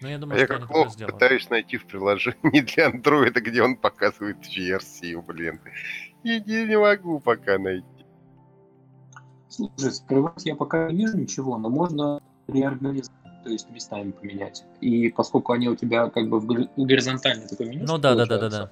Ну, 0.03 0.09
я 0.09 0.19
думаю, 0.19 0.43
а 0.43 0.45
что 0.45 0.55
я 0.55 0.61
как 0.61 0.71
лох 0.71 0.97
пытаюсь 0.97 1.49
найти 1.49 1.77
в 1.77 1.87
приложении 1.87 2.61
для 2.75 2.87
андроида, 2.87 3.41
где 3.41 3.63
он 3.63 3.77
показывает 3.77 4.39
версию, 4.55 5.23
блин. 5.23 5.61
И 6.25 6.41
не 6.41 6.77
могу 6.77 7.21
пока 7.21 7.59
найти. 7.59 7.87
Слушай, 9.49 9.93
скрывать 9.93 10.45
я 10.45 10.57
пока 10.57 10.91
не 10.91 11.05
вижу 11.05 11.19
ничего, 11.19 11.57
но 11.59 11.69
можно 11.69 12.21
реорганизовать, 12.49 13.45
то 13.45 13.51
есть 13.51 13.71
местами 13.71 14.11
поменять. 14.11 14.65
И 14.81 15.11
поскольку 15.11 15.53
они 15.53 15.69
у 15.69 15.77
тебя 15.77 16.09
как 16.11 16.29
бы 16.29 16.41
в 16.41 16.47
горизонтальной 16.77 17.47
такой 17.47 17.67
меню, 17.69 17.85
ну 17.87 17.99
да, 17.99 18.15
да, 18.15 18.27
да, 18.27 18.39
да, 18.39 18.51
да. 18.51 18.71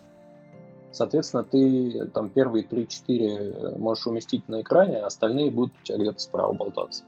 Соответственно, 0.92 1.44
ты 1.44 2.06
там 2.12 2.30
первые 2.30 2.64
3-4 2.64 3.78
можешь 3.78 4.06
уместить 4.06 4.48
на 4.48 4.62
экране, 4.62 4.98
а 4.98 5.06
остальные 5.06 5.52
будут 5.52 5.72
у 5.80 5.84
тебя 5.84 5.98
где-то 5.98 6.18
справа 6.18 6.52
болтаться. 6.52 7.04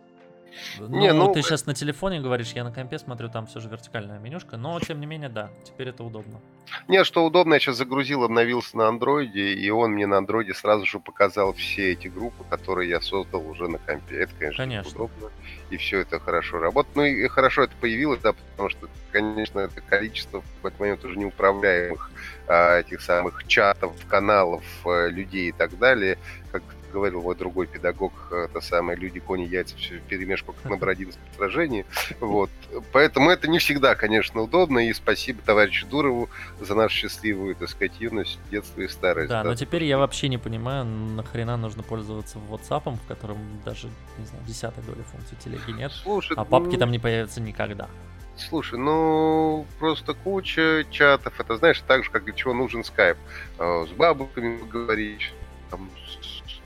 Ну, 0.79 0.89
не, 0.89 1.13
ну, 1.13 1.33
ты 1.33 1.43
сейчас 1.43 1.67
на 1.67 1.75
телефоне 1.75 2.21
говоришь, 2.21 2.53
я 2.53 2.65
на 2.65 2.73
компе 2.73 2.99
смотрю, 2.99 3.29
там 3.29 3.47
все 3.47 3.61
же 3.61 3.69
вертикальная 3.69 4.19
менюшка, 4.19 4.57
но 4.57 4.79
тем 4.81 5.01
не 5.01 5.07
менее, 5.07 5.29
да, 5.29 5.51
теперь 5.65 5.89
это 5.89 6.05
удобно. 6.05 6.41
Не, 6.89 7.05
что 7.05 7.25
удобно, 7.25 7.55
я 7.55 7.61
сейчас 7.61 7.77
загрузил, 7.77 8.25
обновился 8.25 8.77
на 8.77 8.89
андроиде, 8.89 9.53
и 9.53 9.71
он 9.71 9.93
мне 9.93 10.07
на 10.07 10.19
андроиде 10.19 10.55
сразу 10.55 10.87
же 10.87 10.99
показал 10.99 11.53
все 11.53 11.93
эти 11.93 12.09
группы, 12.09 12.45
которые 12.49 12.89
я 12.89 13.01
создал 13.01 13.47
уже 13.47 13.69
на 13.69 13.79
компе. 13.79 14.17
Это, 14.21 14.35
конечно, 14.39 14.65
конечно. 14.65 14.91
удобно, 14.91 15.31
и 15.71 15.77
все 15.77 16.01
это 16.01 16.19
хорошо 16.21 16.59
работает. 16.59 16.97
Ну 16.97 17.05
и 17.05 17.29
хорошо 17.29 17.65
это 17.65 17.73
появилось, 17.81 18.21
да, 18.21 18.33
потому 18.33 18.69
что, 18.71 18.89
конечно, 19.11 19.61
это 19.61 19.81
количество 19.81 20.43
в 20.63 20.67
этот 20.67 20.81
момент 20.81 21.05
уже 21.05 21.19
неуправляемых 21.19 22.11
а, 22.47 22.79
этих 22.79 23.01
самых 23.01 23.47
чатов, 23.47 23.93
каналов, 24.09 24.65
а, 24.85 25.09
людей 25.09 25.49
и 25.49 25.53
так 25.53 25.79
далее, 25.79 26.19
как 26.51 26.63
говорил 26.93 27.23
мой 27.23 27.35
другой 27.35 27.67
педагог, 27.67 28.13
это 28.31 28.61
самое, 28.61 28.99
люди, 28.99 29.21
кони, 29.21 29.45
яйца, 29.45 29.77
все 29.77 29.99
перемешку, 30.09 30.53
как 30.53 30.71
на 30.71 30.77
Бородинском 30.83 31.25
сражении. 31.37 31.87
Вот. 32.21 32.51
Поэтому 32.93 33.31
это 33.31 33.49
не 33.49 33.59
всегда, 33.59 33.95
конечно, 33.95 34.43
удобно, 34.43 34.79
и 34.79 34.93
спасибо 34.93 35.41
товарищу 35.43 35.87
Дурову 35.87 36.29
за 36.61 36.75
нашу 36.75 36.97
счастливую, 36.97 37.57
так 37.57 37.69
сказать, 37.69 37.93
юность, 38.01 38.39
детство 38.51 38.81
и 38.83 38.89
старость. 38.89 39.29
Да, 39.29 39.43
да. 39.43 39.51
но 39.51 39.57
теперь 39.57 39.85
я 39.85 39.99
вообще 39.99 40.29
не 40.29 40.39
понимаю, 40.39 40.85
нахрена 40.85 41.57
нужно 41.57 41.83
пользоваться 41.83 42.39
WhatsApp, 42.51 42.97
в 42.97 43.09
котором 43.09 43.39
даже, 43.65 43.89
не 44.19 44.27
знаю, 44.27 44.45
десятой 44.47 44.83
доли 44.85 45.03
функции 45.03 45.37
телеги 45.43 45.73
нет, 45.73 45.93
Слушай, 45.93 46.37
а 46.37 46.45
папки 46.45 46.75
ну... 46.75 46.79
там 46.79 46.91
не 46.91 46.99
появятся 46.99 47.41
никогда. 47.41 47.89
Слушай, 48.37 48.79
ну 48.79 49.67
просто 49.79 50.15
куча 50.15 50.87
чатов. 50.91 51.39
Это 51.39 51.57
знаешь, 51.57 51.83
так 51.87 52.05
же, 52.05 52.11
как 52.11 52.25
для 52.25 52.33
чего 52.33 52.55
нужен 52.55 52.83
скайп. 52.83 53.19
С 53.59 53.91
бабушками 53.91 54.59
говорить, 54.69 55.33
там, 55.71 55.91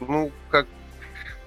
ну, 0.00 0.30
как 0.50 0.66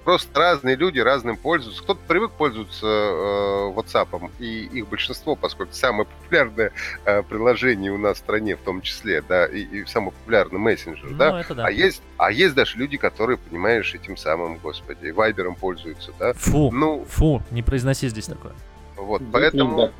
просто 0.04 0.38
разные 0.38 0.76
люди 0.76 0.98
разным 0.98 1.36
пользуются. 1.36 1.82
Кто-то 1.82 2.00
привык 2.06 2.32
пользоваться 2.32 2.86
э, 2.86 3.72
WhatsApp, 3.76 4.30
и 4.38 4.64
их 4.64 4.88
большинство, 4.88 5.36
поскольку 5.36 5.72
самое 5.74 6.06
популярное 6.06 6.72
э, 7.04 7.22
приложение 7.22 7.92
у 7.92 7.98
нас 7.98 8.16
в 8.16 8.20
стране, 8.20 8.56
в 8.56 8.60
том 8.60 8.80
числе, 8.82 9.22
да, 9.22 9.46
и, 9.46 9.60
и 9.60 9.84
самый 9.86 10.12
популярный 10.12 10.58
мессенджер, 10.58 11.10
ну, 11.10 11.16
да? 11.16 11.44
да. 11.48 11.66
А 11.66 11.70
есть, 11.70 12.02
а 12.16 12.32
есть 12.32 12.54
даже 12.54 12.78
люди, 12.78 12.96
которые, 12.96 13.36
понимаешь, 13.36 13.94
этим 13.94 14.16
самым, 14.16 14.58
господи, 14.58 15.10
вайбером 15.10 15.54
пользуются, 15.54 16.12
да? 16.18 16.32
Фу, 16.34 16.70
ну, 16.72 17.04
фу, 17.04 17.42
не 17.50 17.62
произноси 17.62 18.08
здесь 18.08 18.26
такое. 18.26 18.54
Вот, 18.96 19.22
поэтому... 19.32 19.92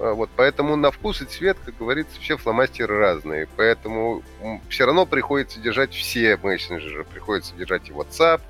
А, 0.00 0.14
вот, 0.14 0.30
поэтому 0.34 0.76
на 0.76 0.90
вкус 0.90 1.22
и 1.22 1.26
цвет, 1.26 1.58
как 1.64 1.76
говорится, 1.76 2.20
все 2.20 2.36
фломастеры 2.36 2.98
разные. 2.98 3.46
Поэтому 3.56 4.22
все 4.68 4.86
равно 4.86 5.06
приходится 5.06 5.60
держать 5.60 5.94
все 5.94 6.36
мессенджеры. 6.36 7.04
Приходится 7.04 7.54
держать 7.54 7.88
и 7.88 7.92
WhatsApp, 7.92 8.40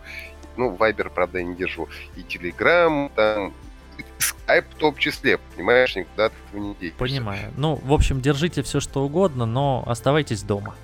ну, 0.57 0.75
Viber, 0.77 1.11
правда, 1.11 1.39
я 1.39 1.45
не 1.45 1.57
держу, 1.57 1.89
и 2.17 2.21
Telegram, 2.21 3.11
там, 3.15 3.55
Skype 4.19 4.65
в 4.71 4.75
том 4.75 4.97
числе, 4.97 5.39
понимаешь, 5.55 5.97
никуда 5.97 6.27
этого 6.27 6.61
не 6.61 6.75
денешься. 6.75 6.99
Понимаю. 6.99 7.53
Ну, 7.57 7.77
в 7.77 7.93
общем, 7.93 8.21
держите 8.21 8.63
все, 8.63 8.81
что 8.81 9.05
угодно, 9.05 9.47
но 9.47 9.85
оставайтесь 9.87 10.43
дома. 10.43 10.75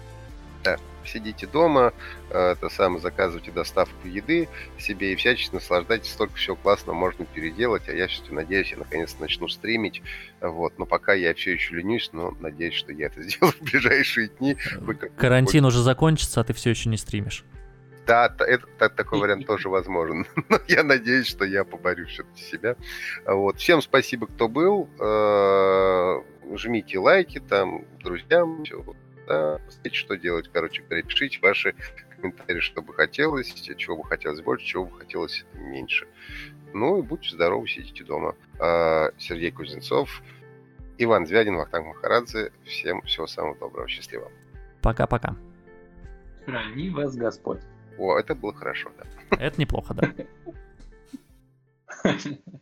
Сидите 1.06 1.46
дома, 1.46 1.92
э, 2.30 2.52
это 2.52 2.68
самое, 2.68 3.00
заказывайте 3.00 3.52
доставку 3.52 4.08
еды 4.08 4.48
себе 4.78 5.12
и 5.12 5.16
всячески 5.16 5.54
наслаждайтесь, 5.54 6.10
столько 6.10 6.34
всего 6.34 6.56
классно 6.56 6.92
можно 6.92 7.24
переделать, 7.24 7.88
а 7.88 7.92
я 7.92 8.08
все 8.08 8.22
надеюсь, 8.30 8.72
я 8.72 8.78
наконец 8.78 9.16
начну 9.18 9.48
стримить, 9.48 10.02
вот, 10.40 10.78
но 10.78 10.86
пока 10.86 11.14
я 11.14 11.34
все 11.34 11.52
еще 11.52 11.76
ленюсь, 11.76 12.10
но 12.12 12.32
надеюсь, 12.40 12.74
что 12.74 12.92
я 12.92 13.06
это 13.06 13.22
сделаю 13.28 13.54
в 13.54 13.62
ближайшие 13.62 14.28
дни. 14.28 14.56
Карантин 15.16 15.64
уже 15.64 15.82
закончится, 15.82 16.40
а 16.40 16.44
ты 16.44 16.52
все 16.52 16.70
еще 16.70 16.88
не 16.88 16.96
стримишь. 16.96 17.44
Да, 18.06 18.32
это, 18.38 18.88
такой 18.88 19.18
вариант 19.18 19.46
тоже 19.46 19.68
возможен. 19.68 20.26
Но 20.48 20.60
я 20.68 20.84
надеюсь, 20.84 21.26
что 21.26 21.44
я 21.44 21.64
поборю 21.64 22.06
все-таки 22.06 22.40
себя. 22.40 22.76
Вот. 23.26 23.58
Всем 23.58 23.82
спасибо, 23.82 24.28
кто 24.28 24.48
был. 24.48 24.88
Э, 25.00 26.22
жмите 26.54 27.00
лайки 27.00 27.40
там, 27.40 27.84
друзьям. 27.98 28.64
Все 28.64 28.84
да, 29.26 29.60
знаете, 29.68 29.96
что 29.96 30.16
делать, 30.16 30.48
короче 30.52 30.82
говоря, 30.82 31.02
пишите 31.02 31.38
ваши 31.40 31.74
комментарии, 32.16 32.60
что 32.60 32.82
бы 32.82 32.94
хотелось, 32.94 33.52
чего 33.52 33.96
бы 33.96 34.04
хотелось 34.04 34.40
больше, 34.40 34.66
чего 34.66 34.86
бы 34.86 34.98
хотелось 34.98 35.44
меньше. 35.54 36.06
Ну 36.72 36.98
и 36.98 37.02
будьте 37.02 37.30
здоровы, 37.30 37.68
сидите 37.68 38.04
дома. 38.04 38.34
А, 38.58 39.10
Сергей 39.18 39.50
Кузнецов, 39.50 40.22
Иван 40.98 41.26
Звягин, 41.26 41.56
Вахтанг 41.56 41.86
Махарадзе. 41.86 42.52
Всем 42.64 43.02
всего 43.02 43.26
самого 43.26 43.56
доброго, 43.56 43.88
счастливо. 43.88 44.30
Пока-пока. 44.82 45.36
Храни 46.44 46.90
вас 46.90 47.16
Господь. 47.16 47.60
О, 47.98 48.16
это 48.18 48.34
было 48.34 48.54
хорошо, 48.54 48.90
да. 48.98 49.36
Это 49.38 49.60
неплохо, 49.60 49.94
да. 49.94 50.12